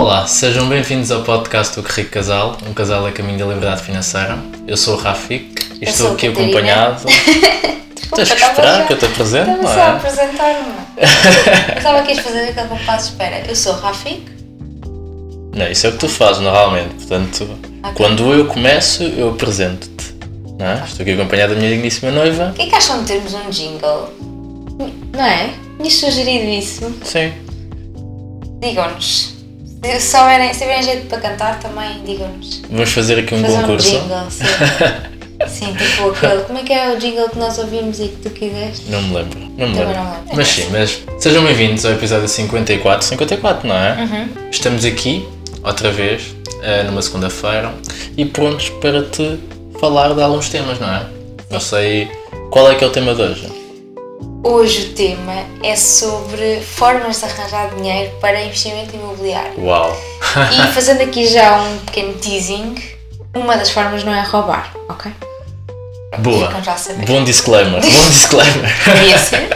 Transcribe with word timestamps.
Olá, 0.00 0.26
sejam 0.26 0.66
bem-vindos 0.66 1.10
ao 1.10 1.22
podcast 1.22 1.78
do 1.80 1.86
Rico 1.86 2.10
Casal, 2.10 2.56
um 2.66 2.72
casal 2.72 3.04
a 3.06 3.12
caminho 3.12 3.38
da 3.38 3.44
liberdade 3.44 3.82
financeira. 3.82 4.38
Eu 4.66 4.74
sou 4.76 4.94
o 4.94 4.96
Rafik 4.96 5.54
e 5.80 5.84
Eu 5.84 5.90
estou 5.90 6.08
a 6.08 6.12
aqui 6.12 6.28
Catarina. 6.28 6.46
acompanhado. 6.48 7.04
Tens 8.14 8.28
que 8.28 8.34
estava 8.34 8.52
esperar 8.52 8.78
já- 8.78 8.86
que 8.86 8.92
eu 8.94 8.98
te 8.98 9.04
apresente, 9.06 9.50
Estava 9.50 9.62
não 9.62 9.68
só 9.74 9.80
a 9.80 9.84
é? 9.84 9.90
apresentar-me. 9.90 11.76
Estava 11.76 11.98
aqui 12.00 12.12
a 12.12 12.22
fazer 12.22 12.40
aquele 12.48 12.68
compasso 12.68 13.06
de 13.06 13.12
espera. 13.12 13.44
Eu 13.46 13.54
sou 13.56 13.74
Rafik. 13.74 14.24
Não, 15.54 15.68
isso 15.70 15.86
é 15.86 15.90
o 15.90 15.92
que 15.92 15.98
tu 15.98 16.08
fazes 16.08 16.42
normalmente, 16.42 16.94
portanto, 16.94 17.58
Ok. 17.82 17.92
quando 17.94 18.32
eu 18.32 18.46
começo, 18.46 19.02
eu 19.02 19.30
apresento-te. 19.30 20.14
Não 20.58 20.66
é? 20.66 20.82
Estou 20.86 21.02
aqui 21.02 21.12
acompanhado 21.12 21.54
da 21.54 21.60
minha 21.60 21.70
digníssima 21.72 22.10
noiva. 22.10 22.50
O 22.50 22.54
que 22.54 22.62
é 22.62 22.66
que 22.66 22.74
acham 22.74 23.00
de 23.00 23.06
termos 23.06 23.32
um 23.34 23.50
jingle? 23.50 24.08
Não 25.12 25.24
é? 25.24 25.50
Tinhas 25.76 25.94
sugerido 25.94 26.44
isso? 26.46 26.92
Sim. 27.04 27.32
Digam-nos. 28.60 29.39
Se 29.82 30.00
souberem, 30.00 30.52
se 30.52 30.60
tiverem 30.60 30.82
jeito 30.82 31.06
para 31.06 31.20
cantar, 31.20 31.58
também 31.58 32.02
digam-nos. 32.04 32.60
Vamos 32.70 32.90
fazer 32.92 33.18
aqui 33.18 33.34
um 33.34 33.40
Fazer 33.40 33.56
um 33.56 33.60
concurso. 33.62 33.90
jingle, 33.90 34.30
sim. 34.30 34.44
sim, 35.48 35.74
tipo 35.74 36.10
aquele. 36.10 36.42
Como 36.42 36.58
é 36.58 36.62
que 36.62 36.72
é 36.72 36.92
o 36.92 36.98
jingle 36.98 37.28
que 37.30 37.38
nós 37.38 37.58
ouvimos 37.58 37.98
e 37.98 38.08
que 38.08 38.16
tu 38.16 38.30
quiseste? 38.30 38.90
Não 38.90 39.00
me 39.02 39.14
lembro. 39.14 39.38
Não 39.40 39.48
me 39.48 39.56
Também 39.56 39.78
lembro. 39.78 39.94
não 39.94 40.12
lembro. 40.12 40.36
Mas 40.36 40.48
sim, 40.48 40.68
mas 40.70 41.02
sejam 41.18 41.42
bem-vindos 41.44 41.84
ao 41.86 41.92
episódio 41.92 42.28
54. 42.28 43.06
54, 43.06 43.66
não 43.68 43.74
é? 43.74 43.96
Uhum. 44.02 44.28
Estamos 44.50 44.84
aqui, 44.84 45.26
outra 45.64 45.90
vez, 45.90 46.34
eh, 46.62 46.82
numa 46.82 47.00
segunda-feira, 47.00 47.72
e 48.18 48.24
prontos 48.26 48.68
para 48.68 49.02
te 49.04 49.38
falar 49.80 50.12
de 50.14 50.22
alguns 50.22 50.50
temas, 50.50 50.78
não 50.78 50.88
é? 50.92 51.06
Não 51.50 51.58
sei 51.60 52.10
qual 52.50 52.70
é 52.70 52.74
que 52.74 52.84
é 52.84 52.86
o 52.86 52.90
tema 52.90 53.14
de 53.14 53.22
hoje. 53.22 53.59
Hoje 54.42 54.86
o 54.90 54.92
tema 54.94 55.44
é 55.62 55.76
sobre 55.76 56.60
formas 56.60 57.18
de 57.18 57.24
arranjar 57.26 57.74
dinheiro 57.74 58.12
para 58.20 58.42
investimento 58.42 58.94
imobiliário. 58.96 59.52
Uau! 59.62 59.94
E 60.52 60.66
fazendo 60.72 61.02
aqui 61.02 61.26
já 61.26 61.60
um 61.60 61.78
pequeno 61.80 62.14
teasing, 62.14 62.74
uma 63.34 63.56
das 63.56 63.70
formas 63.70 64.02
não 64.02 64.14
é 64.14 64.22
roubar, 64.22 64.72
ok? 64.88 65.12
Boa! 66.18 66.50
Bom 67.06 67.24
disclaimer, 67.24 67.80
bom 67.82 68.08
disclaimer. 68.08 68.84
Poderia 68.84 69.18
ser. 69.18 69.48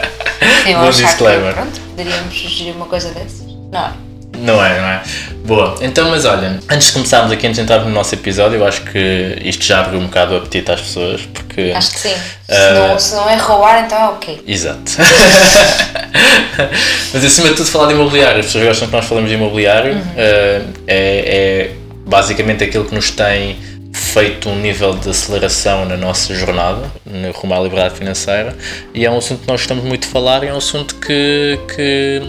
Eu 0.67 0.79
Bom 0.79 0.87
achar 0.89 0.99
que, 1.01 1.05
disclaimer. 1.07 1.53
pronto, 1.53 1.79
poderíamos 1.81 2.39
sugerir 2.39 2.71
uma 2.71 2.85
coisa 2.85 3.09
dessas. 3.09 3.45
Não 3.71 3.79
é? 3.79 4.04
Não 4.45 4.63
é, 4.63 4.79
não 4.79 4.87
é? 4.87 5.01
Boa, 5.45 5.75
então, 5.81 6.09
mas 6.09 6.25
olha, 6.25 6.59
antes 6.69 6.87
de 6.87 6.93
começarmos 6.93 7.31
aqui, 7.31 7.45
antes 7.47 7.57
de 7.57 7.63
entrarmos 7.63 7.87
no 7.87 7.93
nosso 7.93 8.13
episódio, 8.15 8.57
eu 8.57 8.65
acho 8.65 8.81
que 8.81 9.37
isto 9.43 9.63
já 9.65 9.79
abriu 9.81 9.99
um 9.99 10.05
bocado 10.05 10.33
o 10.33 10.37
apetite 10.37 10.71
às 10.71 10.81
pessoas, 10.81 11.21
porque. 11.21 11.71
Acho 11.75 11.91
que 11.93 11.99
sim. 11.99 12.09
Se, 12.13 12.51
Ah. 12.51 12.87
não, 12.89 12.99
se 12.99 13.15
não 13.15 13.29
é 13.29 13.35
roubar, 13.37 13.83
então 13.85 13.97
é 13.97 14.07
ok. 14.09 14.43
Exato. 14.47 14.91
Mas 17.13 17.25
acima 17.25 17.49
de 17.49 17.55
tudo 17.55 17.69
falar 17.69 17.87
de 17.87 17.93
imobiliário, 17.93 18.39
as 18.39 18.45
pessoas 18.45 18.65
gostam 18.65 18.87
que 18.87 18.93
nós 18.95 19.05
falamos 19.05 19.29
de 19.29 19.35
imobiliário, 19.35 19.97
eh, 20.15 20.61
é, 20.87 21.67
é 21.67 21.71
basicamente 22.05 22.63
aquilo 22.63 22.85
que 22.85 22.93
nos 22.93 23.09
tem 23.11 23.57
feito 23.93 24.49
um 24.49 24.55
nível 24.59 24.93
de 24.93 25.09
aceleração 25.09 25.85
na 25.85 25.95
nossa 25.97 26.33
jornada, 26.35 26.91
no 27.05 27.31
rumo 27.31 27.55
à 27.55 27.59
liberdade 27.59 27.95
financeira, 27.95 28.55
e 28.93 29.05
é 29.05 29.11
um 29.11 29.17
assunto 29.17 29.41
que 29.41 29.47
nós 29.47 29.61
gostamos 29.61 29.83
muito 29.85 30.01
de 30.03 30.07
falar 30.09 30.43
e 30.43 30.47
é 30.47 30.53
um 30.53 30.57
assunto 30.57 30.95
que, 30.95 31.57
que, 31.73 32.21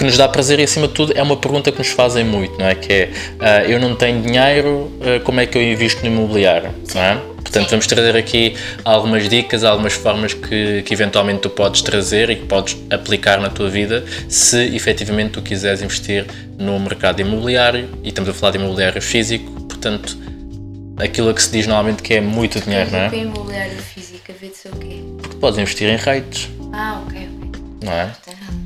que 0.00 0.04
nos 0.06 0.16
dá 0.16 0.26
prazer 0.26 0.58
e 0.58 0.62
acima 0.62 0.88
de 0.88 0.94
tudo 0.94 1.12
é 1.14 1.22
uma 1.22 1.36
pergunta 1.36 1.70
que 1.70 1.76
nos 1.76 1.88
fazem 1.88 2.24
muito, 2.24 2.58
não 2.58 2.64
é? 2.64 2.74
Que 2.74 2.90
é, 2.90 3.10
ah, 3.38 3.64
eu 3.64 3.78
não 3.78 3.94
tenho 3.94 4.22
dinheiro, 4.22 4.90
ah, 5.02 5.20
como 5.22 5.40
é 5.40 5.46
que 5.46 5.58
eu 5.58 5.62
invisto 5.62 6.00
no 6.00 6.06
imobiliário, 6.06 6.70
não 6.94 7.02
é? 7.02 7.16
Portanto, 7.36 7.68
vamos 7.68 7.86
trazer 7.86 8.16
aqui 8.16 8.56
algumas 8.82 9.28
dicas, 9.28 9.62
algumas 9.62 9.92
formas 9.92 10.32
que, 10.32 10.82
que 10.86 10.94
eventualmente 10.94 11.40
tu 11.40 11.50
podes 11.50 11.82
trazer 11.82 12.30
e 12.30 12.36
que 12.36 12.46
podes 12.46 12.78
aplicar 12.90 13.42
na 13.42 13.50
tua 13.50 13.68
vida 13.68 14.02
se 14.26 14.74
efetivamente 14.74 15.32
tu 15.32 15.42
quiseres 15.42 15.82
investir 15.82 16.24
no 16.58 16.80
mercado 16.80 17.20
imobiliário 17.20 17.90
e 18.02 18.08
estamos 18.08 18.30
a 18.30 18.32
falar 18.32 18.52
de 18.52 18.58
imobiliário 18.58 19.02
físico, 19.02 19.50
portanto, 19.68 20.16
aquilo 20.96 21.28
a 21.28 21.34
que 21.34 21.42
se 21.42 21.50
diz 21.50 21.66
normalmente 21.66 22.02
que 22.02 22.14
é 22.14 22.22
muito 22.22 22.58
dinheiro, 22.58 22.90
não 22.90 23.00
é? 23.00 23.08
Para 23.08 23.18
imobiliário 23.18 23.76
físico, 23.82 24.24
a 24.30 24.32
ver 24.32 24.48
de 24.48 24.56
ser 24.56 24.68
o 24.68 24.76
quê? 24.76 25.02
Porque 25.20 25.36
podes 25.36 25.58
investir 25.58 25.90
em 25.90 25.96
rates, 25.96 26.48
Ah, 26.72 27.02
ok. 27.06 27.28
Não 27.82 27.92
é? 27.92 28.10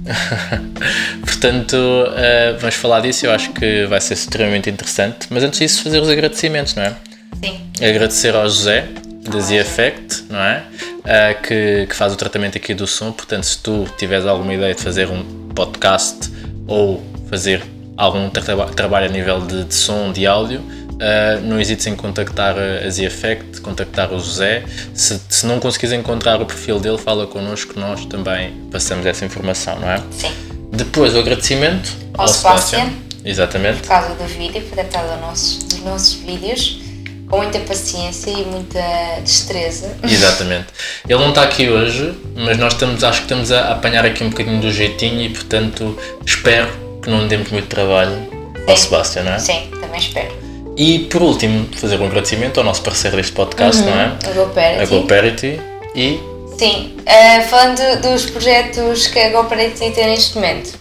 Portanto, 1.20 1.76
eh, 2.16 2.56
vamos 2.58 2.74
falar 2.74 3.00
disso, 3.00 3.26
eu 3.26 3.32
acho 3.32 3.50
que 3.52 3.86
vai 3.86 4.00
ser 4.00 4.14
extremamente 4.14 4.68
interessante, 4.70 5.26
mas 5.30 5.42
antes 5.42 5.58
disso 5.58 5.82
fazer 5.82 6.00
os 6.00 6.08
agradecimentos, 6.08 6.74
não 6.74 6.82
é? 6.82 6.94
Sim. 7.42 7.60
agradecer 7.86 8.34
ao 8.34 8.44
José 8.44 8.86
da 9.28 9.40
Z 9.40 9.56
Effect, 9.56 10.24
não 10.30 10.38
é? 10.38 10.62
Ah, 11.04 11.34
que, 11.34 11.86
que 11.88 11.94
faz 11.94 12.12
o 12.12 12.16
tratamento 12.16 12.56
aqui 12.56 12.74
do 12.74 12.86
som. 12.86 13.12
Portanto, 13.12 13.44
se 13.44 13.58
tu 13.58 13.86
tiveres 13.98 14.26
alguma 14.26 14.54
ideia 14.54 14.74
de 14.74 14.80
fazer 14.82 15.08
um 15.10 15.22
podcast 15.54 16.30
ou 16.66 17.02
fazer 17.28 17.62
algum 17.96 18.28
traba- 18.30 18.66
trabalho 18.66 19.06
a 19.06 19.08
nível 19.08 19.40
de, 19.40 19.64
de 19.64 19.74
som, 19.74 20.12
de 20.12 20.26
áudio, 20.26 20.62
ah, 21.00 21.40
não 21.42 21.60
hesites 21.60 21.86
em 21.86 21.96
contactar 21.96 22.56
a 22.58 22.88
Z 22.88 23.04
Effect, 23.04 23.60
contactar 23.60 24.12
o 24.12 24.18
José. 24.18 24.64
Se, 24.94 25.20
se 25.28 25.46
não 25.46 25.58
conseguires 25.60 25.92
encontrar 25.92 26.40
o 26.40 26.46
perfil 26.46 26.78
dele, 26.78 26.98
fala 26.98 27.26
connosco, 27.26 27.78
nós 27.78 28.04
também 28.04 28.52
passamos 28.70 29.06
essa 29.06 29.24
informação, 29.24 29.78
não 29.80 29.90
é? 29.90 30.02
Sim. 30.10 30.32
Depois, 30.72 31.14
o 31.14 31.18
agradecimento 31.18 31.90
Ao 32.16 32.26
Sebastian. 32.26 32.90
Exatamente. 33.24 33.80
Por 33.80 33.88
causa 33.88 34.14
do 34.14 34.24
vídeo, 34.24 34.60
por 34.62 34.74
ter 34.74 34.84
estado 34.84 35.20
nossos, 35.20 35.64
dos 35.64 35.80
nossos 35.80 36.14
vídeos, 36.14 36.80
com 37.28 37.38
muita 37.38 37.58
paciência 37.60 38.30
e 38.30 38.44
muita 38.44 38.80
destreza. 39.22 39.96
Exatamente. 40.02 40.66
Ele 41.08 41.18
não 41.18 41.30
está 41.30 41.42
aqui 41.42 41.70
hoje, 41.70 42.12
mas 42.36 42.58
nós 42.58 42.74
estamos, 42.74 43.02
acho 43.02 43.20
que 43.20 43.24
estamos 43.24 43.50
a 43.50 43.72
apanhar 43.72 44.04
aqui 44.04 44.22
um 44.22 44.30
bocadinho 44.30 44.60
do 44.60 44.70
jeitinho 44.70 45.22
e, 45.22 45.30
portanto, 45.30 45.98
espero 46.24 46.70
que 47.02 47.08
não 47.08 47.26
demos 47.26 47.50
muito 47.50 47.68
trabalho 47.68 48.28
ao 48.68 48.76
Sim. 48.76 48.82
Sebastião, 48.84 49.24
não 49.24 49.32
é? 49.32 49.38
Sim, 49.38 49.70
também 49.80 49.98
espero. 49.98 50.43
E, 50.76 51.00
por 51.10 51.22
último, 51.22 51.68
fazer 51.76 52.00
um 52.00 52.06
agradecimento 52.06 52.58
ao 52.58 52.64
nosso 52.64 52.82
parceiro 52.82 53.16
deste 53.16 53.32
podcast, 53.32 53.82
não 53.82 54.00
é? 54.00 54.16
A 54.26 54.32
GoParity. 54.32 54.82
A 54.82 54.86
GoParity. 54.86 55.60
E, 55.94 56.20
Sim, 56.58 56.96
eh, 57.04 57.40
falando 57.42 57.80
dos 58.00 58.26
projetos 58.26 59.08
que 59.08 59.18
a 59.18 59.30
GoParity 59.30 59.90
tem 59.90 60.06
neste 60.06 60.36
momento, 60.36 60.78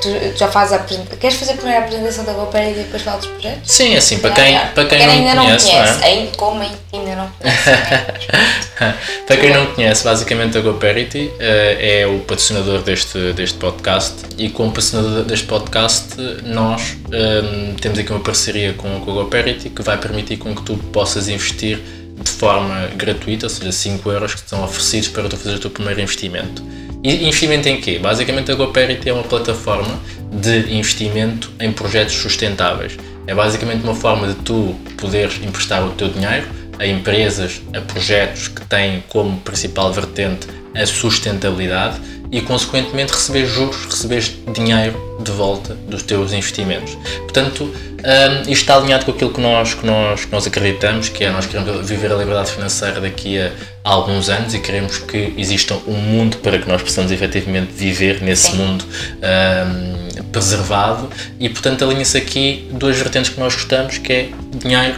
tu, 0.00 0.38
já 0.38 0.48
fazes 0.48 0.72
a 0.72 0.76
apresentação. 0.76 1.18
Queres 1.18 1.36
fazer 1.36 1.54
primeiro 1.54 1.80
a 1.80 1.84
apresentação 1.84 2.24
da 2.24 2.32
GoParity 2.32 2.80
e 2.80 2.82
depois 2.84 3.02
falar 3.02 3.16
dos 3.18 3.26
projetos? 3.26 3.70
sim, 3.70 3.96
assim, 3.96 4.18
para 4.18 4.30
quem, 4.30 4.58
para 4.74 4.84
quem 4.86 4.98
Quem 4.98 5.06
não 5.06 5.14
ainda 5.14 5.34
conhece, 5.36 5.66
não 5.66 5.72
não 5.74 5.82
conhece, 5.82 6.02
é? 6.02 6.06
ainda 6.06 6.36
como 6.36 6.60
ainda 6.60 7.16
não 7.16 7.30
conhece. 7.38 7.70
né? 7.70 8.94
Para 9.26 9.36
quem 9.36 9.52
não 9.54 9.66
conhece, 9.66 10.04
basicamente 10.04 10.58
a 10.58 10.60
GoParity 10.60 11.30
eh, 11.38 12.00
é 12.00 12.06
o 12.06 12.18
patrocinador 12.20 12.82
deste, 12.82 13.32
deste 13.32 13.56
podcast 13.58 14.14
e 14.36 14.50
como 14.50 14.70
patrocinador 14.70 15.24
deste 15.24 15.46
podcast 15.46 16.16
nós 16.44 16.96
ehm, 17.12 17.74
temos 17.80 17.98
aqui 17.98 18.10
uma 18.10 18.20
parceria 18.20 18.72
com, 18.74 19.00
com 19.00 19.10
a 19.12 19.14
GoParity 19.14 19.70
que 19.70 19.82
vai 19.82 19.96
permitir 19.96 20.36
com 20.36 20.54
que 20.54 20.62
tu 20.62 20.76
possas 20.92 21.28
investir 21.28 21.80
de 22.20 22.30
forma 22.30 22.88
gratuita, 22.96 23.46
ou 23.46 23.50
seja, 23.50 23.72
5 23.72 24.10
euros 24.10 24.34
que 24.34 24.42
te 24.42 24.50
são 24.50 24.62
oferecidos 24.64 25.08
para 25.08 25.28
tu 25.28 25.36
fazer 25.36 25.56
o 25.56 25.58
teu 25.58 25.70
primeiro 25.70 26.00
investimento. 26.00 26.62
Investimento 27.06 27.68
em 27.68 27.78
quê? 27.82 27.98
Basicamente 27.98 28.50
a 28.50 28.54
GoParity 28.54 29.10
é 29.10 29.12
uma 29.12 29.24
plataforma 29.24 30.00
de 30.32 30.74
investimento 30.74 31.52
em 31.60 31.70
projetos 31.70 32.14
sustentáveis. 32.14 32.96
É 33.26 33.34
basicamente 33.34 33.84
uma 33.84 33.94
forma 33.94 34.28
de 34.28 34.34
tu 34.36 34.74
poderes 34.96 35.38
emprestar 35.44 35.84
o 35.84 35.90
teu 35.90 36.08
dinheiro 36.08 36.46
a 36.78 36.86
empresas, 36.86 37.60
a 37.76 37.80
projetos 37.82 38.48
que 38.48 38.64
têm 38.64 39.04
como 39.10 39.38
principal 39.40 39.92
vertente 39.92 40.46
a 40.74 40.86
sustentabilidade 40.86 42.00
e, 42.30 42.40
consequentemente, 42.40 43.12
receber 43.12 43.46
juros, 43.46 43.84
receber 43.84 44.22
dinheiro 44.52 45.18
de 45.22 45.30
volta 45.30 45.74
dos 45.88 46.02
teus 46.02 46.32
investimentos. 46.32 46.96
Portanto, 47.20 47.64
hum, 47.64 48.40
isto 48.42 48.52
está 48.52 48.76
alinhado 48.76 49.04
com 49.04 49.12
aquilo 49.12 49.32
que 49.32 49.40
nós, 49.40 49.74
que, 49.74 49.86
nós, 49.86 50.24
que 50.24 50.32
nós 50.32 50.46
acreditamos, 50.46 51.08
que 51.08 51.24
é 51.24 51.30
nós 51.30 51.46
queremos 51.46 51.88
viver 51.88 52.12
a 52.12 52.16
liberdade 52.16 52.50
financeira 52.50 53.00
daqui 53.00 53.38
a, 53.38 53.52
alguns 53.84 54.28
anos 54.28 54.54
e 54.54 54.58
queremos 54.58 54.98
que 54.98 55.32
exista 55.36 55.74
um 55.86 55.96
mundo 55.96 56.38
para 56.38 56.58
que 56.58 56.68
nós 56.68 56.82
possamos 56.82 57.12
efetivamente 57.12 57.72
viver 57.72 58.22
nesse 58.22 58.50
Sim. 58.50 58.56
mundo 58.56 58.84
hum, 58.84 60.22
preservado 60.32 61.08
e, 61.38 61.48
portanto, 61.48 61.84
alinha-se 61.84 62.16
aqui 62.18 62.68
duas 62.72 62.96
vertentes 62.96 63.30
que 63.30 63.38
nós 63.38 63.54
gostamos, 63.54 63.98
que 63.98 64.12
é 64.12 64.28
dinheiro 64.56 64.96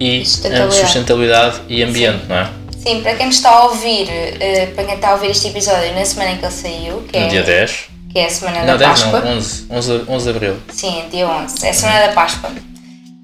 e 0.00 0.24
Sustentabilidade. 0.24 0.74
sustentabilidade 0.80 1.60
e 1.68 1.82
ambiente, 1.82 2.24
não 2.28 2.36
é? 2.36 2.48
Sim, 2.88 3.02
para 3.02 3.16
quem 3.16 3.26
nos 3.26 3.34
está 3.36 3.50
a 3.50 3.64
ouvir, 3.66 4.08
eh, 4.10 4.70
para 4.74 4.84
quem 4.84 4.94
está 4.94 5.10
a 5.10 5.12
ouvir 5.12 5.30
este 5.30 5.48
episódio 5.48 5.92
na 5.94 6.02
semana 6.06 6.30
em 6.30 6.38
que 6.38 6.44
ele 6.46 6.52
saiu, 6.52 7.02
que, 7.02 7.18
No 7.18 7.26
é, 7.26 7.28
dia 7.28 7.42
10. 7.42 7.84
que 8.10 8.18
é 8.18 8.24
a 8.24 8.30
semana 8.30 8.58
Não, 8.60 8.66
da 8.66 8.76
10 8.78 8.88
Páscoa. 8.88 9.20
não, 9.20 9.36
11, 9.36 9.66
11, 9.68 10.04
11 10.08 10.24
de 10.24 10.30
Abril. 10.30 10.56
Sim, 10.72 11.04
dia 11.10 11.28
11, 11.28 11.66
é 11.66 11.68
a 11.68 11.74
semana 11.74 12.06
da 12.06 12.12
Páscoa. 12.14 12.50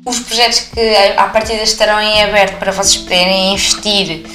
Os 0.04 0.18
projetos 0.20 0.58
que 0.70 0.96
à 1.16 1.24
partida 1.28 1.62
estarão 1.62 1.98
em 1.98 2.22
aberto 2.24 2.58
para 2.58 2.72
vocês 2.72 2.98
poderem 2.98 3.54
investir, 3.54 4.26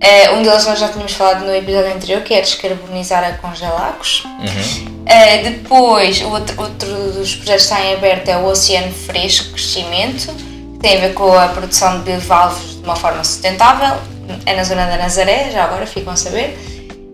eh, 0.00 0.32
um 0.32 0.42
deles 0.42 0.66
nós 0.66 0.76
já 0.80 0.88
tínhamos 0.88 1.12
falado 1.12 1.44
no 1.44 1.54
episódio 1.54 1.94
anterior, 1.94 2.22
que 2.22 2.34
é 2.34 2.40
descarbonizar 2.40 3.22
a 3.22 3.30
Congelacos. 3.34 4.24
Eh, 5.06 5.38
depois, 5.50 6.20
o 6.20 6.30
outro, 6.30 6.60
outro 6.60 6.88
dos 7.12 7.36
projetos 7.36 7.66
que 7.68 7.72
está 7.74 7.80
em 7.80 7.94
aberto 7.94 8.28
é 8.28 8.36
o 8.38 8.46
Oceano 8.46 8.90
Fresco 8.92 9.52
Crescimento, 9.52 10.34
que 10.34 10.78
tem 10.80 10.96
a 10.96 11.00
ver 11.00 11.14
com 11.14 11.32
a 11.38 11.46
produção 11.46 11.98
de 12.02 12.10
bivalves 12.10 12.70
de 12.72 12.82
uma 12.82 12.96
forma 12.96 13.22
sustentável, 13.22 13.96
é 14.46 14.54
na 14.56 14.64
zona 14.64 14.86
da 14.86 14.96
Nazaré, 14.96 15.50
já 15.52 15.64
agora 15.64 15.86
ficam 15.86 16.12
a 16.12 16.16
saber. 16.16 16.56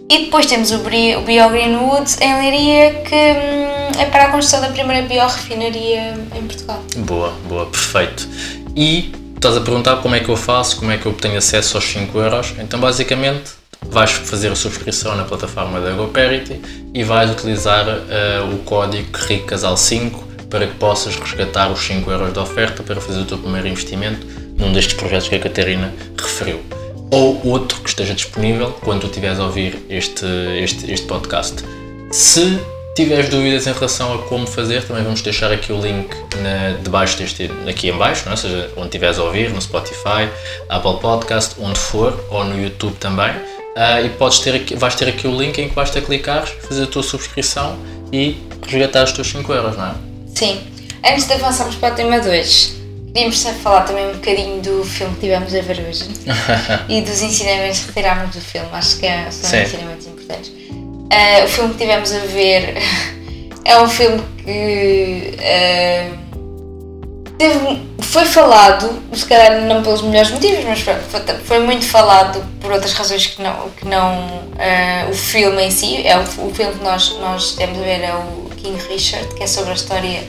E 0.08 0.24
depois 0.24 0.46
temos 0.46 0.72
o 0.72 0.78
Bri- 0.78 1.14
o 1.16 1.20
Bio 1.22 1.48
Greenwood 1.50 2.10
em 2.20 2.34
Leiria, 2.40 2.94
que 3.04 3.14
hum, 3.14 4.00
é 4.00 4.06
para 4.06 4.24
a 4.24 4.28
construção 4.30 4.60
da 4.60 4.68
primeira 4.68 5.06
biorefinaria 5.06 6.14
em 6.36 6.42
Portugal. 6.46 6.82
Boa, 6.96 7.32
boa, 7.48 7.66
perfeito. 7.66 8.28
E 8.74 9.12
estás 9.36 9.56
a 9.56 9.60
perguntar 9.60 9.96
como 9.96 10.14
é 10.16 10.20
que 10.20 10.28
eu 10.28 10.36
faço, 10.36 10.76
como 10.78 10.90
é 10.90 10.98
que 10.98 11.06
eu 11.06 11.12
obtenho 11.12 11.38
acesso 11.38 11.76
aos 11.76 11.84
5 11.84 12.18
euros. 12.18 12.54
Então, 12.58 12.80
basicamente, 12.80 13.52
vais 13.82 14.10
fazer 14.10 14.50
a 14.50 14.56
subscrição 14.56 15.14
na 15.16 15.24
plataforma 15.24 15.80
da 15.80 15.92
GoParity 15.92 16.60
e 16.92 17.04
vais 17.04 17.30
utilizar 17.30 17.86
eh, 17.88 18.40
o 18.52 18.58
código 18.64 19.08
RICASAL5 19.16 20.12
para 20.50 20.66
que 20.66 20.74
possas 20.74 21.14
resgatar 21.16 21.70
os 21.70 21.80
5 21.86 22.10
euros 22.10 22.32
da 22.32 22.42
oferta 22.42 22.82
para 22.82 23.00
fazer 23.00 23.20
o 23.20 23.24
teu 23.24 23.38
primeiro 23.38 23.68
investimento 23.68 24.26
num 24.58 24.72
destes 24.72 24.94
projetos 24.94 25.28
que 25.28 25.36
a 25.36 25.38
Catarina 25.38 25.92
referiu. 26.20 26.60
Ou 27.12 27.40
outro 27.44 27.80
que 27.80 27.88
esteja 27.88 28.14
disponível 28.14 28.70
quando 28.82 29.02
tu 29.02 29.06
estiveres 29.08 29.40
a 29.40 29.44
ouvir 29.44 29.84
este, 29.88 30.24
este, 30.60 30.90
este 30.90 31.06
podcast. 31.06 31.56
Se 32.12 32.60
tiveres 32.94 33.28
dúvidas 33.28 33.66
em 33.66 33.72
relação 33.72 34.14
a 34.14 34.18
como 34.22 34.46
fazer, 34.46 34.84
também 34.84 35.02
vamos 35.02 35.22
deixar 35.22 35.50
aqui 35.50 35.72
o 35.72 35.80
link 35.80 36.08
na, 36.42 36.78
debaixo 36.82 37.18
deste, 37.18 37.50
aqui 37.68 37.88
em 37.88 37.96
baixo, 37.96 38.24
não 38.24 38.32
é? 38.32 38.34
ou 38.34 38.36
seja, 38.36 38.70
onde 38.76 38.86
estiveres 38.86 39.18
a 39.18 39.24
ouvir, 39.24 39.50
no 39.50 39.60
Spotify, 39.60 40.28
Apple 40.68 40.98
Podcast, 41.00 41.56
onde 41.58 41.78
for, 41.78 42.18
ou 42.30 42.44
no 42.44 42.60
YouTube 42.60 42.94
também. 42.96 43.32
Ah, 43.76 44.00
e 44.02 44.10
podes 44.10 44.40
ter 44.40 44.54
aqui, 44.54 44.74
vais 44.74 44.94
ter 44.94 45.08
aqui 45.08 45.26
o 45.26 45.36
link 45.36 45.58
em 45.58 45.68
que 45.68 45.74
basta 45.74 46.00
clicar, 46.00 46.46
fazer 46.46 46.84
a 46.84 46.86
tua 46.86 47.02
subscrição 47.02 47.78
e 48.12 48.36
resgatar 48.66 49.04
os 49.04 49.12
teus 49.12 49.28
5 49.28 49.52
euros, 49.52 49.76
não 49.76 49.86
é? 49.86 49.94
Sim. 50.34 50.60
Antes 51.04 51.26
de 51.26 51.32
avançarmos 51.32 51.76
para 51.76 51.94
o 51.94 51.96
tema 51.96 52.18
2, 52.18 52.79
só 53.32 53.50
falar 53.54 53.82
também 53.82 54.08
um 54.08 54.12
bocadinho 54.14 54.60
do 54.62 54.84
filme 54.84 55.14
que 55.14 55.20
tivemos 55.20 55.54
a 55.54 55.60
ver 55.60 55.80
hoje 55.88 56.04
e 56.88 57.00
dos 57.00 57.22
ensinamentos 57.22 57.80
que 57.80 57.86
retirámos 57.88 58.34
do 58.34 58.40
filme. 58.40 58.68
Acho 58.72 58.98
que 58.98 59.06
é- 59.06 59.30
são 59.30 59.50
Sim. 59.50 59.62
ensinamentos 59.62 60.06
importantes. 60.06 60.52
Ah, 61.12 61.44
o 61.44 61.48
filme 61.48 61.72
que 61.72 61.78
tivemos 61.78 62.12
a 62.12 62.18
ver 62.20 62.74
é 63.64 63.80
um 63.80 63.88
filme 63.88 64.22
que 64.44 65.36
ah, 65.40 66.16
teve- 67.38 67.90
foi 68.00 68.24
falado, 68.24 69.02
se 69.12 69.24
calhar 69.26 69.60
não 69.62 69.82
pelos 69.82 70.02
melhores 70.02 70.30
motivos, 70.30 70.64
mas 70.64 70.80
foi, 70.80 70.94
foi 71.44 71.58
muito 71.60 71.84
falado 71.84 72.44
por 72.60 72.72
outras 72.72 72.92
razões 72.92 73.26
que 73.26 73.42
não, 73.42 73.70
que 73.70 73.86
não 73.86 74.42
ah, 74.58 75.08
o 75.10 75.14
filme 75.14 75.62
em 75.64 75.70
si. 75.70 76.06
É 76.06 76.16
o, 76.16 76.22
o 76.22 76.54
filme 76.54 76.74
que 76.74 76.84
nós, 76.84 77.16
nós 77.20 77.52
temos 77.54 77.78
a 77.78 77.82
ver 77.82 78.02
é 78.02 78.14
o 78.14 78.50
King 78.56 78.78
Richard, 78.88 79.26
que 79.34 79.42
é 79.42 79.46
sobre 79.46 79.70
a 79.72 79.74
história 79.74 80.22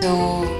do, 0.00 0.59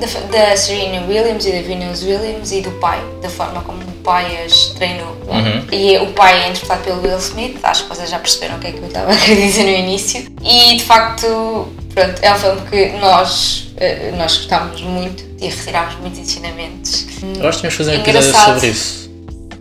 da, 0.00 0.56
Serena 0.56 1.06
Williams 1.06 1.44
e 1.46 1.52
da 1.52 1.62
Venus 1.62 2.02
Williams 2.02 2.52
e 2.52 2.60
do 2.60 2.70
pai, 2.72 3.00
da 3.22 3.28
forma 3.28 3.60
como 3.62 3.80
o 3.82 3.92
pai 4.02 4.44
as 4.44 4.66
treinou. 4.70 5.16
Uhum. 5.28 5.66
E 5.72 5.98
o 5.98 6.12
pai 6.12 6.44
é 6.44 6.48
interpretado 6.48 6.82
pelo 6.82 7.02
Will 7.02 7.18
Smith, 7.18 7.58
acho 7.62 7.84
que 7.84 7.88
vocês 7.90 8.10
já 8.10 8.18
perceberam 8.18 8.56
o 8.56 8.58
que 8.58 8.68
é 8.68 8.72
que 8.72 8.78
eu 8.78 8.86
estava 8.86 9.12
a 9.12 9.16
querer 9.16 9.46
dizer 9.46 9.64
no 9.64 9.70
início. 9.70 10.26
E 10.42 10.76
de 10.76 10.82
facto, 10.82 11.68
pronto, 11.94 12.14
é 12.22 12.32
um 12.32 12.38
filme 12.38 12.60
que 12.70 12.98
nós, 12.98 13.68
eh, 13.76 14.12
nós 14.16 14.36
gostámos 14.36 14.80
muito 14.82 15.24
e 15.40 15.48
retirámos 15.48 15.94
muitos 15.96 16.18
ensinamentos. 16.18 17.06
Eu 17.22 17.48
acho 17.48 17.60
que 17.60 17.68
tínhamos 17.68 17.72
de 17.72 17.78
fazer 17.78 17.90
um 17.92 18.00
episódio 18.00 18.54
sobre 18.54 18.66
isso. 18.68 19.10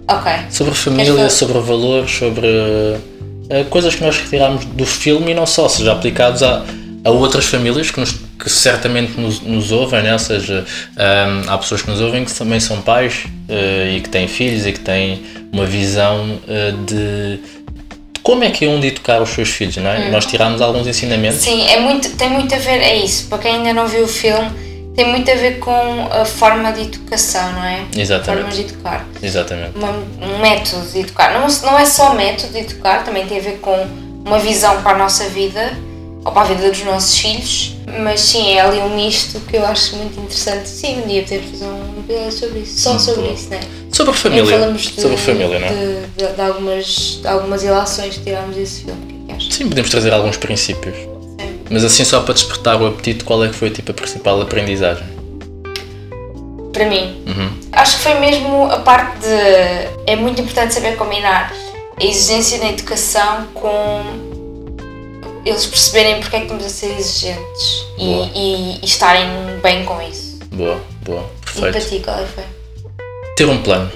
Ok. 0.07 0.31
Sobre 0.50 0.74
família, 0.74 1.30
sobre 1.30 1.59
valores, 1.59 2.12
sobre 2.12 2.47
eh, 3.50 3.63
coisas 3.69 3.95
que 3.95 4.03
nós 4.03 4.18
retiramos 4.18 4.65
do 4.65 4.85
filme 4.85 5.31
e 5.31 5.33
não 5.33 5.45
só, 5.45 5.68
seja 5.69 5.92
aplicados 5.92 6.42
a, 6.44 6.63
a 7.03 7.09
outras 7.09 7.45
famílias 7.45 7.92
que, 7.92 8.00
nos, 8.00 8.15
que 8.39 8.50
certamente 8.50 9.19
nos, 9.19 9.41
nos 9.41 9.71
ouvem, 9.71 10.01
né? 10.01 10.13
ou 10.13 10.19
seja, 10.19 10.65
ahm, 10.97 11.44
há 11.50 11.57
pessoas 11.57 11.81
que 11.81 11.89
nos 11.89 12.00
ouvem 12.00 12.24
que 12.24 12.33
também 12.33 12.59
são 12.59 12.81
pais 12.81 13.25
eh, 13.50 13.95
e 13.97 14.01
que 14.01 14.07
têm 14.09 14.27
filhos 14.27 14.65
e 14.65 14.71
que 14.71 14.80
têm 14.80 15.21
uma 15.51 15.65
visão 15.65 16.39
eh, 16.47 16.71
de, 16.88 17.39
como 18.24 18.44
é 18.44 18.50
que 18.50 18.63
é 18.65 18.68
onde 18.69 18.88
educar 18.88 19.21
os 19.21 19.30
seus 19.30 19.50
filhos, 19.50 19.75
não 19.77 19.89
é? 19.89 20.07
E 20.07 20.12
nós 20.12 20.25
tiramos 20.25 20.62
alguns 20.62 20.88
ensinamentos. 20.88 21.39
Sim, 21.39 21.65
é 21.68 21.80
muito, 21.81 22.09
tem 22.15 22.30
muito 22.30 22.53
a 22.56 22.57
ver, 22.57 22.80
é 22.81 22.95
isso. 22.95 23.27
Para 23.27 23.39
quem 23.39 23.56
ainda 23.56 23.74
não 23.74 23.88
viu 23.88 24.03
o 24.06 24.07
filme, 24.07 24.50
tem 24.95 25.07
muito 25.07 25.30
a 25.31 25.35
ver 25.35 25.59
com 25.59 26.07
a 26.12 26.24
forma 26.25 26.71
de 26.71 26.81
educação, 26.83 27.51
não 27.53 27.63
é? 27.63 27.85
Exatamente. 27.97 28.42
Formas 28.42 28.56
de 28.56 28.62
educar. 28.62 29.06
Exatamente. 29.21 29.77
Uma- 29.77 29.92
um 30.21 30.39
método 30.39 30.85
de 30.92 31.00
educar. 31.00 31.33
Não, 31.33 31.47
não 31.63 31.77
é 31.80 31.85
só 31.85 32.13
método 32.13 32.53
de 32.53 32.59
educar, 32.59 33.03
também 33.03 33.25
tem 33.25 33.39
a 33.39 33.42
ver 33.42 33.59
com 33.59 33.88
uma 34.25 34.39
visão 34.39 34.81
para 34.81 34.92
a 34.95 34.97
nossa 34.97 35.25
vida 35.30 35.71
ou 36.25 36.31
para 36.31 36.42
a 36.42 36.45
vida 36.54 36.69
dos 36.69 36.83
nossos 36.83 37.18
filhos. 37.18 37.75
Mas 38.04 38.21
sim, 38.21 38.51
é 38.51 38.62
ali 38.62 38.77
um 38.80 38.95
misto 38.95 39.39
que 39.42 39.57
eu 39.57 39.66
acho 39.66 39.95
muito 39.95 40.19
interessante. 40.19 40.68
Sim, 40.69 41.01
um 41.04 41.07
dia 41.07 41.24
podemos 41.24 41.50
fazer 41.51 41.66
um 41.66 42.00
episódio 42.00 42.31
sobre 42.31 42.60
isso, 42.60 42.80
só 42.80 43.00
sobre 43.00 43.21
bom. 43.27 43.33
isso, 43.33 43.50
não 43.50 43.57
é? 43.57 43.62
Sobre 43.92 44.12
Em 44.12 44.16
que 44.16 44.21
família. 44.21 44.60
falamos 44.60 44.81
de, 44.83 45.01
Sobre 45.01 45.18
família, 45.18 45.60
não 45.60 45.68
é? 45.68 45.69
de, 45.71 46.07
de- 46.27 46.33
de 46.36 46.42
algumas, 46.42 46.86
de 47.21 47.27
algumas 47.27 47.63
ilações 47.63 48.16
que 48.18 48.24
tiramos 48.24 48.56
desse 48.56 48.83
filme. 48.83 49.25
Que 49.27 49.31
é 49.31 49.36
que? 49.36 49.54
Sim, 49.54 49.69
podemos 49.69 49.89
trazer 49.89 50.13
alguns 50.13 50.38
princípios. 50.38 50.95
Sim. 50.95 51.60
Mas 51.71 51.83
assim 51.83 52.04
só 52.06 52.19
para 52.21 52.33
despertar 52.36 52.80
o 52.80 52.86
apetite, 52.86 53.24
qual 53.24 53.44
é 53.44 53.48
que 53.48 53.56
foi 53.56 53.71
tipo 53.71 53.89
a 53.92 53.94
principal 53.95 54.39
aprendizagem? 54.42 55.06
Para 56.71 56.86
mim, 56.88 57.21
Uhum. 57.27 57.50
Acho 57.71 57.98
que 57.98 58.04
foi 58.04 58.13
mesmo 58.19 58.66
a 58.66 58.80
parte 58.80 59.19
de. 59.19 59.27
É 60.12 60.16
muito 60.16 60.42
importante 60.42 60.74
saber 60.74 60.95
combinar 60.98 61.54
a 62.00 62.04
exigência 62.04 62.57
na 62.60 62.69
educação 62.71 63.48
com 63.54 64.04
eles 65.45 65.65
perceberem 65.65 66.19
porque 66.19 66.36
é 66.36 66.39
que 66.39 66.45
estamos 66.45 66.65
a 66.65 66.69
ser 66.69 66.91
exigentes 66.97 67.86
e, 67.97 68.03
e- 68.36 68.80
e 68.81 68.86
estarem 68.86 69.27
bem 69.63 69.83
com 69.86 70.01
isso. 70.01 70.39
Boa, 70.51 70.80
boa, 71.03 71.25
E 71.56 71.59
para 71.62 71.71
perfeito. 71.71 71.97
ti, 71.97 72.03
qual 72.03 72.19
é 72.19 72.25
foi? 72.25 72.44
Ter 73.36 73.45
um 73.47 73.62
plano. 73.62 73.91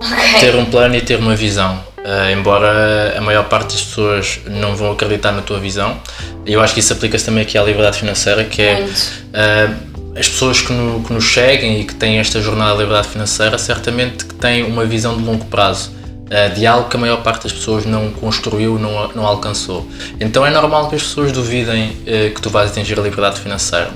Ok. 0.00 0.40
Ter 0.40 0.54
um 0.56 0.64
plano 0.66 0.94
e 0.94 1.00
ter 1.00 1.18
uma 1.18 1.34
visão. 1.34 1.82
Ah, 2.04 2.30
embora 2.30 3.14
a 3.16 3.20
maior 3.20 3.48
parte 3.48 3.72
das 3.72 3.82
pessoas 3.82 4.38
não 4.46 4.76
vão 4.76 4.92
acreditar 4.92 5.32
na 5.32 5.42
tua 5.42 5.58
visão, 5.58 5.98
eu 6.44 6.60
acho 6.60 6.72
que 6.74 6.80
isso 6.80 6.92
aplica-se 6.92 7.24
também 7.24 7.42
aqui 7.42 7.58
à 7.58 7.62
liberdade 7.64 7.98
financeira, 7.98 8.44
que 8.44 8.62
é 8.62 8.86
ah, 9.34 9.74
as 10.18 10.28
pessoas 10.28 10.60
que, 10.62 10.72
no- 10.72 11.02
que 11.02 11.12
nos 11.12 11.24
seguem 11.32 11.80
e 11.80 11.84
que 11.84 11.94
têm 11.94 12.18
esta 12.18 12.40
jornada 12.40 12.72
de 12.74 12.78
liberdade 12.78 13.08
financeira, 13.08 13.58
certamente 13.58 14.24
que 14.24 14.34
têm 14.34 14.62
uma 14.62 14.84
visão 14.84 15.16
de 15.16 15.24
longo 15.24 15.44
prazo. 15.46 15.90
Ah, 16.30 16.48
de 16.48 16.66
algo 16.66 16.88
que 16.88 16.96
a 16.96 17.00
maior 17.00 17.22
parte 17.22 17.44
das 17.44 17.52
pessoas 17.52 17.84
não 17.86 18.10
construiu, 18.10 18.78
não, 18.78 19.08
não 19.14 19.26
alcançou. 19.26 19.86
Então 20.20 20.44
é 20.44 20.50
normal 20.50 20.88
que 20.88 20.96
as 20.96 21.02
pessoas 21.02 21.32
duvidem 21.32 21.96
ah, 22.06 22.34
que 22.34 22.40
tu 22.40 22.50
vais 22.50 22.70
atingir 22.70 22.98
a 22.98 23.02
liberdade 23.02 23.40
financeira, 23.40 23.90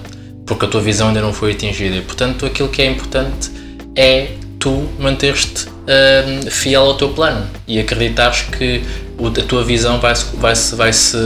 porque 0.46 0.64
a 0.64 0.68
tua 0.68 0.80
visão 0.80 1.08
ainda 1.08 1.20
não 1.20 1.32
foi 1.32 1.52
atingida. 1.52 1.96
E, 1.96 2.02
portanto, 2.02 2.46
aquilo 2.46 2.68
que 2.68 2.82
é 2.82 2.86
importante 2.86 3.50
é 3.96 4.32
tu 4.60 4.88
manteres-te 4.98 5.66
hum, 5.68 6.50
fiel 6.50 6.82
ao 6.82 6.94
teu 6.94 7.08
plano 7.08 7.46
e 7.66 7.80
acreditares 7.80 8.42
que 8.42 8.82
a 9.18 9.44
tua 9.44 9.64
visão 9.64 9.98
vai 9.98 10.14
se, 10.14 10.36
vai, 10.36 10.54
-se, 10.54 10.74
vai, 10.76 10.92
-se, 10.92 11.16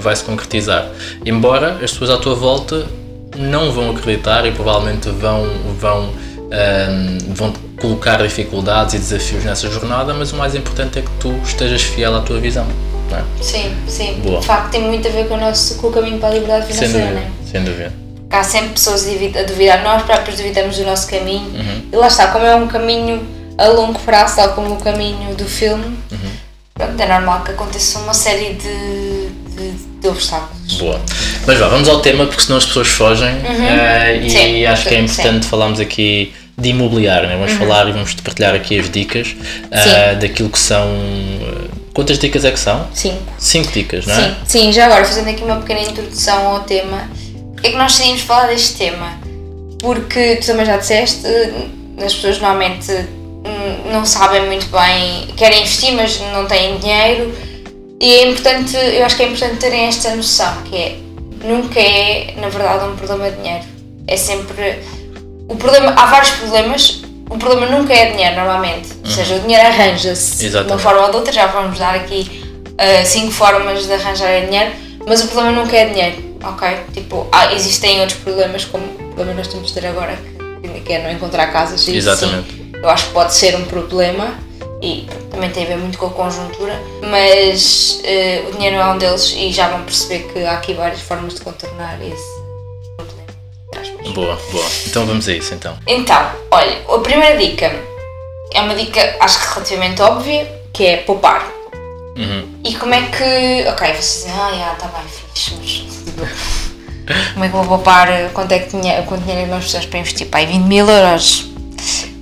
vai 0.00 0.16
-se 0.16 0.24
concretizar. 0.24 0.88
Embora 1.24 1.74
as 1.74 1.92
pessoas 1.92 2.10
à 2.10 2.16
tua 2.16 2.34
volta 2.34 2.86
não 3.36 3.70
vão 3.72 3.90
acreditar 3.90 4.44
e 4.46 4.52
provavelmente 4.52 5.08
vão, 5.10 5.46
vão, 5.78 6.08
hum, 6.08 7.18
vão 7.34 7.52
colocar 7.78 8.22
dificuldades 8.22 8.94
e 8.94 8.98
desafios 8.98 9.44
nessa 9.44 9.68
jornada, 9.70 10.12
mas 10.14 10.32
o 10.32 10.36
mais 10.36 10.54
importante 10.54 10.98
é 10.98 11.02
que 11.02 11.10
tu 11.20 11.32
estejas 11.44 11.82
fiel 11.82 12.14
à 12.16 12.20
tua 12.20 12.38
visão. 12.40 12.66
Não 13.10 13.18
é? 13.18 13.22
Sim, 13.40 13.74
sim. 13.86 14.20
Boa. 14.22 14.40
De 14.40 14.46
facto, 14.46 14.70
tem 14.70 14.82
muito 14.82 15.06
a 15.08 15.10
ver 15.10 15.26
com 15.28 15.34
o, 15.34 15.40
nosso, 15.40 15.76
com 15.76 15.86
o 15.88 15.92
caminho 15.92 16.18
para 16.18 16.28
a 16.28 16.32
liberdade 16.34 16.66
Sem 16.66 16.74
financeira, 16.88 17.06
não 17.06 17.14
dúvida. 17.14 17.32
é? 17.46 17.50
Sem 17.50 17.64
dúvida. 17.64 17.92
Há 18.30 18.42
sempre 18.44 18.68
pessoas 18.70 19.06
a 19.08 19.10
duvi- 19.10 19.38
a 19.38 19.42
duvidar, 19.44 19.82
nós 19.82 20.02
próprios 20.02 20.36
duvidamos 20.36 20.76
do 20.76 20.84
nosso 20.84 21.08
caminho. 21.08 21.48
Uhum. 21.54 21.82
E 21.92 21.96
lá 21.96 22.08
está, 22.08 22.26
como 22.28 22.44
é 22.44 22.54
um 22.54 22.66
caminho 22.68 23.26
a 23.56 23.66
longo 23.68 23.98
prazo, 24.00 24.36
tal 24.36 24.50
como 24.50 24.74
o 24.74 24.76
caminho 24.76 25.34
do 25.34 25.46
filme, 25.46 25.84
Uhum. 26.12 26.30
pronto, 26.74 27.00
é 27.00 27.06
normal 27.08 27.42
que 27.42 27.52
aconteça 27.52 27.98
uma 28.00 28.12
série 28.12 28.52
de, 28.52 29.28
de, 29.56 29.70
de 30.02 30.08
obstáculos. 30.08 30.74
Boa. 30.74 31.00
Mas 31.46 31.58
vá, 31.58 31.68
vamos 31.68 31.88
ao 31.88 32.00
tema, 32.00 32.26
porque 32.26 32.42
senão 32.42 32.58
as 32.58 32.66
pessoas 32.66 32.88
fogem 32.88 33.28
eh, 33.46 34.18
e 34.20 34.24
Uhum. 34.24 34.28
Sim, 34.28 34.66
acho 34.66 34.82
que 34.86 34.94
é 34.94 34.98
sim. 34.98 35.04
importante 35.04 35.46
falarmos 35.46 35.80
aqui 35.80 36.34
de 36.58 36.70
imobiliário, 36.70 37.28
né? 37.28 37.36
vamos 37.36 37.52
Uhum. 37.52 37.58
falar 37.58 37.88
e 37.88 37.92
vamos 37.92 38.14
partilhar 38.14 38.54
aqui 38.54 38.78
as 38.78 38.90
dicas 38.90 39.34
eh, 39.70 40.14
daquilo 40.16 40.48
que 40.50 40.58
são. 40.58 40.86
eh, 40.88 41.68
Quantas 41.94 42.18
dicas 42.18 42.44
é 42.44 42.50
que 42.52 42.58
são? 42.60 42.86
Cinco. 42.94 43.22
Cinco 43.38 43.72
dicas, 43.72 44.06
não 44.06 44.14
é? 44.14 44.28
Sim, 44.28 44.34
sim, 44.46 44.72
já 44.72 44.86
agora 44.86 45.04
fazendo 45.04 45.28
aqui 45.30 45.42
uma 45.42 45.56
pequena 45.56 45.80
introdução 45.80 46.46
ao 46.46 46.60
tema, 46.60 47.08
porque 47.54 47.68
é 47.68 47.70
que 47.72 47.76
nós 47.76 47.92
decidimos 47.92 48.20
falar 48.22 48.46
deste 48.48 48.74
tema? 48.76 49.18
Porque 49.80 50.36
tu 50.36 50.46
também 50.46 50.64
já 50.66 50.76
disseste, 50.76 51.26
as 52.04 52.14
pessoas 52.14 52.38
normalmente 52.40 52.92
hum, 52.92 53.92
não 53.92 54.04
sabem 54.06 54.46
muito 54.46 54.66
bem, 54.66 55.26
querem 55.36 55.60
investir, 55.62 55.92
mas 55.92 56.20
não 56.32 56.46
têm 56.46 56.78
dinheiro, 56.78 57.32
e 58.00 58.12
é 58.14 58.28
importante, 58.28 58.76
eu 58.76 59.04
acho 59.04 59.16
que 59.16 59.22
é 59.24 59.26
importante 59.26 59.56
terem 59.56 59.86
esta 59.86 60.14
noção, 60.14 60.62
que 60.70 60.76
é, 60.76 60.96
nunca 61.44 61.80
é, 61.80 62.34
na 62.40 62.48
verdade, 62.48 62.84
um 62.84 62.94
problema 62.96 63.28
de 63.30 63.36
dinheiro. 63.42 63.64
É 64.06 64.16
sempre. 64.16 64.78
O 65.48 65.56
problema, 65.56 65.92
há 65.96 66.06
vários 66.06 66.30
problemas, 66.32 67.00
o 67.30 67.38
problema 67.38 67.66
nunca 67.78 67.92
é 67.92 68.10
dinheiro, 68.12 68.36
normalmente. 68.36 68.88
Ou 69.04 69.10
seja, 69.10 69.36
o 69.36 69.40
dinheiro 69.40 69.66
arranja-se 69.66 70.48
de 70.50 70.56
uma 70.56 70.78
forma 70.78 71.02
ou 71.02 71.10
de 71.10 71.16
outra, 71.16 71.32
já 71.32 71.46
vamos 71.46 71.78
dar 71.78 71.94
aqui 71.94 72.42
uh, 72.74 73.06
cinco 73.06 73.32
formas 73.32 73.86
de 73.86 73.92
arranjar 73.92 74.44
dinheiro, 74.46 74.72
mas 75.06 75.22
o 75.24 75.28
problema 75.28 75.60
nunca 75.62 75.76
é 75.76 75.86
dinheiro, 75.86 76.36
ok? 76.44 76.68
Tipo, 76.92 77.26
há- 77.32 77.52
existem 77.54 78.00
outros 78.00 78.18
problemas, 78.18 78.64
como 78.64 78.84
o 78.84 78.88
problema 79.14 79.30
que 79.32 79.36
nós 79.38 79.48
temos 79.48 79.68
de 79.68 79.74
ter 79.74 79.86
agora, 79.86 80.18
que, 80.84 80.92
é 80.92 81.02
não 81.02 81.10
encontrar 81.10 81.46
casas. 81.52 81.86
e 81.88 81.96
Exatamente. 81.96 82.50
sim, 82.52 82.72
eu 82.74 82.88
acho 82.88 83.06
que 83.06 83.12
pode 83.12 83.34
ser 83.34 83.56
um 83.56 83.64
problema, 83.64 84.34
e 84.82 85.08
também 85.30 85.50
tem 85.50 85.64
a 85.64 85.66
ver 85.66 85.76
muito 85.78 85.98
com 85.98 86.06
a 86.06 86.10
conjuntura, 86.10 86.78
mas 87.10 88.00
uh, 88.04 88.48
o 88.48 88.52
dinheiro 88.52 88.76
é 88.76 88.86
um 88.86 88.98
deles 88.98 89.34
e 89.36 89.50
já 89.50 89.68
vão 89.68 89.82
perceber 89.82 90.30
que 90.32 90.44
há 90.44 90.52
aqui 90.52 90.74
várias 90.74 91.00
formas 91.00 91.34
de 91.34 91.40
contornar 91.40 91.98
esse 92.02 92.37
problema. 93.86 94.14
Boa, 94.14 94.38
boa. 94.50 94.66
Então 94.86 95.06
vamos 95.06 95.28
a 95.28 95.32
isso 95.32 95.54
então. 95.54 95.76
Então, 95.86 96.30
olha, 96.50 96.78
a 96.88 96.98
primeira 96.98 97.36
dica 97.36 97.72
é 98.52 98.60
uma 98.60 98.74
dica 98.74 99.16
acho 99.20 99.40
que 99.40 99.54
relativamente 99.54 100.02
óbvia, 100.02 100.60
que 100.72 100.86
é 100.86 100.96
poupar. 100.98 101.46
Uhum. 102.16 102.48
E 102.64 102.74
como 102.74 102.94
é 102.94 103.02
que. 103.02 103.68
Ok, 103.68 103.86
vocês 103.88 104.24
dizem, 104.24 104.32
ah, 104.32 104.50
já, 104.52 104.72
está 104.72 104.88
bem, 104.88 105.04
fixe, 105.08 105.54
mas. 105.58 105.84
como 107.32 107.44
é 107.44 107.48
que 107.48 107.54
vou 107.54 107.64
poupar? 107.64 108.08
Quanto 108.32 108.52
é 108.52 108.58
que 108.58 108.70
tinha, 108.70 109.02
quanto 109.02 109.22
dinheiro 109.22 109.42
é 109.42 109.44
que 109.44 109.50
nós 109.50 109.60
precisamos 109.60 109.86
para 109.86 109.98
investir? 110.00 110.26
Pai, 110.26 110.46
20 110.46 110.64
mil 110.64 110.88
euros. 110.88 111.46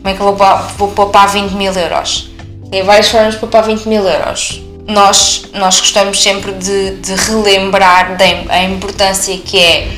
Como 0.02 0.08
é 0.08 0.14
que 0.14 0.20
eu 0.20 0.36
vou, 0.36 0.58
vou 0.76 0.90
poupar 0.90 1.28
20 1.28 1.52
mil 1.52 1.72
euros? 1.72 2.30
Tem 2.70 2.82
várias 2.82 3.08
formas 3.08 3.34
de 3.34 3.40
poupar 3.40 3.64
20 3.64 3.86
mil 3.86 4.06
euros. 4.06 4.62
Nós, 4.86 5.46
nós 5.52 5.80
gostamos 5.80 6.22
sempre 6.22 6.52
de, 6.52 6.96
de 6.96 7.14
relembrar 7.14 8.16
da 8.16 8.62
importância 8.62 9.36
que 9.38 9.58
é 9.58 9.88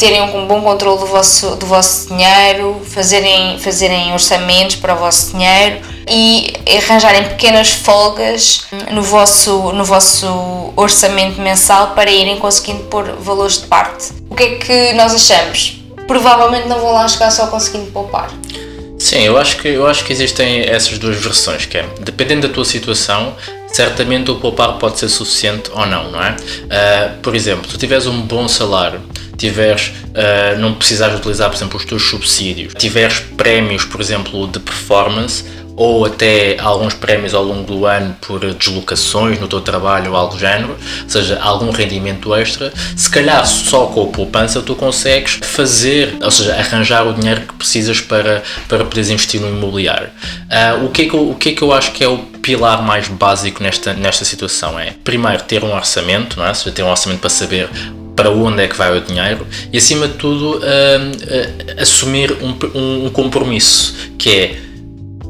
terem 0.00 0.22
um 0.22 0.46
bom 0.46 0.62
controle 0.62 0.98
do 0.98 1.06
vosso, 1.06 1.56
do 1.56 1.66
vosso 1.66 2.08
dinheiro, 2.08 2.80
fazerem, 2.86 3.58
fazerem 3.58 4.14
orçamentos 4.14 4.76
para 4.76 4.94
o 4.94 4.96
vosso 4.96 5.32
dinheiro 5.32 5.80
e 6.08 6.54
arranjarem 6.78 7.24
pequenas 7.24 7.70
folgas 7.70 8.64
no 8.90 9.02
vosso, 9.02 9.72
no 9.72 9.84
vosso 9.84 10.72
orçamento 10.74 11.38
mensal 11.38 11.88
para 11.88 12.10
irem 12.10 12.38
conseguindo 12.38 12.84
pôr 12.84 13.04
valores 13.20 13.60
de 13.60 13.66
parte. 13.66 14.08
O 14.30 14.34
que 14.34 14.42
é 14.42 14.54
que 14.54 14.92
nós 14.94 15.14
achamos? 15.14 15.82
Provavelmente 16.06 16.66
não 16.66 16.80
vão 16.80 16.94
lá 16.94 17.06
chegar 17.06 17.30
só 17.30 17.48
conseguindo 17.48 17.90
poupar. 17.90 18.30
Sim, 18.98 19.20
eu 19.20 19.36
acho 19.36 19.58
que, 19.58 19.68
eu 19.68 19.86
acho 19.86 20.04
que 20.04 20.12
existem 20.14 20.62
essas 20.62 20.98
duas 20.98 21.16
versões, 21.16 21.66
que 21.66 21.76
é, 21.76 21.86
dependendo 22.00 22.48
da 22.48 22.54
tua 22.54 22.64
situação, 22.64 23.34
certamente 23.68 24.30
o 24.30 24.36
poupar 24.36 24.78
pode 24.78 24.98
ser 24.98 25.08
suficiente 25.10 25.70
ou 25.72 25.86
não, 25.86 26.10
não 26.10 26.22
é? 26.22 26.30
Uh, 26.30 27.18
por 27.22 27.34
exemplo, 27.34 27.66
se 27.66 27.72
tu 27.72 27.78
tiveres 27.78 28.06
um 28.06 28.20
bom 28.22 28.46
salário, 28.48 29.00
tiveres, 29.40 29.88
uh, 29.88 30.58
não 30.58 30.74
precisares 30.74 31.18
utilizar, 31.18 31.48
por 31.48 31.56
exemplo, 31.56 31.78
os 31.78 31.84
teus 31.86 32.02
subsídios, 32.02 32.74
tiveres 32.74 33.20
prémios, 33.36 33.84
por 33.84 34.00
exemplo, 34.00 34.46
de 34.46 34.60
performance, 34.60 35.44
ou 35.80 36.04
até 36.04 36.58
alguns 36.60 36.92
prémios 36.92 37.32
ao 37.32 37.42
longo 37.42 37.62
do 37.62 37.86
ano 37.86 38.14
por 38.20 38.40
deslocações 38.52 39.40
no 39.40 39.48
teu 39.48 39.62
trabalho 39.62 40.10
ou 40.10 40.16
algo 40.16 40.34
do 40.34 40.38
género, 40.38 40.72
ou 40.72 41.08
seja, 41.08 41.40
algum 41.40 41.70
rendimento 41.70 42.34
extra, 42.34 42.70
se 42.94 43.10
calhar 43.10 43.46
só 43.46 43.86
com 43.86 44.04
a 44.04 44.06
poupança 44.08 44.60
tu 44.60 44.74
consegues 44.74 45.38
fazer, 45.40 46.18
ou 46.20 46.30
seja, 46.30 46.54
arranjar 46.54 47.06
o 47.06 47.14
dinheiro 47.14 47.40
que 47.40 47.54
precisas 47.54 47.98
para, 47.98 48.42
para 48.68 48.84
poderes 48.84 49.08
investir 49.08 49.40
no 49.40 49.48
imobiliário. 49.48 50.10
Uh, 50.50 50.84
o, 50.84 50.90
que 50.90 51.02
é 51.02 51.08
que 51.08 51.14
eu, 51.14 51.30
o 51.30 51.34
que 51.34 51.48
é 51.48 51.52
que 51.52 51.62
eu 51.62 51.72
acho 51.72 51.92
que 51.92 52.04
é 52.04 52.08
o 52.08 52.18
pilar 52.18 52.82
mais 52.82 53.08
básico 53.08 53.62
nesta, 53.62 53.94
nesta 53.94 54.26
situação? 54.26 54.78
É, 54.78 54.92
primeiro, 55.02 55.42
ter 55.44 55.64
um 55.64 55.74
orçamento, 55.74 56.38
não 56.38 56.44
é? 56.44 56.50
ou 56.50 56.54
seja, 56.54 56.72
ter 56.72 56.82
um 56.82 56.90
orçamento 56.90 57.20
para 57.20 57.30
saber 57.30 57.70
para 58.20 58.30
onde 58.30 58.62
é 58.62 58.68
que 58.68 58.76
vai 58.76 58.94
o 58.94 59.00
dinheiro 59.00 59.46
e 59.72 59.78
acima 59.78 60.06
de 60.06 60.12
tudo 60.12 60.58
uh, 60.58 61.80
assumir 61.80 62.36
um, 62.42 63.06
um, 63.06 63.08
compromisso 63.08 63.94
que 64.18 64.30
é 64.30 64.56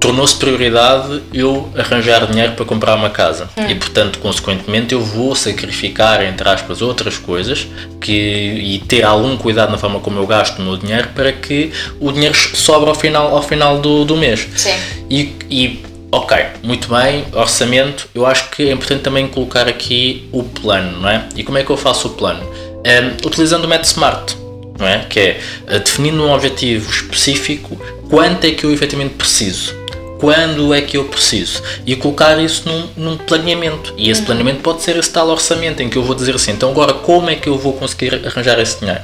tornou-se 0.01 0.35
prioridade 0.35 1.23
eu 1.33 1.71
arranjar 1.77 2.27
dinheiro 2.27 2.55
para 2.55 2.65
comprar 2.65 2.97
uma 2.97 3.11
casa. 3.11 3.49
Hum. 3.57 3.69
e 3.69 3.77
portanto 3.77 4.19
consequentemente 4.19 4.93
eu 4.93 5.01
vou 5.01 5.37
sacrificar 5.37 6.21
entre 6.25 6.49
aspas 6.49 6.83
outras 6.83 7.17
coisas 7.17 7.69
que 8.01 8.11
e 8.13 8.83
ter 8.89 9.05
algum 9.05 9.37
cuidado 9.37 9.71
na 9.71 9.79
forma 9.79 10.01
como 10.01 10.19
eu 10.19 10.27
gasto 10.27 10.59
o 10.59 10.63
meu 10.63 10.77
dinheiro 10.77 11.11
para 11.15 11.31
que 11.31 11.71
o 12.01 12.11
dinheiro 12.11 12.35
sobre 12.35 12.89
ao 12.89 12.95
final 12.97 13.37
ao 13.37 13.43
final 13.43 13.79
do, 13.79 14.05
do 14.05 14.17
mês. 14.17 14.49
Sim. 14.57 14.75
E, 15.09 15.33
e 15.49 15.83
ok 16.11 16.37
muito 16.65 16.89
bem 16.89 17.25
orçamento. 17.33 18.09
Eu 18.13 18.27
acho 18.27 18.51
que 18.51 18.69
é 18.69 18.73
importante 18.73 19.03
também 19.03 19.29
colocar 19.29 19.69
aqui 19.69 20.29
o 20.33 20.43
plano 20.43 21.03
não 21.03 21.09
é? 21.09 21.29
E 21.37 21.45
como 21.45 21.57
é 21.57 21.63
que 21.63 21.71
eu 21.71 21.77
faço 21.77 22.09
o 22.09 22.11
plano 22.11 22.43
um, 22.85 23.27
utilizando 23.27 23.65
o 23.65 23.69
método 23.69 23.89
SMART 23.89 24.35
não 24.79 24.87
é 24.87 25.01
que 25.01 25.21
é 25.21 25.41
uh, 25.69 25.79
definindo 25.79 26.23
um 26.23 26.33
objetivo 26.33 26.91
específico 26.91 27.81
quanto 28.09 28.47
é 28.47 28.53
que 28.53 28.65
eu 28.65 28.73
efetivamente 28.73 29.15
preciso 29.15 29.81
quando 30.21 30.75
é 30.75 30.83
que 30.83 30.99
eu 30.99 31.05
preciso 31.05 31.63
e 31.87 31.97
colocar 31.97 32.39
isso 32.39 32.69
num, 32.69 32.89
num 32.95 33.17
planeamento. 33.17 33.95
E 33.97 34.11
esse 34.11 34.21
uhum. 34.21 34.27
planeamento 34.27 34.61
pode 34.61 34.83
ser 34.83 34.97
esse 34.97 35.11
tal 35.11 35.29
orçamento 35.29 35.83
em 35.83 35.89
que 35.89 35.97
eu 35.97 36.03
vou 36.03 36.15
dizer 36.15 36.35
assim: 36.35 36.53
então 36.53 36.71
agora 36.71 36.93
como 36.93 37.31
é 37.31 37.37
que 37.37 37.49
eu 37.49 37.57
vou 37.57 37.73
conseguir 37.73 38.15
arranjar 38.27 38.61
esse 38.61 38.79
dinheiro? 38.79 39.01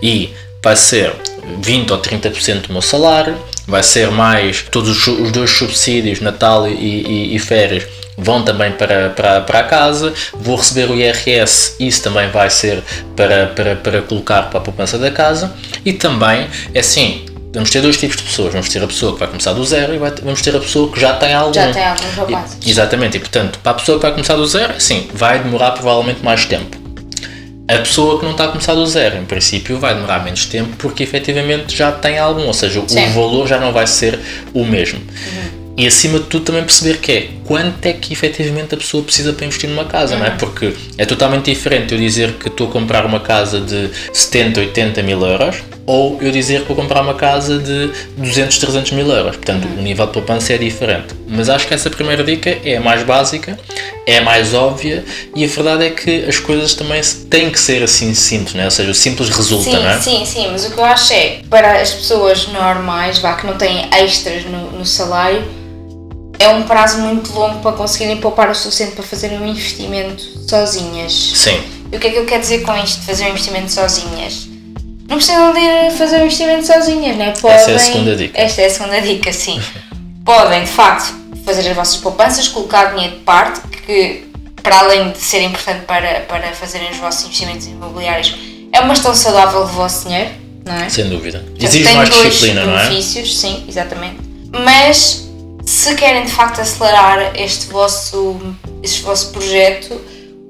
E 0.00 0.30
vai 0.62 0.76
ser 0.76 1.12
20 1.60 1.90
ou 1.92 1.98
30% 1.98 2.66
do 2.66 2.72
meu 2.72 2.82
salário, 2.82 3.36
vai 3.66 3.82
ser 3.82 4.10
mais 4.10 4.62
todos 4.70 5.06
os, 5.06 5.32
dois 5.32 5.50
subsídios, 5.50 6.20
Natal 6.20 6.68
e, 6.68 6.72
e, 6.72 7.36
e 7.36 7.38
férias 7.38 7.86
vão 8.20 8.42
também 8.42 8.72
para, 8.72 9.10
para, 9.10 9.40
para 9.40 9.60
a 9.60 9.64
casa, 9.64 10.12
vou 10.34 10.56
receber 10.56 10.90
o 10.90 10.94
IRS, 10.94 11.76
isso 11.80 12.02
também 12.02 12.28
vai 12.30 12.50
ser 12.50 12.82
para, 13.16 13.46
para, 13.46 13.76
para 13.76 14.02
colocar 14.02 14.42
para 14.42 14.58
a 14.58 14.62
poupança 14.62 14.98
da 14.98 15.10
casa 15.10 15.52
e 15.84 15.92
também, 15.92 16.46
é 16.74 16.80
assim, 16.80 17.24
vamos 17.52 17.70
ter 17.70 17.80
dois 17.80 17.96
tipos 17.96 18.16
de 18.16 18.22
pessoas. 18.22 18.52
Vamos 18.52 18.68
ter 18.68 18.82
a 18.82 18.86
pessoa 18.86 19.12
que 19.14 19.18
vai 19.20 19.28
começar 19.28 19.52
do 19.52 19.64
zero 19.64 19.94
e 19.94 19.98
vai, 19.98 20.12
vamos 20.22 20.42
ter 20.42 20.54
a 20.54 20.60
pessoa 20.60 20.90
que 20.92 21.00
já 21.00 21.14
tem 21.14 21.32
algum. 21.32 21.52
Já 21.52 21.72
tem 21.72 21.84
alguns 21.84 22.14
romances. 22.14 22.58
Exatamente, 22.66 23.16
e 23.16 23.20
portanto, 23.20 23.58
para 23.62 23.72
a 23.72 23.74
pessoa 23.74 23.98
que 23.98 24.02
vai 24.02 24.12
começar 24.12 24.36
do 24.36 24.46
zero, 24.46 24.80
sim, 24.80 25.08
vai 25.12 25.38
demorar 25.38 25.72
provavelmente 25.72 26.22
mais 26.22 26.44
tempo. 26.44 26.79
A 27.70 27.78
pessoa 27.78 28.18
que 28.18 28.24
não 28.24 28.32
está 28.32 28.46
a 28.46 28.48
começar 28.48 28.74
do 28.74 28.84
zero, 28.84 29.16
em 29.16 29.24
princípio, 29.24 29.78
vai 29.78 29.94
demorar 29.94 30.24
menos 30.24 30.44
tempo 30.46 30.70
porque 30.76 31.04
efetivamente 31.04 31.76
já 31.76 31.92
tem 31.92 32.18
algum, 32.18 32.46
ou 32.46 32.52
seja, 32.52 32.82
sim. 32.86 33.06
o 33.06 33.10
valor 33.10 33.46
já 33.46 33.60
não 33.60 33.72
vai 33.72 33.86
ser 33.86 34.18
o 34.52 34.64
mesmo. 34.64 34.98
Uhum. 34.98 35.74
E 35.76 35.86
acima 35.86 36.18
de 36.18 36.24
tudo 36.26 36.44
também 36.44 36.62
perceber 36.62 36.98
que 36.98 37.12
é 37.12 37.28
quanto 37.50 37.84
é 37.84 37.92
que 37.92 38.12
efetivamente 38.12 38.76
a 38.76 38.78
pessoa 38.78 39.02
precisa 39.02 39.32
para 39.32 39.44
investir 39.44 39.68
numa 39.68 39.84
casa, 39.84 40.14
uhum. 40.14 40.20
não 40.20 40.26
é? 40.26 40.30
Uhum. 40.30 40.36
Porque 40.36 40.72
é 40.96 41.04
totalmente 41.04 41.46
diferente 41.46 41.92
eu 41.92 41.98
dizer 41.98 42.34
que 42.34 42.46
estou 42.46 42.68
a 42.68 42.70
comprar 42.70 43.04
uma 43.04 43.18
casa 43.18 43.60
de 43.60 43.90
70, 44.12 44.60
80 44.60 45.02
mil 45.02 45.20
euros 45.26 45.56
ou 45.84 46.16
eu 46.22 46.30
dizer 46.30 46.60
que 46.60 46.68
vou 46.68 46.76
comprar 46.76 47.02
uma 47.02 47.14
casa 47.14 47.58
de 47.58 47.90
200, 48.16 48.56
300 48.56 48.92
mil 48.92 49.08
euros. 49.08 49.34
Portanto, 49.34 49.64
uhum. 49.64 49.80
o 49.80 49.82
nível 49.82 50.06
de 50.06 50.12
poupança 50.12 50.52
é 50.52 50.58
diferente. 50.58 51.12
Mas 51.26 51.48
acho 51.48 51.66
que 51.66 51.74
essa 51.74 51.90
primeira 51.90 52.22
dica 52.22 52.56
é 52.64 52.76
a 52.76 52.80
mais 52.80 53.02
básica, 53.02 53.58
é 54.06 54.18
a 54.18 54.22
mais 54.22 54.54
óbvia 54.54 55.04
e 55.34 55.44
a 55.44 55.48
verdade 55.48 55.86
é 55.86 55.90
que 55.90 56.26
as 56.26 56.38
coisas 56.38 56.74
também 56.74 57.02
têm 57.28 57.50
que 57.50 57.58
ser 57.58 57.82
assim 57.82 58.14
simples, 58.14 58.54
né? 58.54 58.66
ou 58.66 58.70
seja, 58.70 58.92
o 58.92 58.94
simples 58.94 59.28
resulta, 59.28 59.64
sim, 59.64 59.72
não 59.72 59.90
é? 59.90 59.98
Sim, 59.98 60.24
sim, 60.24 60.48
mas 60.52 60.64
o 60.66 60.70
que 60.70 60.78
eu 60.78 60.84
acho 60.84 61.12
é, 61.12 61.40
para 61.50 61.80
as 61.80 61.92
pessoas 61.92 62.46
normais, 62.46 63.18
vá, 63.18 63.34
que 63.34 63.44
não 63.44 63.58
têm 63.58 63.88
extras 63.92 64.44
no, 64.44 64.70
no 64.70 64.86
salário, 64.86 65.58
é 66.40 66.48
um 66.48 66.64
prazo 66.64 66.98
muito 66.98 67.32
longo 67.32 67.60
para 67.60 67.72
conseguirem 67.72 68.16
poupar 68.16 68.50
o 68.50 68.54
suficiente 68.54 68.92
para 68.92 69.04
fazerem 69.04 69.38
um 69.38 69.46
investimento 69.46 70.22
sozinhas. 70.48 71.12
Sim. 71.12 71.62
E 71.92 71.96
o 71.96 72.00
que 72.00 72.08
é 72.08 72.10
que 72.10 72.16
eu 72.16 72.24
quero 72.24 72.40
dizer 72.40 72.62
com 72.62 72.76
isto, 72.76 73.02
fazer 73.02 73.26
um 73.26 73.28
investimento 73.28 73.70
sozinhas? 73.70 74.50
não 75.10 75.16
precisam 75.16 75.52
de 75.52 75.96
fazer 75.96 76.18
o 76.18 76.24
investimento 76.24 76.64
sozinhas, 76.64 77.16
né? 77.16 77.34
Podem, 77.40 77.56
esta 77.56 77.72
é 77.72 77.74
a 77.74 77.78
segunda 77.80 78.16
dica. 78.16 78.40
Esta 78.40 78.62
é 78.62 78.66
a 78.66 78.70
segunda 78.70 79.00
dica, 79.02 79.32
sim. 79.32 79.60
Podem, 80.24 80.62
de 80.62 80.70
facto, 80.70 81.12
fazer 81.44 81.68
as 81.68 81.74
vossas 81.74 81.96
poupanças, 81.96 82.46
colocar 82.46 82.94
dinheiro 82.94 83.16
de 83.16 83.22
parte, 83.22 83.60
que 83.84 84.30
para 84.62 84.78
além 84.78 85.10
de 85.10 85.18
ser 85.18 85.42
importante 85.42 85.84
para, 85.84 86.20
para 86.20 86.52
fazerem 86.52 86.90
os 86.92 86.98
vossos 86.98 87.24
investimentos 87.24 87.66
imobiliários, 87.66 88.36
é 88.72 88.78
uma 88.78 88.94
gestão 88.94 89.12
saudável 89.12 89.62
do 89.62 89.72
vosso 89.72 90.06
dinheiro, 90.06 90.30
não 90.64 90.76
é? 90.76 90.88
Sem 90.88 91.08
dúvida. 91.08 91.44
Exige 91.58 91.92
mais 91.92 92.08
disciplina, 92.08 92.64
não 92.64 92.78
é? 92.78 92.84
benefícios, 92.84 93.40
sim, 93.40 93.64
exatamente. 93.68 94.18
Mas 94.52 95.28
se 95.80 95.94
querem 95.94 96.24
de 96.24 96.30
facto 96.30 96.60
acelerar 96.60 97.32
este 97.34 97.68
vosso, 97.68 98.38
este 98.82 99.00
vosso 99.00 99.32
projeto, 99.32 99.98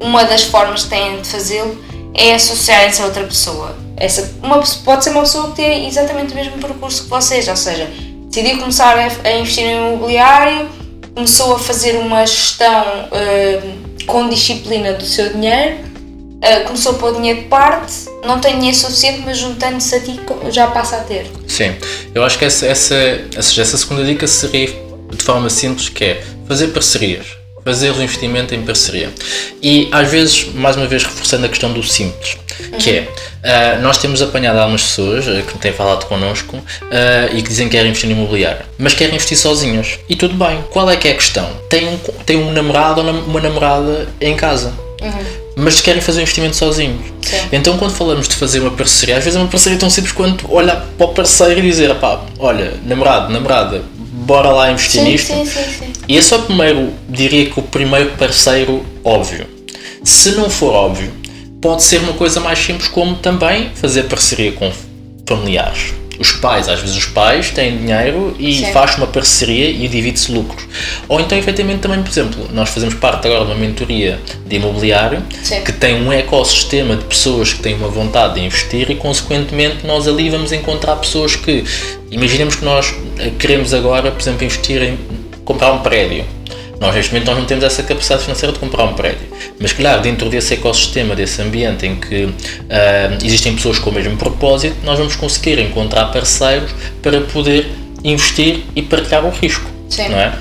uma 0.00 0.24
das 0.24 0.42
formas 0.42 0.82
que 0.82 0.90
têm 0.90 1.20
de 1.20 1.28
fazê-lo 1.28 1.80
é 2.14 2.34
associarem-se 2.34 3.00
a 3.00 3.04
outra 3.04 3.22
pessoa. 3.22 3.76
Essa, 3.96 4.28
uma, 4.42 4.60
pode 4.84 5.04
ser 5.04 5.10
uma 5.10 5.20
pessoa 5.20 5.50
que 5.50 5.56
tem 5.56 5.86
exatamente 5.86 6.32
o 6.32 6.34
mesmo 6.34 6.58
percurso 6.58 7.04
que 7.04 7.10
vocês, 7.10 7.46
ou 7.46 7.54
seja, 7.54 7.88
decidiu 8.26 8.58
começar 8.58 8.98
a, 8.98 9.28
a 9.28 9.32
investir 9.38 9.66
no 9.66 9.94
imobiliário, 9.94 10.68
começou 11.14 11.54
a 11.54 11.58
fazer 11.60 11.96
uma 11.98 12.26
gestão 12.26 12.82
uh, 12.82 14.06
com 14.06 14.28
disciplina 14.28 14.94
do 14.94 15.04
seu 15.04 15.32
dinheiro, 15.32 15.76
uh, 15.76 16.64
começou 16.64 16.90
a 16.90 16.94
pôr 16.96 17.14
dinheiro 17.14 17.42
de 17.42 17.46
parte, 17.46 17.92
não 18.26 18.40
tem 18.40 18.56
dinheiro 18.56 18.76
suficiente, 18.76 19.22
mas 19.24 19.38
juntando-se 19.38 19.94
a 19.94 20.00
ti 20.00 20.20
já 20.50 20.66
passa 20.66 20.96
a 20.96 21.00
ter. 21.00 21.30
Sim, 21.46 21.76
eu 22.12 22.24
acho 22.24 22.36
que 22.36 22.46
essa, 22.46 22.66
essa, 22.66 22.96
essa, 23.36 23.60
essa 23.60 23.78
segunda 23.78 24.02
dica 24.02 24.26
seria 24.26 24.89
de 25.10 25.22
forma 25.22 25.50
simples, 25.50 25.88
que 25.88 26.04
é 26.04 26.24
fazer 26.46 26.68
parcerias 26.68 27.40
fazer 27.64 27.90
o 27.90 28.02
investimento 28.02 28.54
em 28.54 28.62
parceria. 28.62 29.10
E 29.62 29.88
às 29.92 30.10
vezes, 30.10 30.46
mais 30.54 30.76
uma 30.76 30.86
vez, 30.86 31.04
reforçando 31.04 31.46
a 31.46 31.48
questão 31.48 31.72
do 31.72 31.82
simples, 31.82 32.36
que 32.78 32.90
é, 32.90 33.00
uh, 33.78 33.82
nós 33.82 33.98
temos 33.98 34.22
apanhado 34.22 34.58
algumas 34.58 34.82
pessoas 34.82 35.26
uh, 35.26 35.42
que 35.42 35.58
têm 35.58 35.72
falado 35.72 36.06
connosco 36.06 36.56
uh, 36.56 37.36
e 37.36 37.42
que 37.42 37.48
dizem 37.48 37.68
que 37.68 37.76
querem 37.76 37.90
investir 37.90 38.08
no 38.08 38.16
imobiliário, 38.16 38.64
mas 38.78 38.94
querem 38.94 39.14
investir 39.14 39.36
sozinhos. 39.36 39.98
E 40.08 40.16
tudo 40.16 40.34
bem, 40.34 40.62
qual 40.70 40.90
é 40.90 40.96
que 40.96 41.08
é 41.08 41.12
a 41.12 41.14
questão? 41.14 41.48
Tem 41.68 41.86
um, 41.88 41.98
tem 42.24 42.36
um 42.36 42.52
namorado 42.52 43.00
ou 43.00 43.10
uma 43.10 43.40
namorada 43.40 44.08
em 44.20 44.34
casa. 44.36 44.72
Uhum. 45.00 45.40
Mas 45.56 45.80
querem 45.80 46.00
fazer 46.00 46.20
o 46.20 46.22
investimento 46.22 46.56
sozinhos. 46.56 47.06
Sim. 47.22 47.36
Então, 47.52 47.76
quando 47.76 47.92
falamos 47.92 48.28
de 48.28 48.34
fazer 48.34 48.60
uma 48.60 48.70
parceria, 48.70 49.16
às 49.16 49.24
vezes 49.24 49.38
é 49.38 49.42
uma 49.42 49.48
parceria 49.48 49.78
tão 49.78 49.90
simples 49.90 50.12
quanto 50.12 50.50
olhar 50.52 50.86
para 50.96 51.06
o 51.06 51.12
parceiro 51.12 51.58
e 51.58 51.62
dizer: 51.62 51.94
pá, 51.96 52.20
olha, 52.38 52.74
namorado, 52.84 53.32
namorada, 53.32 53.82
bora 54.20 54.50
lá 54.50 54.70
investir 54.70 55.00
sim, 55.02 55.10
nisto. 55.10 55.32
Sim, 55.32 55.44
sim, 55.44 55.62
sim. 55.78 55.92
esse 56.08 56.32
é 56.32 56.36
o 56.36 56.42
primeiro, 56.42 56.92
diria 57.08 57.50
que 57.50 57.58
o 57.58 57.62
primeiro 57.62 58.10
parceiro 58.16 58.84
óbvio. 59.04 59.46
Se 60.02 60.32
não 60.32 60.48
for 60.48 60.72
óbvio, 60.72 61.12
pode 61.60 61.82
ser 61.82 62.00
uma 62.00 62.14
coisa 62.14 62.40
mais 62.40 62.58
simples 62.58 62.88
como 62.88 63.16
também 63.16 63.70
fazer 63.74 64.04
parceria 64.04 64.52
com 64.52 64.70
familiares 65.26 65.99
os 66.20 66.32
pais, 66.32 66.68
às 66.68 66.80
vezes 66.80 66.94
os 66.94 67.06
pais 67.06 67.50
têm 67.50 67.78
dinheiro 67.78 68.36
e 68.38 68.70
faz 68.72 68.96
uma 68.98 69.06
parceria 69.06 69.70
e 69.70 69.88
divide-se 69.88 70.30
lucros. 70.30 70.66
Ou 71.08 71.18
então, 71.18 71.36
efetivamente, 71.38 71.80
também, 71.80 72.02
por 72.02 72.10
exemplo, 72.10 72.46
nós 72.52 72.68
fazemos 72.68 72.94
parte 72.94 73.26
agora 73.26 73.46
de 73.46 73.52
uma 73.52 73.58
mentoria 73.58 74.20
de 74.46 74.56
imobiliário 74.56 75.22
Sim. 75.42 75.62
que 75.62 75.72
tem 75.72 75.94
um 75.94 76.12
ecossistema 76.12 76.94
de 76.94 77.04
pessoas 77.04 77.54
que 77.54 77.62
têm 77.62 77.74
uma 77.74 77.88
vontade 77.88 78.34
de 78.34 78.40
investir 78.40 78.90
e, 78.90 78.96
consequentemente, 78.96 79.86
nós 79.86 80.06
ali 80.06 80.28
vamos 80.28 80.52
encontrar 80.52 80.96
pessoas 80.96 81.34
que, 81.34 81.64
imaginemos 82.10 82.54
que 82.56 82.64
nós 82.66 82.94
queremos 83.38 83.72
agora, 83.72 84.10
por 84.10 84.20
exemplo, 84.20 84.44
investir 84.44 84.82
em 84.82 84.98
comprar 85.42 85.72
um 85.72 85.78
prédio 85.78 86.26
nós, 86.80 86.94
neste 86.94 87.12
momento, 87.12 87.26
nós 87.26 87.38
não 87.38 87.44
temos 87.44 87.62
essa 87.62 87.82
capacidade 87.82 88.22
financeira 88.22 88.54
de 88.54 88.58
comprar 88.58 88.84
um 88.84 88.94
prédio. 88.94 89.28
Mas, 89.60 89.70
claro, 89.70 90.00
dentro 90.00 90.30
desse 90.30 90.54
ecossistema, 90.54 91.14
desse 91.14 91.42
ambiente 91.42 91.86
em 91.86 91.96
que 91.96 92.24
uh, 92.24 92.32
existem 93.22 93.54
pessoas 93.54 93.78
com 93.78 93.90
o 93.90 93.92
mesmo 93.92 94.16
propósito, 94.16 94.76
nós 94.82 94.98
vamos 94.98 95.14
conseguir 95.14 95.58
encontrar 95.58 96.06
parceiros 96.06 96.70
para 97.02 97.20
poder 97.20 97.70
investir 98.02 98.64
e 98.74 98.80
partilhar 98.80 99.26
o 99.26 99.28
risco. 99.28 99.70
Sim. 99.90 100.08
Não 100.08 100.18
é? 100.18 100.32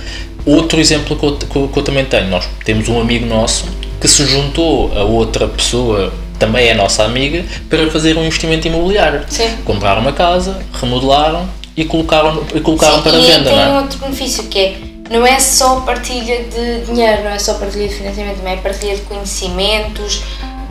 Outro 0.46 0.79
exemplo 0.79 1.17
que 1.17 1.25
eu, 1.25 1.67
que 1.67 1.77
eu 1.77 1.84
também 1.84 2.05
tenho, 2.05 2.29
nós 2.29 2.48
temos 2.63 2.88
um 2.88 3.01
amigo 3.01 3.25
nosso 3.25 3.65
que 4.00 4.08
se 4.08 4.25
juntou 4.25 4.98
a 4.98 5.03
outra 5.03 5.46
pessoa 5.46 6.13
também 6.39 6.69
é 6.69 6.74
nossa 6.74 7.03
amiga, 7.03 7.43
para 7.69 7.91
fazer 7.91 8.17
um 8.17 8.24
investimento 8.24 8.65
imobiliário. 8.65 9.25
Sim. 9.27 9.50
Compraram 9.65 10.00
uma 10.00 10.13
casa, 10.13 10.58
remodelaram 10.72 11.50
e 11.75 11.84
colocaram, 11.84 12.46
e 12.55 12.62
colocaram 12.62 12.96
Sim, 12.96 13.03
para 13.03 13.17
e 13.17 13.22
venda. 13.25 13.50
Tem 13.50 13.60
não 13.60 13.77
é? 13.77 13.81
outro 13.81 14.00
benefício 14.00 14.46
que 14.46 14.58
é 14.58 14.77
não 15.10 15.25
é 15.25 15.39
só 15.39 15.82
partilha 15.82 16.44
de 16.44 16.86
dinheiro, 16.86 17.24
não 17.24 17.32
é 17.32 17.39
só 17.39 17.56
partilha 17.56 17.88
de 17.88 17.96
financiamento, 17.96 18.38
também 18.38 18.54
é 18.54 18.58
partilha 18.58 18.96
de 18.96 19.01
conhecimentos, 19.01 20.24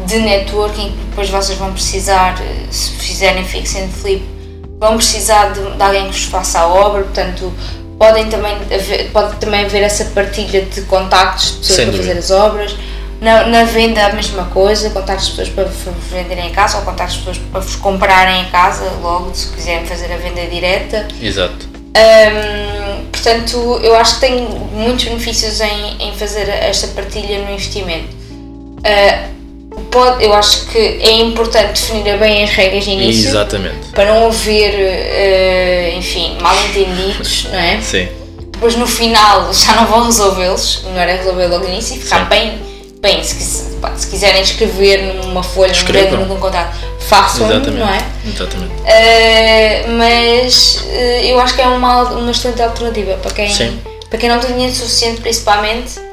de 0.07 0.19
networking, 0.21 0.93
que 0.93 1.05
depois 1.11 1.29
vocês 1.29 1.59
vão 1.59 1.73
precisar, 1.73 2.41
eh, 2.41 2.67
se 2.71 2.93
fizerem 2.93 3.45
fix 3.45 3.75
and 3.75 3.89
flip, 3.89 4.25
vão 4.79 4.97
precisar 4.97 5.53
de, 5.53 5.61
de 5.61 5.83
alguém 5.83 6.07
que 6.07 6.13
vos 6.13 6.25
faça 6.25 6.61
a 6.61 6.69
obra, 6.69 7.03
portanto 7.03 7.53
podem 7.99 8.29
também 8.29 8.55
haver, 8.73 9.11
pode 9.11 9.37
também 9.37 9.65
haver 9.65 9.83
essa 9.83 10.05
partilha 10.07 10.63
de 10.63 10.83
contactos 10.83 11.47
de 11.47 11.59
pessoas 11.59 11.77
Sem 11.77 11.87
para 11.87 11.97
dúvida. 11.97 12.15
fazer 12.15 12.19
as 12.21 12.31
obras. 12.31 12.77
Na, 13.21 13.49
na, 13.49 13.65
venda 13.65 14.07
a 14.07 14.13
mesma 14.13 14.45
coisa, 14.45 14.91
contactos 14.91 15.27
de 15.27 15.33
pessoas 15.33 15.49
para 15.49 15.65
venderem 16.09 16.47
a 16.47 16.51
casa 16.51 16.79
ou 16.79 16.85
contactos 16.85 17.17
de 17.17 17.25
pessoas 17.25 17.47
para 17.51 17.61
vos 17.61 17.75
comprarem 17.75 18.43
a 18.43 18.45
casa 18.45 18.89
logo, 19.03 19.35
se 19.35 19.49
quiserem 19.49 19.85
fazer 19.85 20.13
a 20.13 20.17
venda 20.17 20.47
direta. 20.47 21.09
Exato. 21.21 21.67
Um, 21.67 22.78
portanto, 23.29 23.81
eu 23.83 23.95
acho 23.95 24.15
que 24.15 24.21
tem 24.21 24.49
muitos 24.73 25.05
benefícios 25.05 25.61
em, 25.61 25.97
em 26.01 26.13
fazer 26.17 26.49
esta 26.49 26.87
partilha 26.89 27.39
no 27.41 27.53
investimento. 27.53 28.17
Uh, 28.79 29.85
pode, 29.91 30.25
eu 30.25 30.33
acho 30.33 30.67
que 30.67 30.79
é 30.79 31.21
importante 31.21 31.81
definir 31.81 32.19
bem 32.19 32.45
as 32.45 32.51
regras 32.51 32.85
de 32.85 32.91
início. 32.91 33.29
Exatamente. 33.29 33.89
Para 33.93 34.07
não 34.07 34.29
haver, 34.29 34.75
uh, 34.75 35.99
enfim, 35.99 36.39
mal 36.41 36.57
entendidos, 36.69 37.49
não 37.53 37.59
é? 37.59 37.81
Sim. 37.83 38.09
Depois 38.53 38.75
no 38.77 38.87
final 38.87 39.53
já 39.53 39.75
não 39.75 39.87
vão 39.87 40.05
resolvê-los, 40.07 40.83
não 40.85 40.99
era 40.99 41.17
resolver 41.17 41.47
logo 41.47 41.65
no 41.65 41.73
início 41.73 41.97
e 41.97 42.01
ficar 42.01 42.23
Sim. 42.23 42.29
bem, 42.29 42.59
bem 43.01 43.23
se, 43.23 43.35
se, 43.35 44.07
quiserem 44.09 44.43
escrever 44.43 45.15
numa 45.15 45.43
folha, 45.43 45.73
num 46.17 46.27
num 46.27 46.41
contrato 46.41 46.77
façam, 47.09 47.49
não 47.49 47.89
é? 47.89 48.05
Exatamente. 48.27 48.75
Uh, 48.75 49.93
mas 49.97 50.83
uh, 50.85 51.25
eu 51.25 51.41
acho 51.41 51.55
que 51.55 51.63
é 51.63 51.67
uma, 51.67 52.03
uma 52.11 52.31
excelente 52.31 52.63
alternativa 52.63 53.15
para 53.15 53.31
quem, 53.31 53.81
para 54.11 54.19
quem 54.19 54.29
não 54.29 54.39
tem 54.39 54.53
dinheiro 54.53 54.75
suficiente, 54.75 55.21
principalmente 55.21 56.08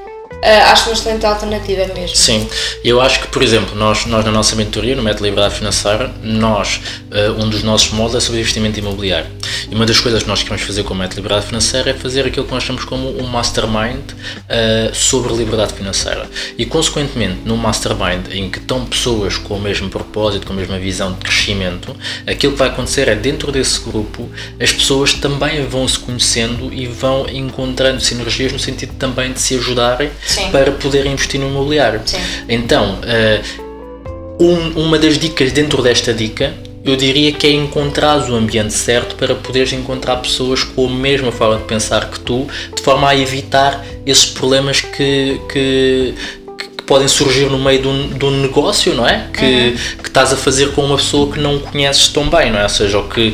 acho 0.71 0.89
uma 0.89 0.93
excelente 0.93 1.25
alternativa 1.25 1.85
mesmo. 1.93 2.15
Sim, 2.15 2.47
eu 2.83 3.01
acho 3.01 3.21
que, 3.21 3.27
por 3.27 3.41
exemplo, 3.41 3.75
nós, 3.75 4.05
nós 4.05 4.23
na 4.23 4.31
nossa 4.31 4.55
mentoria, 4.55 4.95
no 4.95 5.03
Método 5.03 5.25
Liberdade 5.25 5.55
Financeira, 5.55 6.11
nós, 6.21 6.81
uh, 7.11 7.43
um 7.43 7.49
dos 7.49 7.63
nossos 7.63 7.91
módulos 7.91 8.23
é 8.23 8.25
sobre 8.25 8.41
investimento 8.41 8.79
imobiliário. 8.79 9.27
E 9.69 9.75
uma 9.75 9.85
das 9.85 9.99
coisas 9.99 10.23
que 10.23 10.29
nós 10.29 10.43
queremos 10.43 10.63
fazer 10.63 10.83
com 10.83 10.93
o 10.93 10.97
Método 10.97 11.17
Liberdade 11.17 11.47
Financeira 11.47 11.89
é 11.91 11.93
fazer 11.93 12.25
aquilo 12.25 12.45
que 12.45 12.53
nós 12.53 12.63
chamamos 12.63 12.85
como 12.85 13.09
um 13.19 13.27
mastermind 13.27 14.11
uh, 14.11 14.93
sobre 14.93 15.33
liberdade 15.33 15.73
financeira. 15.73 16.29
E, 16.57 16.65
consequentemente, 16.65 17.39
no 17.45 17.57
mastermind, 17.57 18.27
em 18.31 18.49
que 18.49 18.59
estão 18.59 18.85
pessoas 18.85 19.37
com 19.37 19.55
o 19.55 19.61
mesmo 19.61 19.89
propósito, 19.89 20.45
com 20.45 20.53
a 20.53 20.55
mesma 20.55 20.77
visão 20.77 21.13
de 21.13 21.19
crescimento, 21.19 21.95
aquilo 22.27 22.53
que 22.53 22.59
vai 22.59 22.69
acontecer 22.69 23.07
é, 23.07 23.15
dentro 23.15 23.51
desse 23.51 23.79
grupo, 23.79 24.29
as 24.59 24.71
pessoas 24.71 25.13
também 25.13 25.65
vão 25.65 25.87
se 25.87 25.99
conhecendo 25.99 26.73
e 26.73 26.87
vão 26.87 27.27
encontrando 27.29 27.99
sinergias 28.01 28.51
no 28.51 28.59
sentido 28.59 28.93
também 28.93 29.31
de 29.31 29.39
se 29.39 29.55
ajudarem 29.55 30.11
Sim. 30.25 30.34
Para 30.51 30.71
poder 30.71 31.05
investir 31.05 31.39
no 31.39 31.47
imobiliário. 31.47 32.01
Sim. 32.05 32.17
Então, 32.47 32.99
uh, 32.99 34.43
um, 34.43 34.83
uma 34.83 34.99
das 34.99 35.17
dicas 35.17 35.51
dentro 35.51 35.81
desta 35.81 36.13
dica 36.13 36.53
eu 36.85 36.95
diria 36.95 37.31
que 37.31 37.47
é 37.47 37.51
encontrar 37.51 38.29
o 38.29 38.35
ambiente 38.35 38.73
certo 38.73 39.15
para 39.15 39.33
poderes 39.33 39.73
encontrar 39.73 40.17
pessoas 40.17 40.63
com 40.63 40.85
a 40.85 40.89
mesma 40.89 41.31
forma 41.31 41.57
de 41.57 41.63
pensar 41.63 42.11
que 42.11 42.19
tu, 42.19 42.47
de 42.75 42.81
forma 42.83 43.09
a 43.09 43.17
evitar 43.17 43.83
esses 44.05 44.25
problemas 44.25 44.81
que, 44.81 45.41
que, 45.51 46.13
que 46.55 46.83
podem 46.83 47.07
surgir 47.07 47.49
no 47.49 47.57
meio 47.57 47.81
de 47.81 47.87
um, 47.87 48.09
de 48.09 48.25
um 48.25 48.31
negócio, 48.39 48.93
não 48.93 49.07
é? 49.07 49.27
Que, 49.33 49.45
uhum. 49.45 49.75
que 50.03 50.09
estás 50.09 50.31
a 50.31 50.37
fazer 50.37 50.73
com 50.73 50.85
uma 50.85 50.97
pessoa 50.97 51.33
que 51.33 51.39
não 51.39 51.57
conheces 51.57 52.07
tão 52.09 52.29
bem, 52.29 52.51
não 52.51 52.59
é? 52.59 52.63
Ou 52.63 52.69
seja, 52.69 52.99
ou 52.99 53.05
que 53.05 53.33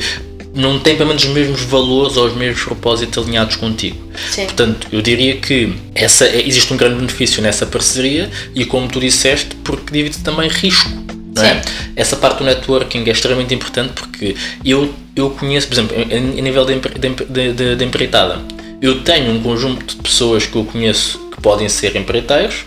não 0.54 0.80
tem 0.80 0.96
pelo 0.96 1.10
menos 1.10 1.24
os 1.24 1.30
mesmos 1.30 1.62
valores 1.62 2.18
ou 2.18 2.28
os 2.28 2.36
mesmos 2.36 2.64
propósitos 2.64 3.24
alinhados 3.24 3.56
contigo. 3.56 3.98
Sim. 4.30 4.46
Portanto, 4.46 4.88
eu 4.92 5.02
diria 5.02 5.38
que 5.38 5.74
essa, 5.96 6.26
é, 6.26 6.46
existe 6.46 6.74
um 6.74 6.78
grande 6.78 6.96
benefício 6.96 7.42
nessa 7.42 7.66
parceria 7.66 8.30
e, 8.54 8.66
como 8.66 8.88
tu 8.88 9.00
disseste, 9.00 9.56
porque 9.64 9.92
divide 9.92 10.20
também 10.20 10.50
risco. 10.50 10.90
É? 11.38 11.62
Essa 11.96 12.18
parte 12.18 12.40
do 12.40 12.44
networking 12.44 13.04
é 13.08 13.12
extremamente 13.12 13.54
importante 13.54 13.94
porque 13.94 14.36
eu, 14.66 14.94
eu 15.16 15.30
conheço, 15.30 15.68
por 15.68 15.76
exemplo, 15.76 15.96
a 15.98 16.42
nível 16.42 16.66
de, 16.66 16.76
de, 16.76 17.54
de, 17.54 17.76
de 17.78 17.86
empreitada, 17.86 18.42
eu 18.82 19.02
tenho 19.02 19.32
um 19.32 19.42
conjunto 19.42 19.96
de 19.96 20.02
pessoas 20.02 20.46
que 20.46 20.56
eu 20.56 20.66
conheço 20.66 21.18
que 21.34 21.42
podem 21.42 21.70
ser 21.70 21.96
empreiteiros 21.96 22.66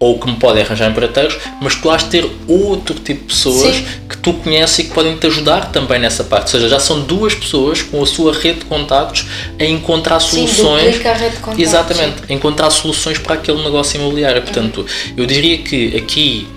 ou 0.00 0.18
que 0.18 0.26
me 0.26 0.36
podem 0.36 0.62
arranjar 0.62 0.90
empreiteiros, 0.90 1.36
mas 1.60 1.74
tu 1.74 1.90
has 1.90 2.04
de 2.04 2.08
ter 2.08 2.30
outro 2.48 2.94
tipo 2.94 3.20
de 3.20 3.26
pessoas 3.26 3.76
Sim. 3.76 3.84
que 4.08 4.16
tu 4.16 4.32
conheces 4.32 4.78
e 4.78 4.84
que 4.84 4.94
podem 4.94 5.14
te 5.14 5.26
ajudar 5.26 5.70
também 5.70 6.00
nessa 6.00 6.24
parte. 6.24 6.44
Ou 6.44 6.48
seja, 6.48 6.70
já 6.70 6.80
são 6.80 7.02
duas 7.02 7.34
pessoas 7.34 7.82
com 7.82 8.02
a 8.02 8.06
sua 8.06 8.32
rede 8.32 8.60
de 8.60 8.64
contactos 8.64 9.26
a 9.58 9.64
encontrar 9.64 10.18
soluções. 10.18 10.96
Sim, 10.96 11.06
a 11.06 11.12
rede 11.12 11.36
de 11.36 11.42
contactos. 11.42 11.62
Exatamente, 11.62 12.16
a 12.30 12.32
encontrar 12.32 12.70
soluções 12.70 13.18
para 13.18 13.34
aquele 13.34 13.62
negócio 13.62 14.00
imobiliário. 14.00 14.40
Portanto, 14.40 14.78
uhum. 14.78 15.14
eu 15.18 15.26
diria 15.26 15.58
que 15.58 15.94
aqui, 15.94 16.48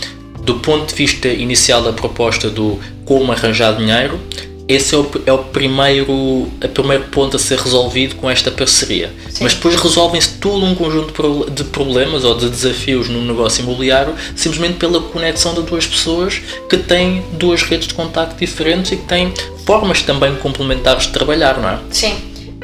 do 0.42 0.56
ponto 0.56 0.88
de 0.88 0.96
vista 0.96 1.28
inicial 1.28 1.84
da 1.84 1.92
proposta 1.92 2.50
do 2.50 2.80
como 3.04 3.30
arranjar 3.34 3.76
dinheiro, 3.76 4.22
esse 4.68 4.96
é 4.96 4.98
o, 4.98 5.12
é 5.26 5.34
o 5.34 5.40
primeiro, 5.40 6.50
a 6.64 6.68
primeiro 6.68 7.06
ponto 7.06 7.36
a 7.36 7.40
ser 7.40 7.60
resolvido 7.60 8.16
com 8.16 8.30
esta 8.30 8.50
parceria. 8.50 9.12
Sim. 9.30 9.44
Mas 9.44 9.54
depois 9.54 9.76
resolvem-se 9.76 10.38
todo 10.38 10.66
um 10.66 10.74
conjunto 10.74 11.52
de 11.52 11.64
problemas 11.66 12.24
ou 12.24 12.36
de 12.36 12.50
desafios 12.50 13.10
no 13.10 13.22
negócio 13.22 13.64
imobiliário 13.64 14.16
simplesmente 14.36 14.76
pela 14.76 15.02
conexão 15.02 15.54
de 15.54 15.62
duas 15.64 15.86
pessoas 15.86 16.42
que 16.70 16.78
têm 16.78 17.24
duas 17.34 17.64
redes 17.64 17.88
de 17.88 17.94
contacto 17.94 18.36
diferentes 18.36 18.92
e 18.94 18.98
que 18.98 19.06
têm 19.06 19.34
formas 19.66 20.02
também 20.02 20.36
complementares 20.38 21.08
de 21.08 21.12
trabalhar, 21.12 21.58
não 21.58 21.70
é? 21.70 21.80
Sim, 21.92 22.16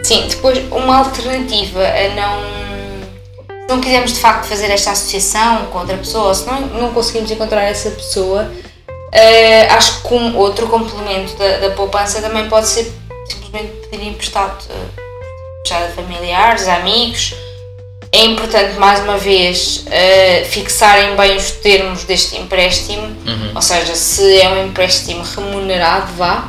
sim. 0.01 0.25
Depois, 0.29 0.59
uma 0.71 0.97
alternativa 0.97 1.81
a 1.81 2.15
não. 2.15 2.69
Se 3.69 3.75
não 3.75 3.81
quisermos 3.81 4.13
de 4.13 4.19
facto 4.19 4.47
fazer 4.47 4.65
esta 4.71 4.91
associação 4.91 5.67
com 5.67 5.77
outra 5.77 5.95
pessoa, 5.95 6.33
se 6.33 6.43
não, 6.47 6.61
não 6.61 6.91
conseguimos 6.91 7.29
encontrar 7.29 7.61
essa 7.61 7.91
pessoa 7.91 8.51
Uh, 9.09 9.73
acho 9.73 10.03
que 10.03 10.13
um 10.13 10.37
outro 10.37 10.67
complemento 10.67 11.35
da, 11.35 11.57
da, 11.57 11.69
poupança 11.71 12.21
também 12.21 12.47
pode 12.47 12.67
ser 12.67 12.91
simplesmente 13.27 13.87
pedir 13.89 14.07
emprestado, 14.07 14.63
uh, 14.65 15.73
a 15.73 15.89
familiares, 15.95 16.67
amigos. 16.67 17.33
É 18.11 18.23
importante, 18.25 18.77
mais 18.79 18.99
uma 19.01 19.17
vez, 19.17 19.85
uh, 19.87 20.45
fixarem 20.45 21.15
bem 21.15 21.37
os 21.37 21.51
termos 21.51 22.03
deste 22.03 22.37
empréstimo, 22.37 23.03
uhum. 23.03 23.51
ou 23.55 23.61
seja, 23.61 23.95
se 23.95 24.39
é 24.41 24.49
um 24.49 24.67
empréstimo 24.67 25.23
remunerado, 25.23 26.13
vá, 26.13 26.47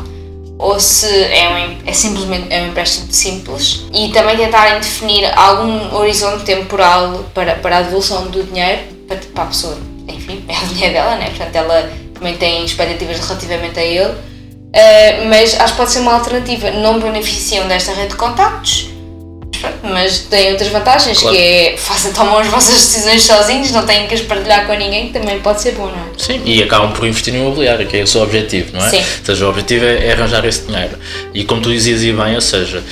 ou 0.58 0.78
se 0.78 1.06
é, 1.06 1.48
um, 1.48 1.88
é 1.88 1.92
simplesmente 1.92 2.46
é 2.50 2.62
um 2.62 2.68
empréstimo 2.68 3.10
simples, 3.10 3.86
e 3.92 4.08
também 4.10 4.36
tentarem 4.36 4.80
definir 4.80 5.24
algum 5.38 5.94
horizonte 5.96 6.44
temporal 6.44 7.24
para, 7.34 7.54
para 7.56 7.78
a 7.78 7.82
devolução 7.82 8.26
do 8.26 8.42
dinheiro 8.42 8.82
para, 9.08 9.16
para 9.34 9.44
a 9.44 9.46
pessoa. 9.46 9.78
Enfim, 10.06 10.44
é 10.48 10.64
o 10.64 10.68
dinheiro 10.68 10.94
dela, 10.94 11.16
né? 11.16 11.30
portanto, 11.30 11.56
ela 11.56 11.90
também 12.20 12.36
têm 12.36 12.64
expectativas 12.64 13.18
relativamente 13.18 13.80
a 13.80 13.82
ele, 13.82 14.10
uh, 14.10 15.28
mas 15.28 15.58
acho 15.58 15.72
que 15.72 15.78
pode 15.78 15.90
ser 15.90 16.00
uma 16.00 16.14
alternativa. 16.14 16.70
Não 16.70 17.00
beneficiam 17.00 17.66
desta 17.66 17.92
rede 17.92 18.10
de 18.10 18.16
contactos, 18.16 18.90
mas 19.82 20.20
têm 20.20 20.52
outras 20.52 20.68
vantagens, 20.68 21.18
claro. 21.18 21.34
que 21.34 21.42
é 21.42 21.76
façam, 21.78 22.12
tomam 22.12 22.38
as 22.38 22.46
vossas 22.46 22.74
decisões 22.74 23.22
sozinhos, 23.22 23.72
não 23.72 23.86
têm 23.86 24.06
que 24.06 24.14
as 24.14 24.20
partilhar 24.20 24.66
com 24.66 24.74
ninguém, 24.74 25.08
que 25.08 25.18
também 25.18 25.40
pode 25.40 25.62
ser 25.62 25.72
bom, 25.72 25.86
não 25.86 25.92
é? 25.92 26.18
Sim, 26.18 26.42
e 26.44 26.62
acabam 26.62 26.92
por 26.92 27.06
investir 27.06 27.32
no 27.32 27.40
imobiliário, 27.40 27.86
que 27.86 27.96
é 27.96 28.02
o 28.02 28.06
seu 28.06 28.22
objetivo, 28.22 28.76
não 28.76 28.84
é? 28.84 28.90
Sim. 28.90 28.98
Ou 28.98 29.24
seja, 29.24 29.46
o 29.46 29.48
objetivo 29.48 29.86
é, 29.86 30.06
é 30.06 30.12
arranjar 30.12 30.44
esse 30.44 30.62
dinheiro. 30.66 30.98
E 31.32 31.44
como 31.44 31.62
tu 31.62 31.70
dizias 31.70 32.02
e 32.02 32.12
bem, 32.12 32.34
ou 32.34 32.40
seja, 32.40 32.84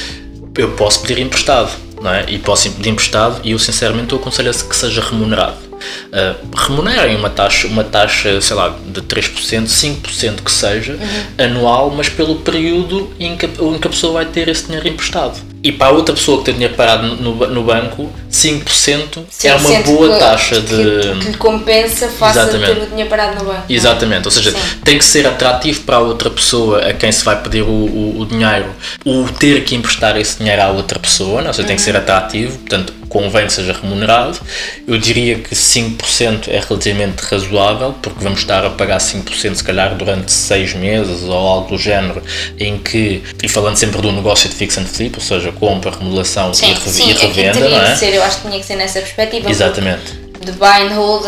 eu 0.57 0.71
posso 0.73 1.03
pedir 1.03 1.21
emprestado 1.21 1.71
não 2.01 2.13
é? 2.13 2.25
e 2.29 2.39
posso 2.39 2.71
pedir 2.71 2.91
emprestado, 2.91 3.41
e 3.45 3.53
eu 3.53 3.59
sinceramente 3.59 4.13
eu 4.13 4.19
aconselho 4.19 4.53
que 4.53 4.77
seja 4.77 5.03
remunerado. 5.03 5.68
Uh, 5.79 6.57
remunerem 6.57 7.17
uma 7.17 7.31
taxa, 7.31 7.67
uma 7.67 7.85
taxa, 7.85 8.41
sei 8.41 8.57
lá, 8.57 8.75
de 8.87 9.03
3%, 9.03 9.67
5% 9.67 10.43
que 10.43 10.51
seja, 10.51 10.95
uhum. 10.95 11.45
anual, 11.45 11.91
mas 11.91 12.09
pelo 12.09 12.37
período 12.37 13.13
em 13.19 13.37
que, 13.37 13.47
em 13.47 13.79
que 13.79 13.87
a 13.87 13.91
pessoa 13.91 14.15
vai 14.15 14.27
ter 14.27 14.49
esse 14.49 14.67
dinheiro 14.67 14.89
emprestado. 14.89 15.39
E 15.63 15.73
para 15.73 15.89
a 15.89 15.91
outra 15.91 16.15
pessoa 16.15 16.39
que 16.39 16.45
tem 16.45 16.55
dinheiro 16.55 16.75
parado 16.75 17.17
no, 17.17 17.35
no 17.49 17.63
banco, 17.65 18.11
5%, 18.31 19.25
é 19.43 19.55
uma 19.55 19.81
boa 19.81 20.13
que, 20.13 20.19
taxa 20.19 20.61
de. 20.61 20.77
Que, 20.77 21.19
que 21.19 21.29
lhe 21.31 21.37
compensa 21.37 22.09
face 22.09 22.39
Exatamente. 22.39 22.71
a 22.71 22.75
ter 22.75 22.83
o 22.83 22.87
dinheiro 22.87 23.11
parado 23.11 23.39
no 23.39 23.45
banco. 23.45 23.65
É? 23.69 23.73
Exatamente, 23.73 24.27
ou 24.27 24.31
seja, 24.31 24.53
Sim. 24.53 24.59
tem 24.85 24.99
que 24.99 25.05
ser 25.05 25.27
atrativo 25.27 25.81
para 25.81 25.97
a 25.97 26.01
outra 26.01 26.31
pessoa 26.31 26.79
a 26.87 26.93
quem 26.93 27.11
se 27.11 27.25
vai 27.25 27.43
pedir 27.43 27.63
o, 27.63 27.67
o, 27.67 28.21
o 28.21 28.27
dinheiro, 28.27 28.67
o 29.05 29.25
ter 29.33 29.65
que 29.65 29.75
emprestar 29.75 30.17
esse 30.17 30.39
dinheiro 30.39 30.63
à 30.63 30.69
outra 30.69 30.99
pessoa, 30.99 31.41
não? 31.41 31.49
ou 31.49 31.53
seja, 31.53 31.63
uhum. 31.63 31.67
tem 31.67 31.77
que 31.77 31.83
ser 31.83 31.95
uhum. 31.95 32.01
atrativo, 32.01 32.59
portanto, 32.59 32.93
convém 33.09 33.47
que 33.47 33.53
seja 33.53 33.73
remunerado. 33.73 34.39
Eu 34.87 34.99
diria 34.99 35.39
que 35.39 35.55
5% 35.55 36.49
é 36.49 36.61
relativamente 36.61 37.21
razoável, 37.23 37.95
porque 38.03 38.23
vamos 38.23 38.41
estar 38.41 38.65
a 38.65 38.71
pagar 38.71 38.99
5% 38.99 39.55
se 39.55 39.65
calhar 39.65 39.95
durante 39.95 40.31
6 40.31 40.75
meses 40.75 41.23
ou 41.25 41.35
algo 41.35 41.69
do 41.69 41.79
género, 41.79 42.23
em 42.59 42.79
que, 42.79 43.23
e 43.43 43.49
falando 43.49 43.77
sempre 43.77 44.01
do 44.01 44.13
negócio 44.13 44.49
de 44.49 44.55
fix 44.55 44.79
and 44.79 44.87
flip, 44.87 45.17
ou 45.17 45.23
seja, 45.23 45.53
compra, 45.53 45.91
remodelação 45.91 46.53
sim, 46.55 46.73
e, 46.73 46.91
sim, 46.91 47.09
e 47.09 47.13
é 47.13 47.15
revenda, 47.15 47.67
é 47.67 47.69
não 47.69 47.83
é? 47.83 47.97
Ser, 47.97 48.15
eu 48.15 48.23
acho 48.23 48.41
que 48.41 48.49
tinha 48.49 48.61
que 48.61 48.67
ser 48.67 48.77
nessa 48.77 49.01
perspectiva. 49.01 49.51
Exatamente. 49.51 50.13
De 50.45 50.53
buy 50.53 50.83
and 50.83 50.95
hold, 50.95 51.25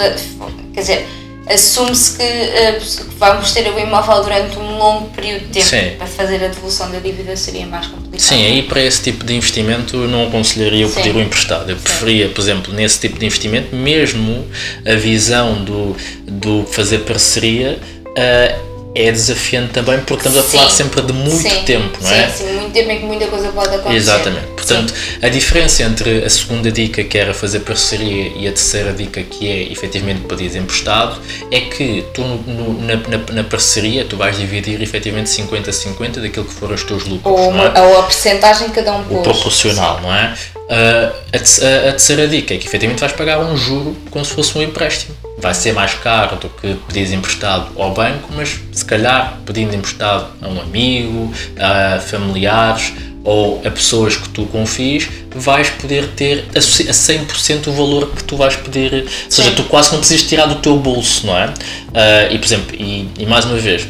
quer 0.73 0.81
dizer, 0.81 1.07
assume-se 1.53 2.17
que 2.17 2.23
uh, 2.23 3.07
vamos 3.19 3.53
ter 3.53 3.69
o 3.73 3.79
imóvel 3.79 4.23
durante 4.23 4.59
um 4.59 4.79
longo 4.79 5.09
período 5.11 5.47
de 5.47 5.53
tempo. 5.53 5.67
Sim. 5.67 5.97
Para 5.99 6.07
fazer 6.07 6.37
a 6.45 6.49
devolução 6.49 6.91
da 6.91 6.99
dívida 6.99 7.37
seria 7.37 7.67
mais 7.67 7.87
complicado. 7.87 8.21
Sim, 8.21 8.45
aí 8.45 8.63
para 8.63 8.81
esse 8.83 9.03
tipo 9.03 9.25
de 9.25 9.35
investimento 9.35 9.97
não 9.97 10.29
aconselharia 10.29 10.87
o 10.87 10.91
pedir 10.91 11.15
o 11.15 11.21
emprestado. 11.21 11.71
Eu 11.71 11.77
preferia, 11.77 12.29
por 12.29 12.41
exemplo, 12.41 12.73
nesse 12.73 13.01
tipo 13.01 13.19
de 13.19 13.27
investimento, 13.27 13.75
mesmo 13.75 14.47
a 14.87 14.95
visão 14.95 15.65
do, 15.65 15.97
do 16.27 16.65
fazer 16.67 16.99
parceria. 17.01 17.79
Uh, 18.09 18.70
é 18.95 19.13
desafiante 19.13 19.73
também 19.73 20.01
porque 20.01 20.27
estamos 20.27 20.39
a 20.39 20.43
falar 20.43 20.71
sempre 20.71 21.03
de 21.03 21.13
muito 21.13 21.49
sim, 21.49 21.63
tempo, 21.65 21.99
não 22.03 22.11
é? 22.11 22.29
Sim, 22.29 22.45
sim, 22.45 22.53
muito 22.55 22.73
tempo 22.73 22.91
em 22.91 22.99
que 22.99 23.05
muita 23.05 23.27
coisa 23.29 23.49
pode 23.53 23.75
acontecer. 23.75 23.97
Exatamente. 23.97 24.47
Portanto, 24.49 24.95
a 25.23 25.29
diferença 25.29 25.83
entre 25.85 26.25
a 26.25 26.31
segunda 26.31 26.73
dica, 26.73 27.05
que 27.05 27.17
era 27.17 27.33
fazer 27.33 27.61
parceria, 27.61 28.33
e 28.37 28.49
a 28.49 28.53
terceira 28.53 28.93
dica, 28.93 29.23
que 29.23 29.49
é 29.49 29.71
efetivamente 29.71 30.21
pedir 30.23 30.57
emprestado, 30.57 31.21
é 31.51 31.61
que 31.61 32.05
tu 32.13 32.23
no, 32.23 32.81
na, 32.81 32.97
na, 32.97 33.33
na, 33.33 33.45
parceria 33.45 34.05
tu 34.05 34.17
vais 34.17 34.37
dividir 34.37 34.83
efetivamente 34.83 35.31
50-50 35.31 36.21
daquilo 36.21 36.45
que 36.45 36.55
foram 36.55 36.75
os 36.75 36.83
teus 36.83 37.05
lucros. 37.05 37.39
Ou, 37.39 37.53
não 37.53 37.65
é? 37.65 37.81
ou 37.81 38.01
a 38.01 38.03
percentagem 38.05 38.69
que 38.69 38.75
cada 38.75 38.93
um 38.93 39.05
pôs. 39.05 39.21
O 39.21 39.23
proporcional, 39.23 40.01
não 40.01 40.15
é? 40.15 40.35
Uh, 40.71 41.13
a, 41.33 41.91
terceira 41.91 42.29
dica 42.29 42.55
é 42.55 42.59
que 42.59 42.67
efetivamente 42.67 43.01
vais 43.01 43.13
pagar 43.13 43.41
um 43.41 43.57
juro 43.57 43.97
como 44.09 44.25
se 44.25 44.33
fosse 44.33 44.57
um 44.57 44.63
empréstimo 44.63 45.17
vai 45.41 45.55
ser 45.55 45.73
mais 45.73 45.95
caro 45.95 46.37
do 46.37 46.49
que 46.49 46.75
pedir 46.87 47.13
emprestado 47.15 47.69
ao 47.81 47.93
banco, 47.93 48.29
mas 48.37 48.61
se 48.73 48.85
calhar 48.85 49.39
pedindo 49.47 49.75
emprestado 49.75 50.29
a 50.43 50.49
um 50.49 50.61
amigo, 50.61 51.33
a 51.59 51.99
familiares 51.99 52.93
ou 53.25 53.61
a 53.67 53.71
pessoas 53.71 54.17
que 54.17 54.29
tu 54.31 54.45
confies, 54.47 55.09
vais 55.35 55.69
poder 55.71 56.09
ter 56.09 56.47
a 56.55 56.59
100% 56.59 57.67
o 57.67 57.73
valor 57.73 58.11
que 58.13 58.25
tu 58.25 58.37
vais 58.37 58.57
pedir. 58.57 58.95
Ou 58.95 59.09
seja, 59.29 59.51
Sim. 59.51 59.57
tu 59.57 59.65
quase 59.65 59.93
não 59.93 59.99
precisas 59.99 60.27
tirar 60.27 60.47
do 60.47 60.57
teu 60.57 60.77
bolso, 60.79 61.27
não 61.27 61.37
é? 61.37 61.47
Uh, 61.47 62.33
e, 62.33 62.39
por 62.39 62.45
exemplo, 62.45 62.77
e, 62.77 63.11
e 63.19 63.27
mais 63.27 63.45
uma 63.45 63.57
vez, 63.57 63.87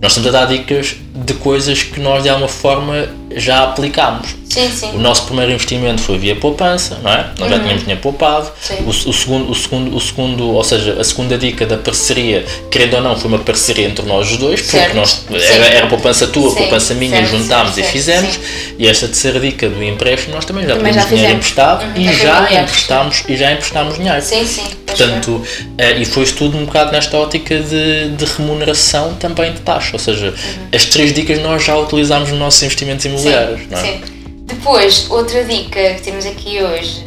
nós 0.00 0.12
estamos 0.12 0.28
a 0.28 0.40
dar 0.40 0.46
dicas 0.46 0.96
de 1.14 1.34
coisas 1.34 1.82
que 1.82 2.00
nós 2.00 2.22
de 2.22 2.28
alguma 2.28 2.48
forma 2.48 3.08
já 3.34 3.64
aplicámos. 3.64 4.36
Sim, 4.48 4.70
sim. 4.70 4.90
O 4.94 4.98
nosso 4.98 5.24
primeiro 5.24 5.52
investimento 5.52 6.00
foi 6.00 6.18
via 6.18 6.34
poupança, 6.34 6.98
não 7.02 7.12
é? 7.12 7.30
Nós 7.38 7.40
uhum. 7.40 7.56
já 7.56 7.58
tínhamos 7.60 7.80
dinheiro 7.80 8.00
poupado. 8.00 8.50
O, 8.86 8.88
o, 8.88 9.12
segundo, 9.12 9.50
o, 9.50 9.54
segundo, 9.54 9.96
o 9.96 10.00
segundo, 10.00 10.50
ou 10.50 10.64
seja, 10.64 10.96
a 10.98 11.04
segunda 11.04 11.36
dica 11.36 11.66
da 11.66 11.76
parceria, 11.76 12.44
querendo 12.70 12.94
ou 12.94 13.02
não, 13.02 13.16
foi 13.16 13.28
uma 13.28 13.38
parceria 13.40 13.86
entre 13.86 14.06
nós 14.06 14.30
os 14.30 14.36
dois, 14.36 14.62
porque 14.62 14.94
nós, 14.94 15.24
era, 15.30 15.66
era 15.66 15.86
poupança 15.86 16.26
tua, 16.26 16.50
sim. 16.50 16.56
poupança 16.56 16.94
minha, 16.94 17.18
certo, 17.18 17.30
juntámos 17.30 17.74
certo, 17.74 17.88
e 17.88 17.92
fizemos. 17.92 18.40
E 18.78 18.88
esta 18.88 19.06
terceira 19.06 19.38
dica 19.38 19.68
do 19.68 19.82
empréstimo, 19.82 20.34
nós 20.34 20.44
também 20.44 20.66
já 20.66 20.76
também 20.76 20.92
tínhamos 20.92 21.10
dinheiro 21.10 21.34
emprestado 21.34 21.84
uhum. 21.84 21.92
e, 21.96 22.12
já 22.14 22.62
emprestámos, 22.62 23.24
e 23.28 23.36
já 23.36 23.52
emprestámos 23.52 23.94
dinheiro. 23.96 24.22
Sim, 24.22 24.46
sim. 24.46 24.87
Portanto, 24.98 25.30
uh, 25.36 26.00
e 26.00 26.04
foi 26.04 26.24
tudo 26.26 26.58
um 26.58 26.64
bocado 26.64 26.92
nesta 26.92 27.16
ótica 27.16 27.58
de, 27.60 28.10
de 28.10 28.24
remuneração 28.24 29.14
também 29.14 29.52
de 29.52 29.60
taxa, 29.60 29.90
ou 29.92 29.98
seja, 29.98 30.28
uhum. 30.28 30.68
as 30.74 30.84
três 30.86 31.12
dicas 31.12 31.40
nós 31.40 31.64
já 31.64 31.76
utilizámos 31.76 32.30
nos 32.30 32.38
nossos 32.38 32.62
investimentos 32.62 33.04
imobiliários. 33.04 33.60
Sim, 33.60 33.68
não 33.70 33.78
é? 33.78 33.82
sim. 33.82 34.00
Depois, 34.44 35.06
outra 35.10 35.44
dica 35.44 35.94
que 35.94 36.02
temos 36.02 36.26
aqui 36.26 36.62
hoje 36.62 37.04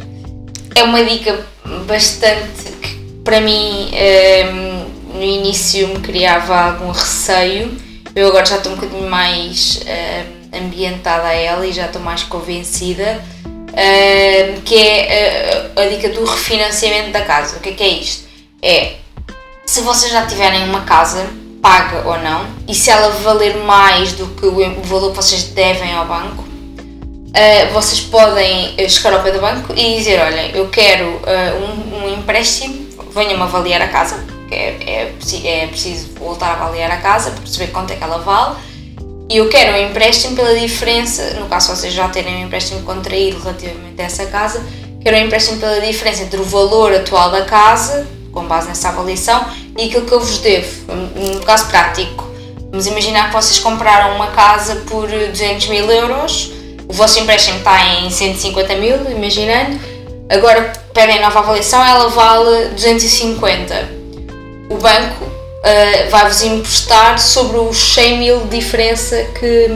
é 0.74 0.82
uma 0.82 1.04
dica 1.04 1.44
bastante 1.86 2.72
que 2.80 2.96
para 3.24 3.40
mim 3.40 3.52
um, 3.52 3.94
ehm, 3.94 4.86
no 5.14 5.22
início 5.22 5.88
me 5.88 6.00
criava 6.00 6.56
algum 6.56 6.90
receio. 6.90 7.76
Eu 8.14 8.28
agora 8.28 8.46
já 8.46 8.56
estou 8.56 8.72
um 8.72 8.76
bocadinho 8.76 9.08
mais 9.08 9.80
um, 9.84 9.88
ehm, 9.88 10.64
ambientada 10.64 11.28
a 11.28 11.34
ela 11.34 11.66
e 11.66 11.72
já 11.72 11.86
estou 11.86 12.00
mais 12.00 12.22
convencida. 12.22 13.22
Que 14.64 14.76
é 14.76 15.72
a, 15.76 15.86
dica 15.86 16.08
do 16.10 16.24
refinanciamento 16.24 17.10
da 17.10 17.22
casa. 17.22 17.56
O 17.56 17.60
que 17.60 17.70
é 17.70 17.72
que 17.72 17.82
é 17.82 17.88
isto? 17.88 18.28
É 18.62 19.02
se 19.72 19.80
vocês 19.80 20.12
já 20.12 20.26
tiverem 20.26 20.64
uma 20.64 20.82
casa, 20.82 21.26
paga 21.62 22.06
ou 22.06 22.18
não, 22.18 22.46
e 22.68 22.74
se 22.74 22.90
ela 22.90 23.08
valer 23.08 23.56
mais 23.58 24.12
do 24.12 24.26
que 24.26 24.44
o 24.44 24.82
valor 24.82 25.10
que 25.10 25.16
vocês 25.16 25.44
devem 25.44 25.94
ao 25.94 26.04
banco, 26.04 26.42
uh, 26.42 27.72
vocês 27.72 28.00
podem 28.00 28.74
eh, 28.76 28.88
chegar 28.88 29.14
ao 29.14 29.22
pé 29.22 29.30
do 29.30 29.40
banco 29.40 29.72
e 29.74 29.96
dizer: 29.96 30.20
Olha, 30.20 30.48
eu 30.48 30.68
quero 30.68 31.06
uh, 31.06 32.04
um, 32.04 32.12
empréstimo, 32.12 32.86
venham-me 33.14 33.42
avaliar 33.42 33.80
a 33.80 33.88
casa, 33.88 34.22
é, 34.50 34.76
é, 34.86 35.14
é, 35.44 35.66
preciso 35.68 36.10
voltar 36.18 36.48
a 36.48 36.52
avaliar 36.52 36.90
a 36.90 36.98
casa 36.98 37.30
para 37.30 37.40
perceber 37.40 37.68
quanto 37.68 37.92
é 37.92 37.96
que 37.96 38.04
ela 38.04 38.18
vale. 38.18 38.56
E 39.28 39.36
eu 39.36 39.48
quero 39.48 39.72
um 39.72 39.90
empréstimo 39.90 40.36
pela 40.36 40.54
diferença, 40.58 41.34
no 41.40 41.46
caso 41.46 41.74
vocês 41.74 41.92
já 41.92 42.08
terem 42.08 42.36
um 42.36 42.46
empréstimo 42.46 42.82
contraído 42.82 43.38
relativamente 43.38 44.00
a 44.00 44.04
essa 44.04 44.26
casa, 44.26 44.62
quero 45.02 45.16
um 45.16 45.20
empréstimo 45.20 45.58
pela 45.58 45.80
diferença 45.80 46.22
entre 46.22 46.40
o 46.40 46.44
valor 46.44 46.92
atual 46.92 47.30
da 47.30 47.42
casa, 47.42 48.06
com 48.30 48.44
base 48.46 48.68
nessa 48.68 48.90
avaliação, 48.90 49.44
e 49.78 49.84
aquilo 49.84 50.04
que 50.04 50.12
eu 50.12 50.20
vos 50.20 50.38
devo. 50.38 50.92
No 51.34 51.40
caso 51.40 51.66
prático, 51.68 52.28
vamos 52.70 52.86
imaginar 52.86 53.28
que 53.28 53.34
vocês 53.34 53.58
compraram 53.58 54.14
uma 54.16 54.28
casa 54.28 54.76
por 54.86 55.08
200 55.08 55.68
mil 55.68 55.90
euros 55.90 56.52
o 56.92 56.94
vosso 56.94 57.18
empréstimo 57.20 57.56
está 57.56 57.82
em 57.86 58.10
150 58.10 58.76
mil, 58.76 59.10
imaginando, 59.10 59.80
agora 60.28 60.74
pedem 60.92 61.22
nova 61.22 61.38
avaliação, 61.38 61.82
ela 61.82 62.08
vale 62.10 62.66
250. 62.74 63.88
O 64.68 64.76
banco 64.76 65.24
uh, 65.62 66.10
vai-vos 66.10 66.42
emprestar 66.42 67.18
sobre 67.18 67.58
os 67.58 67.94
100 67.94 68.18
mil 68.18 68.40
de 68.40 68.58
diferença 68.58 69.24
que, 69.38 69.66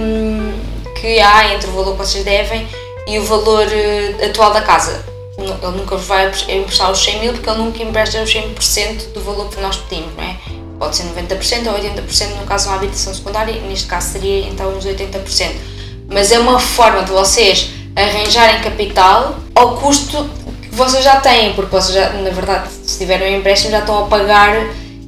que 1.00 1.20
há 1.20 1.54
entre 1.54 1.68
o 1.68 1.72
valor 1.72 1.92
que 1.92 1.98
vocês 1.98 2.24
devem 2.24 2.66
e 3.06 3.18
o 3.18 3.24
valor 3.24 3.66
uh, 3.66 4.24
atual 4.24 4.52
da 4.52 4.62
casa. 4.62 5.04
Ele 5.38 5.76
nunca 5.76 5.96
vos 5.96 6.06
vai 6.06 6.28
emprestar 6.48 6.90
os 6.90 7.04
100 7.04 7.20
mil 7.20 7.32
porque 7.34 7.48
ele 7.48 7.58
nunca 7.58 7.82
empresta 7.82 8.22
os 8.22 8.30
100% 8.30 9.12
do 9.12 9.20
valor 9.22 9.50
que 9.50 9.60
nós 9.60 9.76
pedimos, 9.76 10.14
não 10.16 10.24
é? 10.24 10.36
Pode 10.78 10.96
ser 10.96 11.04
90% 11.04 11.66
ou 11.66 11.74
80% 11.74 12.40
no 12.40 12.46
caso 12.46 12.64
de 12.64 12.70
uma 12.70 12.76
habitação 12.76 13.14
secundária, 13.14 13.60
neste 13.62 13.86
caso 13.86 14.12
seria 14.12 14.46
então 14.48 14.68
uns 14.70 14.84
80% 14.84 15.76
mas 16.08 16.30
é 16.30 16.38
uma 16.38 16.58
forma 16.58 17.02
de 17.02 17.10
vocês 17.10 17.70
arranjarem 17.94 18.60
capital 18.62 19.36
ao 19.54 19.76
custo 19.76 20.28
que 20.62 20.74
vocês 20.74 21.02
já 21.02 21.20
têm, 21.20 21.54
porque 21.54 21.70
vocês 21.70 21.94
já, 21.94 22.10
na 22.10 22.30
verdade, 22.30 22.68
se 22.84 22.98
tiverem 22.98 23.34
um 23.34 23.38
empréstimo, 23.38 23.70
já 23.70 23.80
estão 23.80 24.04
a 24.04 24.06
pagar 24.06 24.54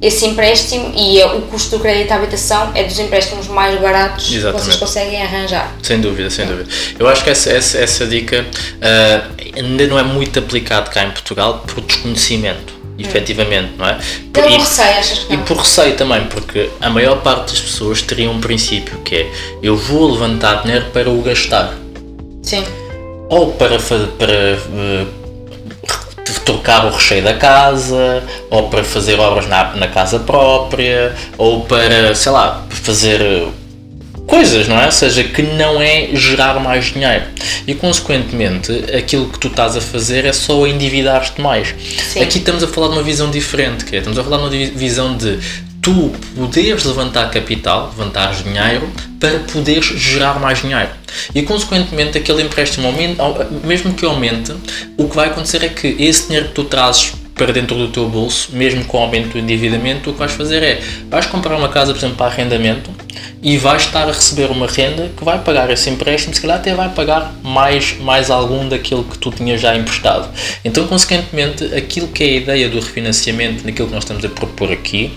esse 0.01 0.25
empréstimo 0.25 0.93
e 0.95 1.19
é, 1.19 1.25
o 1.25 1.41
custo 1.41 1.77
do 1.77 1.81
crédito 1.81 2.11
à 2.11 2.15
habitação 2.15 2.71
é 2.73 2.83
dos 2.83 2.97
empréstimos 2.99 3.47
mais 3.47 3.79
baratos 3.81 4.31
Exatamente. 4.31 4.55
que 4.55 4.65
vocês 4.65 4.75
conseguem 4.77 5.21
arranjar. 5.21 5.75
Sem 5.83 5.99
dúvida, 5.99 6.29
sem 6.29 6.45
dúvida. 6.45 6.69
Eu 6.97 7.07
acho 7.07 7.23
que 7.23 7.29
essa, 7.29 7.49
essa, 7.51 7.77
essa 7.77 8.05
dica 8.05 8.45
uh, 8.45 9.57
ainda 9.57 9.87
não 9.87 9.99
é 9.99 10.03
muito 10.03 10.39
aplicada 10.39 10.89
cá 10.89 11.03
em 11.03 11.11
Portugal 11.11 11.63
por 11.67 11.81
desconhecimento 11.81 12.79
efetivamente, 12.97 13.71
não 13.77 13.87
é? 13.87 13.97
Por, 14.33 14.43
e, 14.43 14.57
receio? 14.57 15.27
E 15.29 15.37
por 15.37 15.57
receio 15.57 15.95
também, 15.95 16.25
porque 16.25 16.69
a 16.81 16.89
maior 16.89 17.21
parte 17.21 17.51
das 17.51 17.61
pessoas 17.61 18.01
teria 18.01 18.29
um 18.29 18.41
princípio 18.41 18.97
que 18.99 19.15
é 19.15 19.31
eu 19.63 19.77
vou 19.77 20.11
levantar 20.11 20.63
dinheiro 20.63 20.87
para 20.91 21.09
o 21.09 21.21
gastar. 21.21 21.73
Sim. 22.43 22.65
Ou 23.29 23.53
para, 23.53 23.79
para 23.79 24.57
uh, 24.57 25.18
trocar 26.33 26.85
o 26.85 26.91
recheio 26.91 27.23
da 27.23 27.33
casa, 27.33 28.23
ou 28.49 28.69
para 28.69 28.83
fazer 28.83 29.19
obras 29.19 29.47
na, 29.47 29.75
na 29.75 29.87
casa 29.87 30.19
própria, 30.19 31.15
ou 31.37 31.61
para, 31.61 32.13
sei 32.15 32.31
lá, 32.31 32.65
fazer 32.69 33.47
coisas, 34.29 34.67
não 34.67 34.79
é? 34.79 34.85
Ou 34.85 34.91
seja, 34.91 35.23
que 35.23 35.41
não 35.41 35.81
é 35.81 36.09
gerar 36.13 36.59
mais 36.59 36.85
dinheiro. 36.85 37.25
E 37.67 37.73
consequentemente, 37.73 38.71
aquilo 38.95 39.27
que 39.27 39.39
tu 39.39 39.47
estás 39.47 39.75
a 39.75 39.81
fazer 39.81 40.25
é 40.25 40.31
só 40.31 40.67
endividar-te 40.67 41.41
mais. 41.41 41.73
Sim. 42.11 42.21
Aqui 42.21 42.37
estamos 42.37 42.63
a 42.63 42.67
falar 42.67 42.89
de 42.89 42.93
uma 42.93 43.03
visão 43.03 43.29
diferente, 43.31 43.85
que 43.85 43.95
é, 43.95 43.99
estamos 43.99 44.19
a 44.19 44.23
falar 44.23 44.37
de 44.37 44.43
uma 44.43 44.77
visão 44.77 45.17
de 45.17 45.39
tu 45.81 46.11
poderes 46.35 46.83
levantar 46.85 47.29
capital, 47.31 47.93
levantar 47.97 48.33
dinheiro, 48.33 48.89
para 49.19 49.39
poderes 49.39 49.85
gerar 49.85 50.39
mais 50.39 50.61
dinheiro. 50.61 50.89
E 51.33 51.41
consequentemente 51.41 52.17
aquele 52.17 52.43
empréstimo, 52.43 52.93
mesmo 53.63 53.93
que 53.93 54.05
aumente, 54.05 54.53
o 54.97 55.09
que 55.09 55.15
vai 55.15 55.27
acontecer 55.27 55.63
é 55.63 55.69
que 55.69 55.87
esse 55.99 56.27
dinheiro 56.27 56.49
que 56.49 56.53
tu 56.53 56.63
trazes 56.63 57.13
para 57.39 57.53
dentro 57.53 57.75
do 57.77 57.87
teu 57.87 58.07
bolso, 58.09 58.49
mesmo 58.51 58.83
com 58.83 58.97
o 58.97 59.01
aumento 59.01 59.29
do 59.29 59.39
endividamento, 59.39 60.09
o 60.09 60.13
que 60.13 60.19
vais 60.19 60.33
fazer 60.33 60.61
é, 60.61 60.81
vais 61.09 61.25
comprar 61.25 61.55
uma 61.55 61.69
casa, 61.69 61.93
por 61.93 61.99
exemplo, 61.99 62.17
para 62.17 62.27
arrendamento 62.27 62.91
e 63.41 63.57
vais 63.57 63.83
estar 63.83 64.03
a 64.03 64.11
receber 64.11 64.51
uma 64.51 64.67
renda 64.67 65.09
que 65.15 65.23
vai 65.23 65.39
pagar 65.39 65.69
esse 65.69 65.89
empréstimo, 65.89 66.35
se 66.35 66.41
calhar 66.41 66.57
até 66.57 66.73
vai 66.73 66.89
pagar 66.89 67.33
mais, 67.41 67.97
mais 68.01 68.29
algum 68.29 68.67
daquilo 68.67 69.05
que 69.05 69.17
tu 69.17 69.31
tinhas 69.31 69.61
já 69.61 69.73
emprestado. 69.77 70.29
Então, 70.65 70.85
consequentemente, 70.87 71.63
aquilo 71.73 72.09
que 72.09 72.23
é 72.23 72.27
a 72.27 72.31
ideia 72.31 72.69
do 72.69 72.77
refinanciamento, 72.81 73.65
naquilo 73.65 73.87
que 73.87 73.93
nós 73.93 74.03
estamos 74.03 74.25
a 74.25 74.29
propor 74.29 74.73
aqui, 74.73 75.11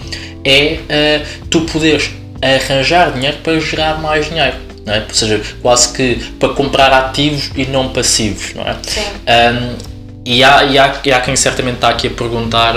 é 0.45 0.79
uh, 0.83 1.47
tu 1.49 1.63
poderes 1.63 2.11
arranjar 2.41 3.13
dinheiro 3.13 3.39
para 3.43 3.59
gerar 3.61 4.01
mais 4.01 4.29
dinheiro. 4.29 4.57
Não 4.85 4.95
é? 4.95 5.05
Ou 5.09 5.15
seja, 5.15 5.41
quase 5.63 5.93
que 5.93 6.17
para 6.41 6.51
comprar 6.55 6.93
ativos 6.93 7.51
e 7.55 7.65
não 7.67 7.91
passivos. 7.91 8.53
Não 8.55 8.63
é? 8.63 8.77
Sim. 8.83 9.01
Um, 9.01 9.93
e 10.25 10.43
há, 10.43 10.65
e, 10.65 10.79
há, 10.79 11.01
e 11.05 11.13
há 11.13 11.21
quem 11.21 11.37
certamente 11.37 11.77
está 11.77 11.89
aqui 11.89 12.09
a 12.09 12.11
perguntar: 12.11 12.75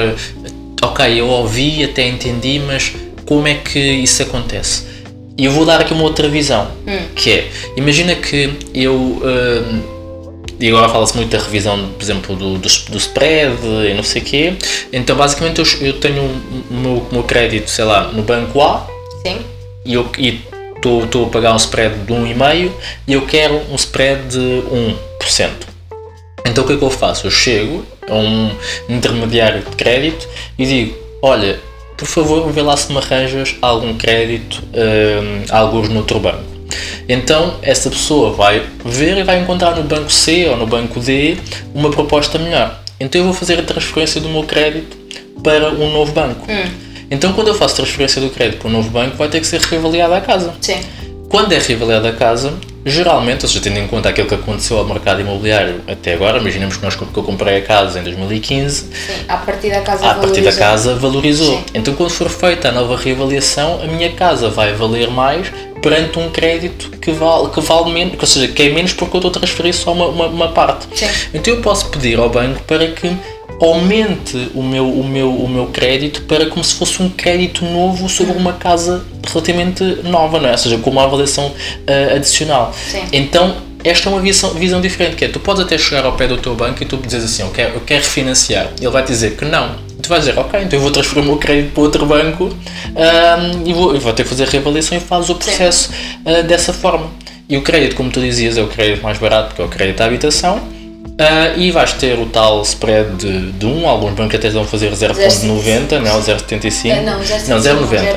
ok, 0.81 1.19
eu 1.19 1.27
ouvi, 1.27 1.83
até 1.83 2.07
entendi, 2.07 2.59
mas 2.59 2.93
como 3.25 3.47
é 3.47 3.55
que 3.55 3.79
isso 3.79 4.21
acontece? 4.21 4.83
E 5.37 5.45
eu 5.45 5.51
vou 5.51 5.65
dar 5.65 5.81
aqui 5.81 5.93
uma 5.93 6.03
outra 6.03 6.29
visão, 6.29 6.71
hum. 6.87 6.97
que 7.13 7.29
é, 7.31 7.51
imagina 7.75 8.15
que 8.15 8.53
eu, 8.73 8.95
uh, 8.95 9.94
e 10.59 10.69
agora 10.69 10.89
fala-se 10.89 11.15
muito 11.15 11.29
da 11.29 11.43
revisão, 11.43 11.89
por 11.89 12.03
exemplo, 12.03 12.35
do, 12.35 12.57
do, 12.57 12.67
do, 12.89 12.97
spread 12.97 13.57
e 13.89 13.93
não 13.93 14.03
sei 14.03 14.21
o 14.21 14.25
quê, 14.25 14.53
então 14.91 15.15
basicamente 15.15 15.59
eu, 15.59 15.87
eu 15.87 15.93
tenho 15.99 16.23
o 16.23 16.73
meu, 16.73 17.07
meu 17.11 17.23
crédito, 17.23 17.69
sei 17.69 17.85
lá, 17.85 18.05
no 18.05 18.23
banco 18.23 18.61
A, 18.61 18.87
Sim. 19.25 19.39
e 19.85 19.93
eu 19.93 20.09
estou 20.75 21.25
a 21.25 21.29
pagar 21.29 21.53
um 21.53 21.57
spread 21.57 21.95
de 22.05 22.13
1,5% 22.13 22.71
e 23.07 23.13
eu 23.13 23.25
quero 23.25 23.61
um 23.71 23.75
spread 23.75 24.27
de 24.29 24.63
1%. 25.19 25.49
Então 26.45 26.63
o 26.63 26.67
que 26.67 26.73
é 26.73 26.77
que 26.77 26.83
eu 26.83 26.89
faço? 26.89 27.27
Eu 27.27 27.31
chego 27.31 27.83
a 28.07 28.13
um 28.13 28.51
intermediário 28.87 29.61
de 29.61 29.75
crédito 29.75 30.27
e 30.57 30.65
digo: 30.65 30.95
Olha, 31.21 31.59
por 31.97 32.07
favor, 32.07 32.49
vê 32.51 32.61
lá 32.61 32.77
se 32.77 32.91
me 32.91 32.97
arranjas 32.97 33.55
algum 33.61 33.97
crédito, 33.97 34.63
um, 34.73 35.55
alguns 35.55 35.89
no 35.89 35.97
outro 35.97 36.19
banco. 36.19 36.54
Então 37.07 37.55
essa 37.61 37.89
pessoa 37.89 38.33
vai 38.33 38.63
ver 38.83 39.17
e 39.17 39.23
vai 39.23 39.39
encontrar 39.39 39.75
no 39.75 39.83
banco 39.83 40.11
C 40.11 40.47
ou 40.49 40.57
no 40.57 40.65
banco 40.65 40.99
D 40.99 41.37
uma 41.73 41.91
proposta 41.91 42.39
melhor. 42.39 42.79
Então 42.99 43.21
eu 43.21 43.25
vou 43.25 43.33
fazer 43.33 43.59
a 43.59 43.63
transferência 43.63 44.19
do 44.21 44.29
meu 44.29 44.43
crédito 44.43 44.97
para 45.43 45.69
um 45.69 45.91
novo 45.91 46.11
banco. 46.11 46.49
Hum. 46.49 46.69
Então 47.11 47.33
quando 47.33 47.49
eu 47.49 47.55
faço 47.55 47.75
transferência 47.75 48.21
do 48.21 48.29
crédito 48.29 48.59
para 48.59 48.69
um 48.69 48.71
novo 48.71 48.89
banco 48.89 49.15
vai 49.17 49.27
ter 49.27 49.39
que 49.39 49.47
ser 49.47 49.61
reavaliada 49.61 50.17
a 50.17 50.21
casa. 50.21 50.53
Sim. 50.61 50.79
Quando 51.29 51.51
é 51.51 51.59
reavaliada 51.59 52.09
a 52.09 52.13
casa, 52.13 52.53
geralmente, 52.85 53.43
ou 53.43 53.49
seja, 53.49 53.59
tendo 53.61 53.79
em 53.79 53.87
conta 53.87 54.09
aquilo 54.09 54.27
que 54.27 54.35
aconteceu 54.35 54.77
ao 54.77 54.85
mercado 54.85 55.19
imobiliário 55.19 55.81
até 55.87 56.13
agora, 56.13 56.37
imaginemos 56.37 56.77
que, 56.77 56.83
nós, 56.83 56.95
que 56.95 57.01
eu 57.01 57.23
comprei 57.23 57.57
a 57.57 57.61
casa 57.61 57.99
em 57.99 58.03
2015, 58.03 58.75
Sim, 58.75 58.89
a 59.27 59.37
partir 59.37 59.71
da 59.71 59.81
casa 59.81 60.05
a 60.05 60.13
valorizou. 60.13 60.21
partir 60.21 60.41
da 60.43 60.53
casa 60.53 60.95
valorizou. 60.95 61.57
Sim. 61.57 61.63
Então, 61.73 61.93
quando 61.95 62.11
for 62.11 62.29
feita 62.29 62.69
a 62.69 62.71
nova 62.71 62.95
reavaliação, 62.95 63.81
a 63.83 63.87
minha 63.87 64.11
casa 64.11 64.49
vai 64.49 64.73
valer 64.73 65.09
mais 65.09 65.51
perante 65.85 66.17
um 66.17 66.31
crédito 66.31 66.89
que 66.97 67.11
vale, 67.11 67.49
que 67.49 67.61
vale 67.61 67.91
menos, 67.91 68.15
ou 68.19 68.25
seja, 68.25 68.47
que 68.47 68.63
é 68.63 68.69
menos 68.69 68.91
porque 68.91 69.15
eu 69.15 69.19
estou 69.19 69.29
a 69.29 69.33
transferir 69.33 69.71
só 69.71 69.93
uma, 69.93 70.07
uma, 70.07 70.25
uma 70.25 70.47
parte. 70.47 70.87
Sim. 70.95 71.05
Então, 71.31 71.53
eu 71.53 71.61
posso 71.61 71.89
pedir 71.89 72.17
ao 72.17 72.27
banco 72.27 72.59
para 72.63 72.87
que 72.87 73.15
aumente 73.61 74.49
o 74.55 74.63
meu, 74.63 74.89
o, 74.89 75.03
meu, 75.03 75.31
o 75.31 75.47
meu 75.47 75.67
crédito 75.67 76.23
para 76.23 76.47
como 76.47 76.63
se 76.63 76.73
fosse 76.73 77.03
um 77.03 77.09
crédito 77.09 77.63
novo 77.63 78.09
sobre 78.09 78.35
uma 78.35 78.53
casa 78.53 79.05
relativamente 79.27 79.83
nova, 80.03 80.39
não 80.39 80.49
é? 80.49 80.53
Ou 80.53 80.57
seja, 80.57 80.79
com 80.79 80.89
uma 80.89 81.03
avaliação 81.03 81.49
uh, 81.49 82.15
adicional. 82.15 82.73
Sim. 82.73 83.03
Então, 83.13 83.55
esta 83.83 84.09
é 84.09 84.11
uma 84.11 84.21
visão, 84.21 84.55
visão 84.55 84.81
diferente, 84.81 85.15
que 85.15 85.25
é, 85.25 85.27
tu 85.27 85.39
podes 85.39 85.61
até 85.61 85.77
chegar 85.77 86.03
ao 86.03 86.13
pé 86.13 86.27
do 86.27 86.37
teu 86.37 86.55
banco 86.55 86.81
e 86.81 86.85
tu 86.87 86.97
dizes 86.97 87.25
assim, 87.25 87.43
eu 87.43 87.51
quero, 87.51 87.75
eu 87.75 87.81
quero 87.81 88.01
refinanciar. 88.01 88.71
Ele 88.81 88.89
vai 88.89 89.03
dizer 89.03 89.37
que 89.37 89.45
não. 89.45 89.84
Tu 90.05 90.09
vais 90.09 90.19
dizer, 90.19 90.37
ok, 90.37 90.61
então 90.61 90.77
eu 90.77 90.81
vou 90.81 90.91
transferir 90.91 91.23
o 91.23 91.25
meu 91.25 91.37
crédito 91.37 91.73
para 91.73 91.81
outro 91.81 92.05
banco 92.05 92.45
um, 92.45 93.67
e 93.67 93.73
vou, 93.73 93.99
vou 93.99 94.13
ter 94.13 94.21
que 94.21 94.29
fazer 94.29 94.43
a 94.43 94.47
reavaliação 94.47 94.95
e 94.95 95.01
fazes 95.01 95.29
o 95.29 95.35
processo 95.35 95.89
uh, 96.23 96.43
dessa 96.43 96.71
forma. 96.71 97.09
E 97.49 97.57
o 97.57 97.63
crédito, 97.63 97.95
como 97.95 98.11
tu 98.11 98.21
dizias, 98.21 98.55
é 98.55 98.61
o 98.61 98.67
crédito 98.67 99.01
mais 99.01 99.17
barato, 99.17 99.55
que 99.55 99.61
é 99.61 99.65
o 99.65 99.67
crédito 99.67 100.01
à 100.01 100.05
habitação 100.05 100.61
Uh, 101.15 101.57
e 101.57 101.71
vais 101.71 101.93
ter 101.93 102.19
o 102.19 102.25
tal 102.25 102.61
spread 102.63 103.15
de, 103.15 103.51
de 103.53 103.65
1, 103.65 103.87
alguns 103.87 104.13
bancos 104.15 104.35
até 104.35 104.49
vão 104.49 104.65
fazer 104.65 104.91
0.90, 104.91 105.99
não 106.01 106.07
é? 106.07 106.21
0.75. 106.21 106.99
Uh, 106.99 107.05
não, 107.05 107.21
0.90. 107.21 108.15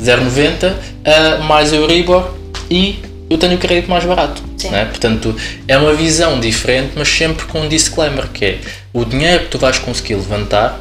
0.90 0.00 0.72
uh, 0.72 1.42
mais 1.42 1.72
Euribor 1.72 2.32
e 2.70 3.00
eu 3.28 3.36
tenho 3.38 3.56
o 3.56 3.58
crédito 3.58 3.90
mais 3.90 4.04
barato. 4.04 4.40
É? 4.72 4.84
Portanto, 4.84 5.34
é 5.66 5.76
uma 5.76 5.92
visão 5.94 6.38
diferente, 6.38 6.92
mas 6.94 7.08
sempre 7.08 7.44
com 7.46 7.62
um 7.62 7.68
disclaimer 7.68 8.28
que 8.28 8.44
é 8.44 8.58
o 8.92 9.04
dinheiro 9.04 9.44
que 9.44 9.50
tu 9.50 9.58
vais 9.58 9.78
conseguir 9.78 10.14
levantar 10.14 10.78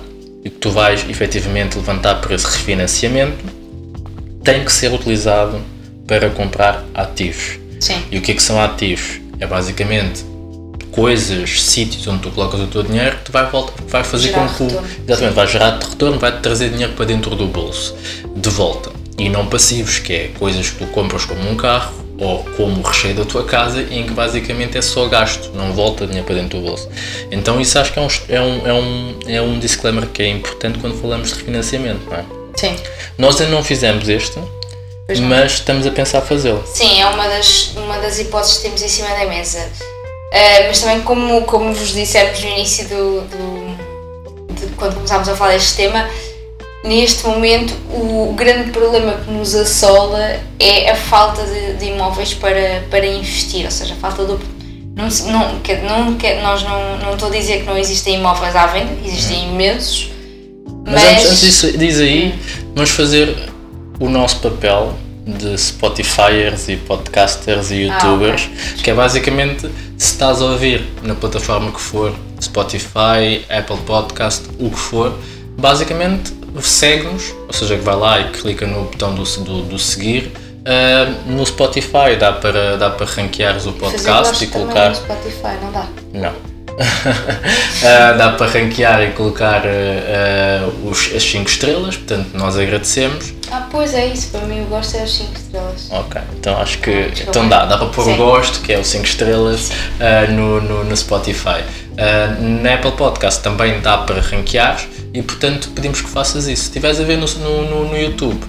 e 0.48 0.50
que 0.50 0.60
tu 0.60 0.72
vais 0.72 1.06
efetivamente 1.10 1.78
levantar 1.78 2.22
por 2.22 2.32
esse 2.32 2.46
refinanciamento 2.46 3.44
tem 4.42 4.64
que 4.64 4.72
ser 4.72 4.94
utilizado 4.94 5.60
para 6.08 6.30
comprar 6.30 6.86
ativos. 6.94 7.60
Sim. 7.82 8.02
E 8.10 8.18
o 8.18 8.22
que 8.22 8.32
é 8.32 8.36
que 8.36 8.42
são 8.42 8.62
ativos? 8.62 9.20
É 9.42 9.46
basicamente 9.46 10.24
coisas, 10.90 11.62
sítios 11.62 12.08
onde 12.08 12.22
tu 12.22 12.32
colocas 12.32 12.62
o 12.62 12.68
teu 12.68 12.82
dinheiro 12.82 13.18
que 13.18 13.26
tu 13.26 13.32
vai, 13.34 13.46
vai 13.90 14.04
fazer 14.06 14.30
gerar 14.30 14.48
com 14.48 14.68
que 14.68 14.74
exatamente, 15.06 15.36
vai 15.36 15.48
gerar 15.48 15.80
retorno, 15.80 16.18
vai 16.18 16.32
te 16.32 16.40
trazer 16.40 16.70
dinheiro 16.70 16.94
para 16.94 17.06
dentro 17.06 17.36
do 17.36 17.46
bolso 17.46 17.94
de 18.34 18.50
volta. 18.50 18.90
E 19.18 19.28
não 19.28 19.48
passivos, 19.48 20.00
que 20.00 20.14
é 20.14 20.28
coisas 20.40 20.70
que 20.70 20.78
tu 20.78 20.88
compras 20.92 21.26
como 21.26 21.42
um 21.50 21.58
carro 21.58 21.94
ou 22.20 22.44
como 22.56 22.82
recheio 22.82 23.16
da 23.16 23.26
tua 23.26 23.46
casa, 23.46 23.82
em 23.82 24.06
que 24.06 24.12
basicamente 24.12 24.78
é 24.78 24.82
só 24.82 25.08
gasto, 25.08 25.52
não 25.54 25.74
volta 25.74 26.06
dinheiro 26.06 26.26
para 26.26 26.36
dentro 26.36 26.60
do 26.60 26.66
bolso. 26.66 26.90
Então 27.32 27.60
isso 27.62 27.78
acho 27.78 27.94
que 27.94 28.00
é 28.00 28.02
um, 28.02 28.08
é 28.30 28.42
um, 28.42 28.68
é 28.68 28.74
um, 28.74 29.20
é 29.28 29.42
um 29.42 29.60
disclaimer 29.60 30.08
que 30.08 30.24
é 30.24 30.30
importante 30.30 30.80
quando 30.80 31.00
falamos 31.00 31.30
de 31.30 31.36
refinanciamento, 31.36 32.10
não 32.10 32.18
é? 32.18 32.26
Sim. 32.56 32.76
Nós 33.18 33.40
ainda 33.40 33.54
não 33.54 33.64
fizemos 33.64 34.10
este, 34.10 34.40
mas 35.28 35.54
estamos 35.54 35.86
a 35.86 35.92
pensar 35.92 36.22
fazê-lo. 36.22 36.64
Sim, 36.66 37.00
é 37.00 37.06
uma 37.06 37.28
das, 37.28 37.74
uma 37.76 38.00
das 38.00 38.20
hipóteses 38.20 38.58
que 38.58 38.64
temos 38.64 38.82
em 38.82 38.88
cima 38.88 39.10
da 39.10 39.26
mesa 39.26 39.70
Uh, 40.28 40.68
mas 40.68 40.82
também, 40.82 41.02
como, 41.04 41.42
como 41.44 41.74
vos 41.74 41.94
dissemos 41.94 42.42
no 42.42 42.50
início 42.50 42.86
do, 42.90 43.22
do 43.22 44.54
de, 44.54 44.76
quando 44.76 44.96
começámos 44.96 45.30
a 45.30 45.36
falar 45.36 45.54
deste 45.54 45.78
tema, 45.78 46.10
neste 46.84 47.26
momento 47.28 47.74
o 47.92 48.34
grande 48.34 48.72
problema 48.72 49.14
que 49.14 49.32
nos 49.32 49.56
assola 49.56 50.40
é 50.60 50.92
a 50.92 50.96
falta 50.96 51.44
de, 51.44 51.74
de 51.74 51.86
imóveis 51.86 52.34
para, 52.34 52.84
para 52.90 53.06
investir, 53.06 53.66
ou 53.66 53.72
seja, 53.72 53.94
a 53.94 53.98
falta 53.98 54.26
de. 54.26 54.38
Não, 54.96 55.08
não, 55.32 55.54
não, 55.84 56.18
nós 56.42 56.64
não, 56.64 56.98
não 56.98 57.14
estou 57.14 57.30
a 57.30 57.32
dizer 57.32 57.60
que 57.60 57.66
não 57.66 57.78
existem 57.78 58.16
imóveis 58.16 58.56
à 58.56 58.66
venda, 58.68 58.92
existem 59.06 59.46
uhum. 59.46 59.54
imensos. 59.54 60.12
Mas, 60.86 60.94
mas 60.94 61.04
antes, 61.04 61.26
antes 61.26 61.42
disso, 61.42 61.78
diz 61.78 62.00
aí, 62.00 62.34
hum. 62.34 62.64
vamos 62.74 62.92
fazer 62.92 63.36
o 64.00 64.10
nosso 64.10 64.40
papel 64.40 64.94
de 65.28 65.58
Spotifyers 65.58 66.70
e 66.70 66.78
podcasters 66.78 67.70
e 67.72 67.84
youtubers, 67.84 68.50
ah, 68.50 68.72
okay. 68.72 68.84
que 68.84 68.92
é 68.92 68.94
basicamente 68.94 69.70
se 69.98 70.14
estás 70.14 70.42
a 70.42 70.46
ouvir 70.46 70.88
na 71.04 71.14
plataforma 71.14 71.72
que 71.72 71.82
for, 71.82 72.16
Spotify, 72.42 73.44
Apple 73.50 73.78
Podcast, 73.86 74.46
o 74.58 74.70
que 74.70 74.80
for, 74.80 75.20
basicamente 75.58 76.37
segue-nos, 76.62 77.34
ou 77.48 77.54
seja, 77.54 77.78
que 77.78 77.84
vai 77.84 77.96
lá 77.96 78.20
e 78.20 78.30
clica 78.32 78.66
no 78.66 78.84
botão 78.84 79.14
do, 79.14 79.24
do, 79.24 79.62
do 79.64 79.80
seguir. 79.80 80.32
Uh, 80.68 81.32
no 81.32 81.46
Spotify 81.46 82.18
dá 82.20 82.34
para, 82.34 82.76
dá 82.78 82.90
para 82.90 83.06
ranqueares 83.06 83.66
o 83.66 83.72
podcast 83.72 84.44
e 84.44 84.48
colocar. 84.48 84.90
No 84.90 84.96
Spotify, 84.96 85.58
não 85.62 85.72
dá? 85.72 85.88
Não. 86.14 86.32
uh, 86.32 88.18
dá 88.18 88.32
para 88.32 88.48
ranquear 88.52 89.02
e 89.04 89.12
colocar 89.12 89.62
uh, 89.62 90.90
os, 90.90 91.10
as 91.16 91.24
5 91.24 91.50
estrelas, 91.50 91.96
portanto 91.96 92.32
nós 92.34 92.58
agradecemos. 92.58 93.34
Ah, 93.50 93.66
pois 93.72 93.94
é 93.94 94.08
isso, 94.08 94.30
para 94.30 94.42
mim 94.42 94.62
o 94.62 94.66
gosto 94.66 94.98
é 94.98 95.04
as 95.04 95.12
5 95.12 95.32
estrelas. 95.36 95.88
Ok, 95.90 96.22
então 96.38 96.58
acho 96.58 96.80
que. 96.80 96.92
Ah, 96.92 97.24
então 97.30 97.48
dá, 97.48 97.66
dá 97.66 97.78
para 97.78 97.88
pôr 97.88 98.04
Sim. 98.04 98.16
o 98.16 98.18
gosto, 98.18 98.60
que 98.60 98.74
é 98.74 98.78
o 98.78 98.84
5 98.84 99.06
estrelas, 99.06 99.72
no, 100.32 100.60
no, 100.62 100.84
no, 100.84 100.98
Spotify. 100.98 101.64
na 102.40 102.74
Apple 102.74 102.92
Podcast 102.92 103.42
também 103.42 103.80
dá 103.80 104.00
para 104.00 104.20
ranquear 104.20 104.78
e 105.14 105.22
portanto 105.22 105.70
pedimos 105.74 106.02
que 106.02 106.10
faças 106.10 106.48
isso. 106.48 106.64
Se 106.64 106.68
estiveres 106.70 107.00
a 107.00 107.04
ver 107.04 107.18
no, 107.18 107.28
no, 107.28 107.90
no 107.90 107.98
YouTube, 107.98 108.40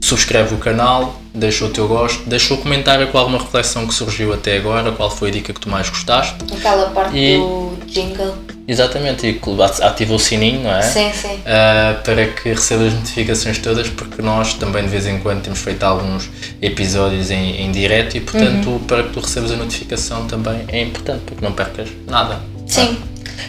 subscreve 0.00 0.54
o 0.54 0.58
canal, 0.58 1.20
deixa 1.34 1.64
o 1.64 1.68
teu 1.68 1.86
gosto, 1.86 2.28
deixa 2.28 2.52
o 2.54 2.56
comentário 2.58 3.06
com 3.08 3.18
alguma 3.18 3.38
reflexão 3.38 3.86
que 3.86 3.94
surgiu 3.94 4.32
até 4.32 4.56
agora, 4.56 4.90
qual 4.92 5.10
foi 5.10 5.28
a 5.28 5.32
dica 5.32 5.52
que 5.52 5.60
tu 5.60 5.68
mais 5.68 5.88
gostaste. 5.88 6.36
Aquela 6.52 6.90
parte 6.90 7.16
e, 7.16 7.36
do 7.36 7.76
jingle. 7.86 8.34
Exatamente, 8.66 9.26
e 9.26 9.40
ativa 9.82 10.14
o 10.14 10.18
sininho, 10.18 10.62
não 10.62 10.70
é? 10.70 10.82
Sim, 10.82 11.12
sim. 11.12 11.34
Uh, 11.34 12.02
para 12.02 12.26
que 12.26 12.50
receba 12.50 12.84
as 12.84 12.94
notificações 12.94 13.58
todas, 13.58 13.88
porque 13.88 14.22
nós 14.22 14.54
também 14.54 14.82
de 14.84 14.88
vez 14.88 15.06
em 15.06 15.18
quando 15.18 15.42
temos 15.42 15.60
feito 15.60 15.82
alguns 15.82 16.30
episódios 16.62 17.30
em, 17.30 17.62
em 17.62 17.72
direto 17.72 18.16
e, 18.16 18.20
portanto, 18.20 18.70
uhum. 18.70 18.78
para 18.80 19.02
que 19.02 19.10
tu 19.10 19.20
recebas 19.20 19.52
a 19.52 19.56
notificação 19.56 20.26
também 20.26 20.64
é 20.68 20.82
importante, 20.82 21.22
porque 21.26 21.44
não 21.44 21.52
percas 21.52 21.88
nada. 22.06 22.40
Sim. 22.66 22.96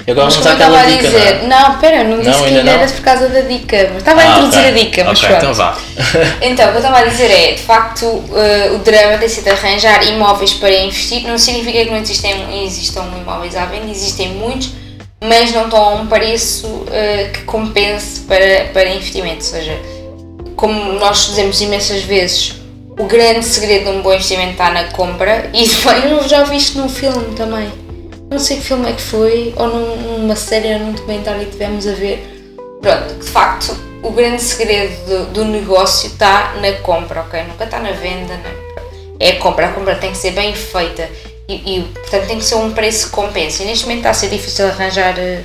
E 0.08 0.12
agora 0.12 0.26
Mas 0.26 0.36
vamos 0.36 0.36
como 0.36 0.50
eu 0.50 0.54
àquela 0.54 0.78
estava 0.78 0.80
a 0.80 0.98
dica, 0.98 1.04
dizer, 1.04 1.44
não 1.44 1.58
é? 1.58 1.70
não, 1.70 1.80
pera, 1.80 2.04
não 2.04 2.18
disse 2.20 2.30
Não, 2.32 2.38
que 2.40 2.46
ainda 2.46 2.60
ainda 2.60 2.72
não? 2.74 2.80
era 2.84 2.92
por 2.92 3.02
causa 3.02 3.30
da 3.30 3.42
dica, 3.42 3.88
mas 3.90 3.98
estava 3.98 4.22
a 4.22 4.24
Ah, 4.24 4.28
introduzir 4.38 4.60
ok. 4.60 4.70
a 4.70 4.74
dica, 4.74 5.04
mas 5.04 5.18
Ok, 5.20 5.30
pronto. 5.30 5.42
então 5.44 5.54
vá. 5.54 5.78
Então, 6.42 6.66
o 6.66 6.70
que 6.72 6.76
eu 6.78 6.82
estava 6.82 6.98
a 7.00 7.06
dizer 7.06 7.32
é, 7.32 7.52
de 7.54 7.62
facto, 7.62 8.06
uh, 8.06 8.76
o 8.76 8.78
drama 8.80 9.18
tem 9.18 9.30
sido 9.30 9.48
arranjar 9.50 10.04
imóveis 10.08 10.54
para 10.54 10.72
investir. 10.72 11.24
Não 11.28 11.38
significa 11.38 11.84
que 11.86 11.90
não 11.92 11.98
existem, 11.98 12.66
existam 12.66 13.04
imóveis 13.20 13.56
à 13.56 13.66
venda, 13.66 13.90
existem 13.92 14.30
muitos, 14.30 14.70
mas 15.24 15.52
não 15.54 15.66
estão 15.66 15.80
a 15.84 15.90
um 15.96 16.08
preço 16.08 16.68
uh, 16.68 17.32
que 17.34 17.42
compense 17.44 18.22
para, 18.22 18.66
para 18.74 18.90
investimento. 18.90 19.38
Ou 19.46 19.52
seja, 19.52 19.78
como 20.56 20.94
nós 20.94 21.28
dizemos 21.28 21.62
imensas 21.62 22.02
vezes, 22.04 22.56
o 23.00 23.06
grande 23.06 23.46
segredo 23.46 23.86
de 23.86 23.98
um 23.98 24.02
bom 24.02 24.14
investimento 24.14 24.52
está 24.52 24.70
na 24.70 24.86
compra. 24.86 25.50
E 25.54 25.64
eu 26.10 26.28
já 26.28 26.40
ouvi 26.42 26.58
isto 26.58 26.78
num 26.78 26.90
filme 26.90 27.34
também. 27.36 27.72
Não 28.32 28.40
sei 28.40 28.58
que 28.58 28.64
filme 28.64 28.90
é 28.90 28.94
que 28.94 29.02
foi, 29.02 29.54
ou 29.58 29.68
num- 29.68 30.20
numa 30.20 30.36
série 30.38 30.74
ou 30.74 30.80
num 30.80 30.92
documentário 30.94 31.46
que 31.46 31.52
tivemos 31.52 31.86
a 31.86 31.92
ver. 31.92 32.26
Pronto, 32.82 33.14
de 33.16 33.26
facto, 33.30 33.76
o 34.02 34.10
grande 34.12 34.42
segredo 34.42 34.96
do, 35.06 35.26
do 35.34 35.46
negócio 35.46 36.08
está 36.08 36.54
na 36.62 36.72
compra, 36.82 37.22
ok? 37.22 37.44
Nunca 37.44 37.66
está 37.66 37.80
na 37.80 37.92
venda, 37.92 38.34
na- 38.38 38.86
é 39.20 39.32
a 39.32 39.36
compra. 39.36 39.68
A 39.68 39.74
compra 39.74 39.96
tem 39.96 40.12
que 40.12 40.18
ser 40.18 40.32
bem 40.32 40.56
feita 40.56 41.10
e, 41.50 41.56
e, 41.78 41.82
portanto, 41.94 42.28
tem 42.28 42.38
que 42.38 42.46
ser 42.46 42.56
um 42.56 42.72
preço 42.72 43.08
que 43.08 43.12
compense. 43.12 43.64
E 43.64 43.66
neste 43.66 43.84
momento 43.84 44.00
está 44.00 44.12
a 44.12 44.14
ser 44.14 44.30
difícil 44.30 44.66
arranjar 44.68 45.20
eh, 45.20 45.44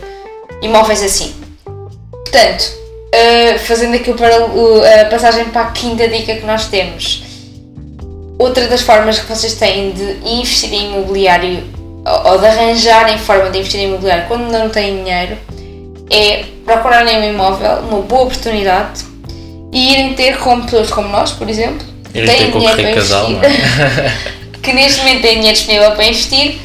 imóveis 0.63 1.03
assim. 1.03 1.35
Portanto, 2.13 2.73
eh, 3.11 3.59
fazendo 3.59 3.97
aqui 3.97 4.15
para- 4.15 4.47
o- 4.47 4.81
a 4.85 5.05
passagem 5.07 5.47
para 5.47 5.63
a 5.63 5.71
quinta 5.73 6.07
dica 6.07 6.37
que 6.37 6.47
nós 6.47 6.67
temos. 6.69 7.25
Outra 8.39 8.69
das 8.69 8.83
formas 8.83 9.19
que 9.19 9.27
vocês 9.27 9.55
têm 9.55 9.91
de 9.91 10.19
investir 10.25 10.73
em 10.73 10.93
imobiliário 10.93 11.65
ou 12.25 12.39
de 12.39 12.47
arranjarem 12.47 13.19
forma 13.19 13.51
de 13.51 13.59
investir 13.59 13.81
em 13.81 13.89
imobiliário 13.89 14.27
quando 14.29 14.51
não 14.51 14.69
têm 14.69 15.03
dinheiro 15.03 15.37
é 16.11 16.45
procurarem 16.65 17.19
um 17.19 17.25
imóvel, 17.25 17.79
uma 17.89 18.01
boa 18.03 18.23
oportunidade 18.23 19.05
e 19.73 19.93
irem 19.93 20.15
ter 20.15 20.39
com 20.39 20.63
pessoas 20.63 20.91
como 20.91 21.09
nós, 21.09 21.33
por 21.33 21.49
exemplo, 21.51 21.85
que 22.13 22.25
têm 22.25 22.51
dinheiro 22.51 22.83
para 22.83 22.95
Casal, 22.95 23.31
investir, 23.31 23.51
é? 23.51 24.13
que 24.63 24.73
neste 24.73 25.01
momento 25.01 25.23
têm 25.23 25.35
dinheiro 25.35 25.57
disponível 25.57 25.93
para 25.93 26.05
investir, 26.05 26.59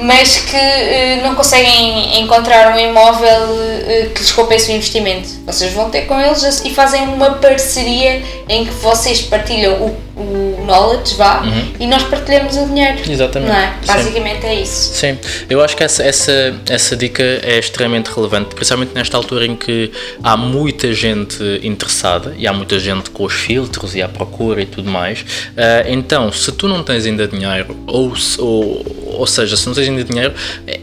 mas 0.00 0.38
que 0.38 0.56
eh, 0.56 1.20
não 1.22 1.34
conseguem 1.34 2.20
encontrar 2.20 2.74
um 2.74 2.78
imóvel 2.78 3.58
eh, 3.86 4.10
que 4.14 4.20
lhes 4.20 4.32
compense 4.32 4.70
o 4.70 4.74
investimento. 4.74 5.28
Vocês 5.44 5.72
vão 5.72 5.90
ter 5.90 6.02
com 6.02 6.18
eles 6.18 6.62
e 6.64 6.70
fazem 6.70 7.02
uma 7.02 7.32
parceria 7.32 8.22
em 8.48 8.64
que 8.64 8.70
vocês 8.72 9.20
partilham 9.20 9.74
o, 9.74 9.96
o 10.18 10.64
knowledge, 10.66 11.14
vá, 11.16 11.42
e 11.78 11.86
nós 11.86 12.02
partilhamos 12.02 12.56
o 12.56 12.66
dinheiro. 12.66 12.98
Uhum. 13.06 13.12
Exatamente, 13.12 13.50
Não 13.52 13.56
é? 13.58 13.72
sim. 13.80 13.86
Basicamente 13.86 14.46
é 14.46 14.60
isso. 14.62 14.94
Sim, 14.94 15.18
eu 15.48 15.62
acho 15.62 15.76
que 15.76 15.84
essa, 15.84 16.02
essa, 16.02 16.54
essa 16.68 16.96
dica 16.96 17.22
é 17.22 17.58
extremamente 17.58 18.08
relevante, 18.08 18.54
principalmente 18.54 18.94
nesta 18.94 19.16
altura 19.16 19.46
em 19.46 19.54
que 19.56 19.90
há 20.22 20.36
muita 20.36 20.92
gente 20.92 21.42
interessada 21.62 22.34
e 22.36 22.46
há 22.46 22.52
muita 22.52 22.78
gente 22.78 23.10
com 23.10 23.24
os 23.24 23.32
filtros 23.34 23.94
e 23.94 24.02
à 24.02 24.08
procura 24.08 24.60
e 24.62 24.66
tudo 24.66 24.90
mais. 24.90 25.24
Ah, 25.56 25.84
então, 25.88 26.30
se 26.32 26.50
tu 26.52 26.66
não 26.68 26.82
tens 26.82 27.06
ainda 27.06 27.26
dinheiro, 27.28 27.76
ou, 27.86 28.12
ou, 28.38 28.86
ou 29.18 29.26
seja, 29.26 29.56
se 29.56 29.66
não 29.66 29.74
tens 29.74 29.88
ainda 29.88 30.04
dinheiro, 30.04 30.34
é, 30.66 30.80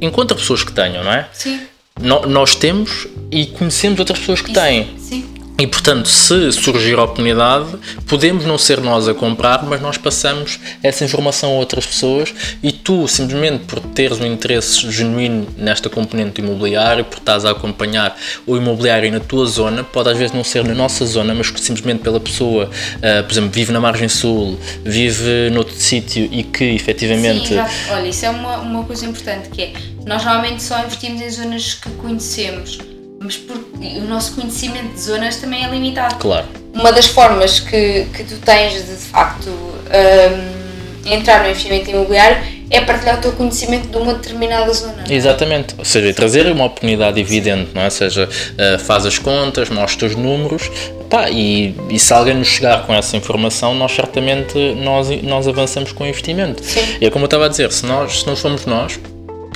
encontra 0.00 0.36
pessoas 0.36 0.62
que 0.62 0.72
tenham, 0.72 1.02
não 1.02 1.12
é? 1.12 1.26
Sim. 1.32 1.60
No- 2.00 2.26
nós 2.26 2.54
temos 2.56 3.06
e 3.30 3.46
conhecemos 3.46 3.98
outras 4.00 4.18
pessoas 4.18 4.40
que 4.40 4.52
têm. 4.52 4.88
Sim. 4.98 5.23
E 5.56 5.68
portanto, 5.68 6.08
se 6.08 6.50
surgir 6.50 6.98
a 6.98 7.04
oportunidade, 7.04 7.76
podemos 8.08 8.44
não 8.44 8.58
ser 8.58 8.80
nós 8.80 9.06
a 9.06 9.14
comprar, 9.14 9.62
mas 9.64 9.80
nós 9.80 9.96
passamos 9.96 10.58
essa 10.82 11.04
informação 11.04 11.50
a 11.50 11.54
outras 11.54 11.86
pessoas 11.86 12.34
e 12.60 12.72
tu, 12.72 13.06
simplesmente 13.06 13.64
por 13.64 13.78
teres 13.78 14.18
um 14.20 14.26
interesse 14.26 14.90
genuíno 14.90 15.46
nesta 15.56 15.88
componente 15.88 16.40
imobiliária, 16.40 17.04
por 17.04 17.18
estás 17.18 17.44
a 17.44 17.52
acompanhar 17.52 18.16
o 18.44 18.56
imobiliário 18.56 19.12
na 19.12 19.20
tua 19.20 19.46
zona, 19.46 19.84
pode 19.84 20.10
às 20.10 20.18
vezes 20.18 20.34
não 20.34 20.42
ser 20.42 20.64
na 20.64 20.74
nossa 20.74 21.06
zona, 21.06 21.32
mas 21.32 21.52
simplesmente 21.56 22.02
pela 22.02 22.18
pessoa, 22.18 22.68
ah, 23.00 23.22
por 23.22 23.32
exemplo, 23.32 23.50
vive 23.50 23.70
na 23.70 23.80
margem 23.80 24.08
sul, 24.08 24.58
vive 24.84 25.50
noutro 25.50 25.76
sítio 25.76 26.28
e 26.32 26.42
que 26.42 26.64
efetivamente. 26.64 27.48
Sim. 27.48 27.60
Olha, 27.92 28.08
isso 28.08 28.26
é 28.26 28.30
uma, 28.30 28.58
uma 28.58 28.82
coisa 28.82 29.06
importante 29.06 29.50
que 29.50 29.62
é, 29.62 29.72
nós 30.04 30.24
normalmente 30.24 30.64
só 30.64 30.80
investimos 30.80 31.20
em 31.20 31.30
zonas 31.30 31.74
que 31.74 31.90
conhecemos, 31.90 32.78
mas 33.24 33.36
porque 33.38 33.98
o 33.98 34.04
nosso 34.04 34.34
conhecimento 34.34 34.92
de 34.94 35.00
zonas 35.00 35.36
também 35.36 35.64
é 35.64 35.68
limitado. 35.68 36.16
Claro, 36.16 36.46
Uma 36.74 36.92
das 36.92 37.06
formas 37.06 37.58
que, 37.58 38.06
que 38.14 38.22
tu 38.22 38.36
tens 38.36 38.74
de, 38.74 38.94
de 38.94 39.02
facto, 39.02 39.48
hum, 39.48 41.10
entrar 41.10 41.42
no 41.42 41.48
investimento 41.48 41.90
imobiliário 41.90 42.36
é 42.70 42.80
partilhar 42.80 43.18
o 43.18 43.20
teu 43.20 43.32
conhecimento 43.32 43.88
de 43.88 43.96
uma 43.96 44.14
determinada 44.14 44.72
zona. 44.72 45.04
Exatamente, 45.08 45.74
ou 45.78 45.84
seja, 45.84 46.12
trazer 46.12 46.46
uma 46.50 46.64
oportunidade 46.64 47.20
evidente, 47.20 47.70
não 47.74 47.82
é? 47.82 47.86
Ou 47.86 47.90
seja, 47.90 48.28
eh, 48.58 48.78
faz 48.78 49.06
as 49.06 49.18
contas, 49.18 49.68
mostra 49.68 50.06
os 50.06 50.16
números 50.16 50.70
pá, 51.08 51.30
e, 51.30 51.74
e 51.90 51.98
se 51.98 52.12
alguém 52.12 52.34
nos 52.34 52.48
chegar 52.48 52.86
com 52.86 52.94
essa 52.94 53.16
informação, 53.16 53.74
nós 53.74 53.92
certamente 53.92 54.58
nós, 54.76 55.08
nós 55.22 55.46
avançamos 55.46 55.92
com 55.92 56.04
o 56.04 56.06
investimento. 56.06 56.64
Sim. 56.64 56.80
E 57.00 57.06
é 57.06 57.10
como 57.10 57.24
eu 57.24 57.26
estava 57.26 57.46
a 57.46 57.48
dizer, 57.48 57.70
se, 57.70 57.86
nós, 57.86 58.20
se 58.20 58.26
não 58.26 58.34
somos 58.34 58.66
nós, 58.66 58.98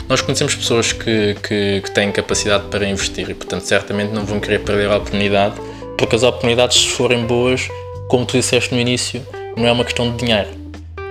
nós 0.08 0.20
conhecemos 0.20 0.54
pessoas 0.54 0.92
que, 0.92 1.36
que, 1.42 1.82
que 1.82 1.90
têm 1.90 2.10
capacidade 2.10 2.64
para 2.64 2.86
investir 2.86 3.28
e, 3.28 3.34
portanto, 3.34 3.62
certamente 3.62 4.12
não 4.12 4.24
vão 4.24 4.40
querer 4.40 4.60
perder 4.60 4.90
a 4.90 4.96
oportunidade, 4.96 5.54
porque 5.96 6.16
as 6.16 6.22
oportunidades, 6.22 6.80
se 6.80 6.88
forem 6.88 7.26
boas, 7.26 7.68
como 8.08 8.24
tu 8.24 8.36
disseste 8.36 8.74
no 8.74 8.80
início, 8.80 9.24
não 9.56 9.66
é 9.66 9.72
uma 9.72 9.84
questão 9.84 10.10
de 10.10 10.16
dinheiro. 10.24 10.48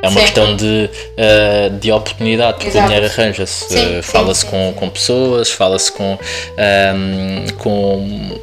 É 0.02 0.10
uma 0.10 0.20
Sim. 0.20 0.26
questão 0.26 0.56
de, 0.56 0.90
eh, 1.18 1.70
de 1.80 1.92
oportunidade, 1.92 2.54
porque 2.54 2.70
Exato. 2.70 2.86
o 2.86 2.88
dinheiro 2.88 3.12
arranja-se. 3.12 3.66
Sim, 3.66 3.78
sim, 3.78 4.02
Fala-se 4.04 4.42
sim, 4.42 4.48
com, 4.48 4.70
sim. 4.70 4.74
com 4.80 4.90
pessoas, 4.90 5.52
fala-se 5.52 5.92
com. 5.92 6.20
ehm, 6.58 7.48
com 7.58 8.38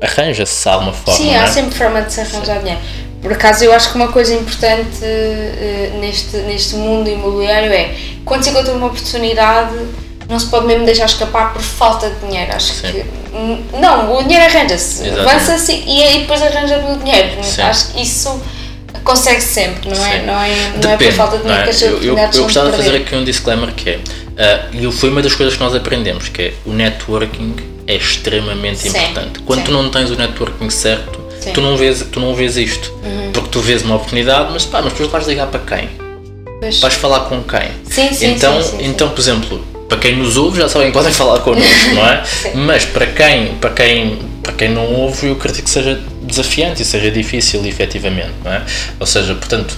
arranja-se 0.00 0.62
de 0.62 0.68
alguma 0.68 0.92
forma. 0.92 1.18
Sim, 1.18 1.26
não 1.26 1.34
é? 1.34 1.38
há 1.38 1.46
sempre 1.48 1.74
forma 1.76 2.02
de 2.02 2.12
se 2.12 2.20
arranjar 2.20 2.60
dinheiro. 2.60 2.80
Por 3.20 3.32
acaso, 3.32 3.64
eu 3.64 3.72
acho 3.72 3.90
que 3.90 3.96
uma 3.96 4.08
coisa 4.08 4.34
importante 4.34 5.02
eh, 5.02 5.92
neste, 6.00 6.36
neste 6.38 6.76
mundo 6.76 7.10
imobiliário 7.10 7.70
é 7.72 7.94
quando 8.24 8.42
se 8.44 8.50
encontra 8.50 8.72
uma 8.72 8.86
oportunidade, 8.86 9.74
não 10.28 10.38
se 10.38 10.46
pode 10.46 10.66
mesmo 10.66 10.84
deixar 10.84 11.06
escapar 11.06 11.52
por 11.52 11.60
falta 11.62 12.08
de 12.10 12.26
dinheiro. 12.26 12.52
Acho 12.54 12.72
Sim. 12.74 12.92
que. 12.92 12.98
n- 13.36 13.64
Não, 13.80 14.16
o 14.16 14.22
dinheiro 14.22 14.44
arranja-se. 14.44 15.08
Avança-se 15.10 15.72
e, 15.86 16.02
aí 16.02 16.20
depois 16.20 16.40
arranja 16.42 16.78
o 16.78 16.98
dinheiro. 16.98 17.42
Sim. 17.42 17.62
Acho 17.62 17.88
que 17.92 18.02
isso 18.02 18.40
consegue 19.04 19.40
sempre, 19.40 19.88
não 19.90 20.06
é? 20.06 20.20
Sim. 20.20 20.26
Não 20.26 20.40
é, 20.42 20.48
não 20.82 20.90
é 20.90 20.96
por 20.96 20.98
Depende, 20.98 21.12
falta 21.12 21.38
de 21.38 21.44
não 21.44 21.50
dinheiro 21.54 21.62
é? 21.62 21.64
que 21.64 21.70
as 21.70 21.82
Eu, 21.82 22.02
eu, 22.02 22.18
eu 22.18 22.42
gostava 22.44 22.70
de 22.70 22.76
fazer 22.76 22.96
aqui 22.96 23.14
um 23.16 23.24
disclaimer 23.24 23.72
que 23.74 23.90
é, 24.36 24.66
e 24.72 24.90
foi 24.92 25.10
uma 25.10 25.20
das 25.22 25.34
coisas 25.34 25.54
que 25.56 25.62
nós 25.62 25.74
aprendemos, 25.74 26.28
que 26.28 26.42
é 26.42 26.54
o 26.64 26.72
networking 26.72 27.56
é 27.86 27.96
extremamente 27.96 28.86
importante. 28.88 29.40
Quando 29.40 29.64
tu 29.64 29.72
não 29.72 29.90
tens 29.90 30.10
o 30.10 30.14
networking 30.16 30.70
certo. 30.70 31.18
Uhum. 31.46 31.52
tu 31.54 31.60
não, 31.62 31.76
vês, 31.76 32.04
tu 32.12 32.20
não 32.20 32.34
vês 32.34 32.56
isto. 32.56 32.92
Porque 33.32 33.48
tu 33.48 33.60
vês 33.60 33.82
uma 33.82 33.96
oportunidade, 33.96 34.50
mas 34.52 34.64
pá, 34.66 34.80
mas 34.82 34.92
depois 34.92 35.10
vais 35.10 35.26
ligar 35.26 35.46
para 35.48 35.60
quem? 35.60 35.88
Pois. 36.60 36.78
Vais 36.78 36.94
falar 36.94 37.20
com 37.20 37.42
quem? 37.42 37.70
Sim, 37.88 38.12
sim, 38.12 38.26
então, 38.34 38.62
sim, 38.62 38.70
sim, 38.70 38.76
sim. 38.78 38.86
então, 38.90 39.08
por 39.08 39.20
exemplo, 39.20 39.64
para 39.88 39.98
quem 39.98 40.16
nos 40.16 40.36
ouve 40.36 40.60
já 40.60 40.68
sabem 40.68 40.88
que 40.88 40.92
podem 40.92 41.12
falar 41.12 41.40
connosco, 41.40 41.88
não 41.94 42.06
é? 42.06 42.22
Mas 42.54 42.84
para 42.84 43.06
quem, 43.06 43.54
para, 43.54 43.70
quem, 43.70 44.18
para 44.42 44.52
quem 44.52 44.68
não 44.68 44.92
ouve, 44.92 45.26
eu 45.26 45.32
acredito 45.32 45.64
que 45.64 45.70
seja 45.70 46.00
desafiante 46.22 46.82
e 46.82 46.84
seja 46.84 47.10
difícil, 47.10 47.64
efetivamente, 47.66 48.34
não 48.44 48.52
é? 48.52 48.62
Ou 49.00 49.06
seja, 49.06 49.34
portanto, 49.34 49.74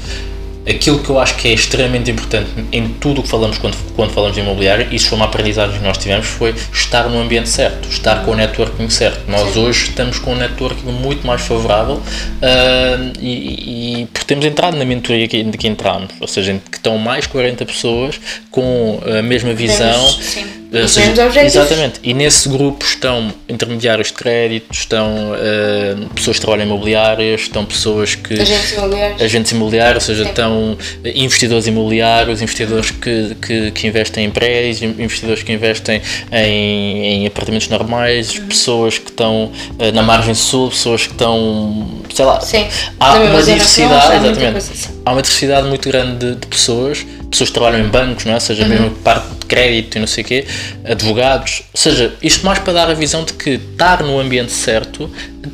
aquilo 0.69 1.01
que 1.01 1.11
eu 1.11 1.19
acho 1.19 1.37
que 1.37 1.49
é 1.49 1.53
extremamente 1.53 2.11
importante 2.11 2.49
em 2.71 2.89
tudo 2.89 3.21
o 3.21 3.23
que 3.23 3.29
falamos 3.29 3.59
quando, 3.59 3.77
quando 3.95 4.11
falamos 4.11 4.35
de 4.35 4.43
imobiliário, 4.43 4.93
isso 4.93 5.09
foi 5.09 5.17
uma 5.17 5.25
aprendizagem 5.27 5.79
que 5.79 5.85
nós 5.85 5.99
tivemos, 5.99 6.27
foi 6.27 6.55
estar 6.73 7.09
no 7.09 7.21
ambiente 7.21 7.49
certo, 7.49 7.89
estar 7.89 8.25
com 8.25 8.33
o 8.33 8.35
networking 8.35 8.89
certo. 8.89 9.31
Nós 9.31 9.57
hoje 9.57 9.89
estamos 9.89 10.19
com 10.19 10.33
um 10.33 10.37
networking 10.37 10.91
muito 10.91 11.27
mais 11.27 11.43
favorável 11.43 12.01
ah, 12.41 13.13
e, 13.21 14.03
e 14.03 14.07
porque 14.07 14.27
temos 14.27 14.45
entrado 14.45 14.77
na 14.77 14.85
mentoria 14.85 15.27
que, 15.27 15.45
que 15.45 15.69
entramos, 15.69 16.11
ou 16.21 16.29
seja, 16.29 16.61
que 16.71 16.77
estão 16.77 16.97
mais 16.99 17.27
40 17.27 17.65
pessoas 17.67 18.21
com 18.51 19.01
a 19.05 19.23
mesma 19.23 19.53
visão. 19.53 20.09
sim, 20.21 20.62
os 20.81 20.91
seja, 20.93 21.07
mesmos 21.09 21.27
objetivos. 21.27 21.55
Exatamente. 21.57 22.01
E 22.03 22.15
nesse 22.15 22.49
grupo 22.49 22.85
estão 22.85 23.33
intermediários 23.49 24.09
de 24.09 24.15
crédito, 24.15 24.67
estão 24.73 25.33
ah, 25.35 26.09
pessoas 26.15 26.37
que 26.39 26.41
trabalham 26.43 26.65
em 26.65 26.69
imobiliárias, 26.69 27.43
estão 27.43 27.65
pessoas 27.65 28.15
que 28.15 28.41
Agentes 28.41 28.73
imobiliários. 28.73 29.23
agentes 29.23 29.53
imobiliários, 29.53 29.95
ou 30.09 30.15
seja, 30.15 30.25
Sim. 30.25 30.31
estão 30.31 30.79
investidores 31.15 31.67
imobiliários, 31.67 32.41
investidores 32.43 32.91
que, 32.91 33.37
que, 33.41 33.71
que 33.73 33.87
investem 33.87 34.25
em 34.27 34.31
prédios, 34.31 34.83
investidores 34.83 35.43
que 35.43 35.53
investem 35.53 36.01
em, 36.31 37.05
em 37.23 37.27
apartamentos 37.27 37.69
normais, 37.69 38.33
Uhum. 38.33 38.47
pessoas 38.47 38.99
que 38.99 39.11
estão 39.11 39.51
eh, 39.79 39.91
na 39.93 40.03
margem 40.03 40.35
sul, 40.35 40.69
pessoas 40.71 41.07
que 41.07 41.13
estão, 41.13 42.01
sei 42.15 42.25
lá, 42.25 42.41
Sim. 42.41 42.67
há 42.99 43.15
uma 43.15 43.43
diversidade, 43.43 44.27
exatamente. 44.27 44.89
Há 45.05 45.13
uma 45.13 45.23
diversidade 45.23 45.67
muito 45.69 45.89
grande 45.89 46.19
de, 46.19 46.35
de 46.37 46.47
pessoas, 46.47 47.05
pessoas 47.31 47.51
que 47.51 47.55
trabalham 47.55 47.85
em 47.85 47.89
bancos, 47.89 48.25
não 48.25 48.35
é? 48.35 48.41
seja, 48.41 48.63
Uhum. 48.63 48.69
mesmo 48.69 48.91
parte 48.91 49.29
de 49.41 49.47
crédito 49.47 49.97
e 49.97 50.01
não 50.01 50.07
sei 50.07 50.23
o 50.23 50.27
quê, 50.27 50.47
advogados, 50.85 51.63
ou 51.75 51.81
seja, 51.81 52.15
isto 52.23 52.45
mais 52.45 52.59
para 52.59 52.73
dar 52.73 52.91
a 52.91 52.95
visão 52.95 53.25
de 53.25 53.33
que 53.35 53.51
estar 53.51 54.03
no 54.03 54.19
ambiente 54.19 54.53
certo 54.53 55.11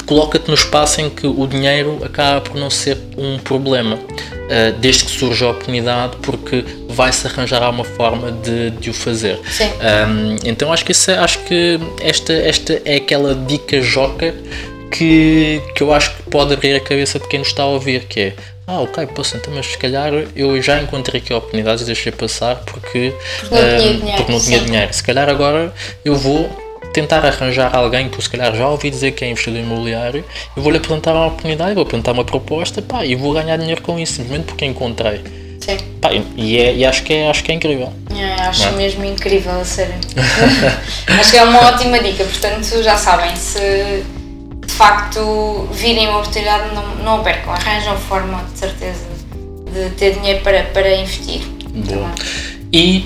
coloca-te 0.06 0.48
no 0.48 0.54
espaço 0.54 1.00
em 1.00 1.08
que 1.10 1.26
o 1.26 1.46
dinheiro 1.46 1.98
acaba 2.04 2.40
por 2.40 2.56
não 2.56 2.70
ser 2.70 2.96
um 3.16 3.38
problema. 3.38 3.96
uh, 3.96 4.72
desde 4.78 5.04
que 5.04 5.10
surja 5.10 5.46
a 5.46 5.50
oportunidade, 5.50 6.16
porque 6.22 6.64
vai-se 6.88 7.26
arranjar 7.26 7.68
uma 7.70 7.84
forma 7.84 8.32
de, 8.32 8.70
de 8.70 8.90
o 8.90 8.94
fazer. 8.94 9.38
Sim. 9.50 9.64
Um, 9.64 10.36
então 10.44 10.72
acho 10.72 10.84
que, 10.84 10.92
isso 10.92 11.10
é, 11.10 11.18
acho 11.18 11.38
que 11.40 11.78
esta, 12.00 12.32
esta 12.32 12.80
é 12.84 12.96
aquela 12.96 13.34
dica 13.34 13.80
joca 13.82 14.34
que, 14.90 15.60
que 15.74 15.82
eu 15.82 15.92
acho 15.92 16.16
que 16.16 16.22
pode 16.24 16.54
abrir 16.54 16.74
a 16.74 16.80
cabeça 16.80 17.18
de 17.18 17.28
quem 17.28 17.38
nos 17.40 17.48
está 17.48 17.62
a 17.62 17.66
ouvir, 17.66 18.04
que 18.04 18.20
é 18.20 18.34
ah, 18.70 18.82
ok, 18.82 19.06
posso 19.06 19.34
então, 19.34 19.50
mas 19.54 19.64
se 19.64 19.78
calhar 19.78 20.12
eu 20.36 20.60
já 20.60 20.78
encontrei 20.82 21.22
aqui 21.22 21.32
oportunidades 21.32 21.84
e 21.84 21.86
deixei 21.86 22.12
passar 22.12 22.56
porque, 22.56 23.14
porque 23.40 23.54
não, 23.54 23.78
tinha, 23.78 23.94
dinheiro, 23.94 24.16
porque 24.18 24.32
não 24.32 24.40
tinha 24.40 24.58
dinheiro. 24.60 24.92
Se 24.92 25.02
calhar 25.02 25.26
agora 25.26 25.72
eu 26.04 26.14
vou 26.14 26.50
tentar 26.92 27.24
arranjar 27.24 27.74
alguém 27.74 28.10
que 28.10 28.20
se 28.20 28.28
calhar 28.28 28.54
já 28.54 28.68
ouvi 28.68 28.90
dizer 28.90 29.12
que 29.12 29.24
é 29.24 29.30
investidor 29.30 29.60
imobiliário, 29.60 30.22
eu 30.54 30.62
vou-lhe 30.62 30.76
apresentar 30.76 31.14
uma 31.14 31.28
oportunidade, 31.28 31.72
vou 31.72 31.82
apresentar 31.82 32.12
uma 32.12 32.24
proposta 32.26 32.82
pá, 32.82 33.06
e 33.06 33.14
vou 33.14 33.32
ganhar 33.32 33.56
dinheiro 33.56 33.80
com 33.80 33.98
isso, 33.98 34.12
simplesmente 34.12 34.44
porque 34.48 34.66
encontrei. 34.66 35.22
Sim. 35.60 35.78
Pá, 36.02 36.10
e, 36.36 36.58
é, 36.58 36.74
e 36.74 36.84
acho, 36.84 37.02
que 37.04 37.14
é, 37.14 37.30
acho 37.30 37.42
que 37.42 37.50
é 37.50 37.54
incrível. 37.54 37.90
É, 38.14 38.42
acho 38.42 38.68
é? 38.68 38.72
mesmo 38.72 39.02
incrível, 39.02 39.58
a 39.58 39.64
sério. 39.64 39.94
acho 41.18 41.30
que 41.30 41.38
é 41.38 41.42
uma 41.42 41.68
ótima 41.68 41.98
dica, 42.00 42.22
portanto 42.22 42.82
já 42.82 42.98
sabem, 42.98 43.34
se 43.34 44.04
facto 44.78 45.68
virem 45.72 46.06
uma 46.06 46.20
oportunidade, 46.20 46.72
não, 46.72 46.94
não 47.04 47.20
a 47.20 47.24
percam, 47.24 47.52
arranjam 47.52 47.96
forma 47.98 48.44
de 48.52 48.60
certeza 48.60 49.06
de 49.72 49.90
ter 49.96 50.14
dinheiro 50.14 50.40
para, 50.42 50.62
para 50.62 50.94
investir. 50.94 51.40
Boa. 51.74 52.14
E 52.72 53.04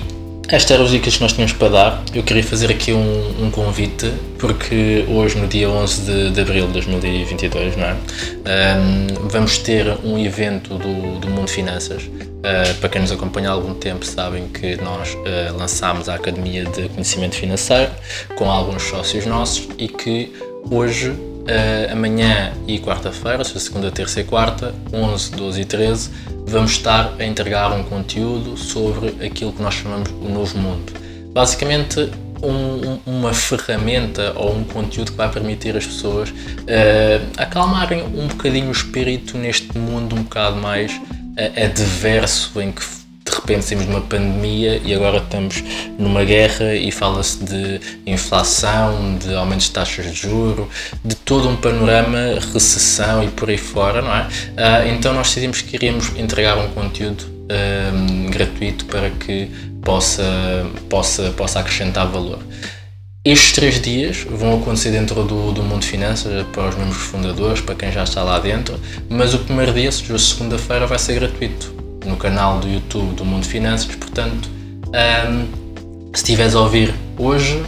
estas 0.49 0.69
eram 0.69 0.85
as 0.85 0.91
dicas 0.91 1.15
que 1.15 1.21
nós 1.21 1.33
tínhamos 1.33 1.53
para 1.53 1.69
dar. 1.69 2.03
Eu 2.13 2.21
queria 2.21 2.43
fazer 2.43 2.69
aqui 2.69 2.93
um, 2.93 3.45
um 3.45 3.49
convite, 3.49 4.13
porque 4.37 5.03
hoje, 5.09 5.35
no 5.39 5.47
dia 5.47 5.67
11 5.67 6.01
de, 6.01 6.31
de 6.31 6.41
abril 6.41 6.67
de 6.67 6.73
2022, 6.73 7.75
não 7.75 7.85
é? 7.85 7.95
Um, 7.95 9.27
vamos 9.29 9.57
ter 9.57 9.87
um 10.03 10.19
evento 10.19 10.77
do, 10.77 11.19
do 11.19 11.27
Mundo 11.27 11.49
Finanças. 11.49 12.03
Uh, 12.03 12.73
para 12.79 12.89
quem 12.89 13.01
nos 13.01 13.11
acompanha 13.11 13.49
há 13.49 13.53
algum 13.53 13.73
tempo, 13.73 14.05
sabem 14.05 14.47
que 14.49 14.75
nós 14.75 15.09
uh, 15.15 15.57
lançámos 15.57 16.07
a 16.07 16.15
Academia 16.15 16.65
de 16.65 16.87
Conhecimento 16.89 17.35
Financeiro 17.35 17.89
com 18.35 18.51
alguns 18.51 18.83
sócios 18.83 19.25
nossos 19.25 19.67
e 19.79 19.87
que 19.87 20.31
hoje 20.69 21.15
Uh, 21.43 21.91
amanhã 21.91 22.53
e 22.65 22.79
quarta-feira, 22.79 23.43
segunda, 23.43 23.91
terça 23.91 24.21
e 24.21 24.23
quarta, 24.23 24.73
11, 24.93 25.31
12 25.31 25.61
e 25.61 25.65
13, 25.65 26.09
vamos 26.47 26.71
estar 26.71 27.15
a 27.19 27.25
entregar 27.25 27.71
um 27.73 27.83
conteúdo 27.83 28.55
sobre 28.55 29.09
aquilo 29.25 29.51
que 29.51 29.61
nós 29.61 29.73
chamamos 29.73 30.09
o 30.09 30.29
novo 30.29 30.57
mundo. 30.57 30.93
Basicamente, 31.33 32.09
um, 32.41 32.99
uma 33.05 33.33
ferramenta 33.33 34.33
ou 34.35 34.55
um 34.55 34.63
conteúdo 34.63 35.11
que 35.11 35.17
vai 35.17 35.29
permitir 35.29 35.75
as 35.75 35.85
pessoas 35.85 36.29
uh, 36.29 36.33
acalmarem 37.37 38.03
um 38.03 38.27
bocadinho 38.27 38.67
o 38.67 38.71
espírito 38.71 39.37
neste 39.37 39.77
mundo 39.77 40.15
um 40.15 40.23
bocado 40.23 40.57
mais 40.57 40.91
uh, 40.93 41.65
adverso 41.65 42.61
em 42.61 42.71
que 42.71 43.02
de 43.33 43.39
repente 43.39 43.65
saímos 43.65 43.85
de 43.85 43.91
uma 43.91 44.01
pandemia 44.01 44.79
e 44.85 44.93
agora 44.93 45.17
estamos 45.17 45.63
numa 45.97 46.23
guerra 46.23 46.75
e 46.75 46.91
fala-se 46.91 47.43
de 47.43 47.81
inflação, 48.05 49.17
de 49.17 49.33
aumentos 49.33 49.65
de 49.65 49.71
taxas 49.71 50.05
de 50.05 50.13
juro, 50.13 50.69
de 51.03 51.15
todo 51.15 51.49
um 51.49 51.55
panorama, 51.55 52.39
recessão 52.53 53.23
e 53.23 53.27
por 53.29 53.49
aí 53.49 53.57
fora, 53.57 54.01
não 54.01 54.15
é? 54.15 54.27
Ah, 54.55 54.87
então 54.87 55.13
nós 55.13 55.27
decidimos 55.27 55.61
que 55.61 55.71
queríamos 55.71 56.09
entregar 56.15 56.57
um 56.57 56.69
conteúdo 56.69 57.25
um, 57.93 58.29
gratuito 58.29 58.85
para 58.85 59.09
que 59.09 59.49
possa, 59.81 60.23
possa, 60.89 61.31
possa 61.31 61.59
acrescentar 61.59 62.07
valor. 62.07 62.39
Estes 63.25 63.53
três 63.53 63.81
dias 63.81 64.25
vão 64.29 64.59
acontecer 64.59 64.91
dentro 64.91 65.23
do, 65.23 65.53
do 65.53 65.63
Mundo 65.63 65.85
Finanças 65.85 66.45
para 66.51 66.69
os 66.69 66.75
membros 66.75 66.97
fundadores, 66.97 67.61
para 67.61 67.73
quem 67.73 67.91
já 67.91 68.03
está 68.03 68.21
lá 68.21 68.37
dentro, 68.37 68.77
mas 69.09 69.33
o 69.33 69.39
primeiro 69.39 69.73
dia, 69.73 69.91
segunda-feira, 69.91 70.85
vai 70.85 70.99
ser 70.99 71.15
gratuito 71.15 71.82
no 72.05 72.17
canal 72.17 72.59
do 72.59 72.67
YouTube 72.67 73.15
do 73.15 73.25
Mundo 73.25 73.45
Finanças. 73.45 73.95
Portanto, 73.95 74.49
um, 74.87 75.47
se 76.13 76.23
estiveres 76.23 76.55
a 76.55 76.61
ouvir 76.61 76.93
hoje, 77.17 77.63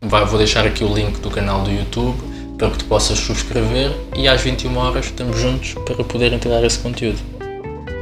vai, 0.00 0.24
vou 0.24 0.38
deixar 0.38 0.66
aqui 0.66 0.84
o 0.84 0.92
link 0.92 1.20
do 1.20 1.30
canal 1.30 1.62
do 1.62 1.70
YouTube 1.70 2.16
para 2.58 2.70
que 2.70 2.78
tu 2.78 2.84
possas 2.84 3.18
subscrever 3.18 3.90
e 4.16 4.28
às 4.28 4.40
21 4.40 4.76
horas 4.76 5.06
estamos 5.06 5.38
juntos 5.38 5.74
para 5.84 6.04
poder 6.04 6.32
entregar 6.32 6.62
esse 6.64 6.78
conteúdo. 6.78 7.18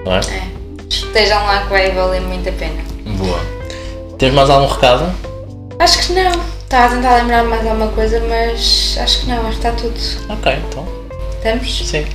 Não 0.05 0.15
é? 0.15 0.21
é. 0.21 0.61
Estejam 0.89 1.45
lá 1.47 1.63
que 1.63 1.71
vai 1.71 1.91
valer 1.93 2.21
muito 2.21 2.49
a 2.49 2.53
pena. 2.53 2.83
Boa. 3.17 3.41
Tens 4.19 4.35
mais 4.35 4.51
algum 4.51 4.67
recado? 4.67 5.13
Acho 5.79 6.07
que 6.07 6.13
não. 6.13 6.33
Estava 6.63 6.87
a 6.87 6.97
tentar 6.97 7.17
lembrar 7.17 7.45
mais 7.45 7.67
alguma 7.67 7.89
coisa, 7.89 8.21
mas 8.29 8.97
acho 9.01 9.21
que 9.21 9.27
não, 9.27 9.47
acho 9.47 9.59
que 9.61 9.67
está 9.67 9.73
tudo. 9.73 9.99
Ok, 10.33 10.53
então. 10.69 10.87
Estamos? 11.37 11.89
Sim. 11.89 12.07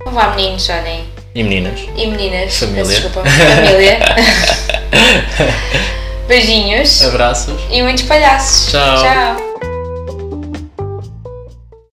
Então 0.00 0.12
vá, 0.12 0.34
meninos, 0.34 0.68
olhem. 0.68 1.15
E 1.36 1.42
meninas? 1.42 1.80
E 1.94 2.06
meninas. 2.06 2.56
Família. 2.56 2.84
Desculpa, 2.84 3.22
família. 3.28 3.98
Beijinhos. 6.26 7.04
Abraços. 7.04 7.60
E 7.70 7.82
muitos 7.82 8.04
palhaços. 8.04 8.70
Tchau. 8.70 9.02
Tchau. 9.02 9.55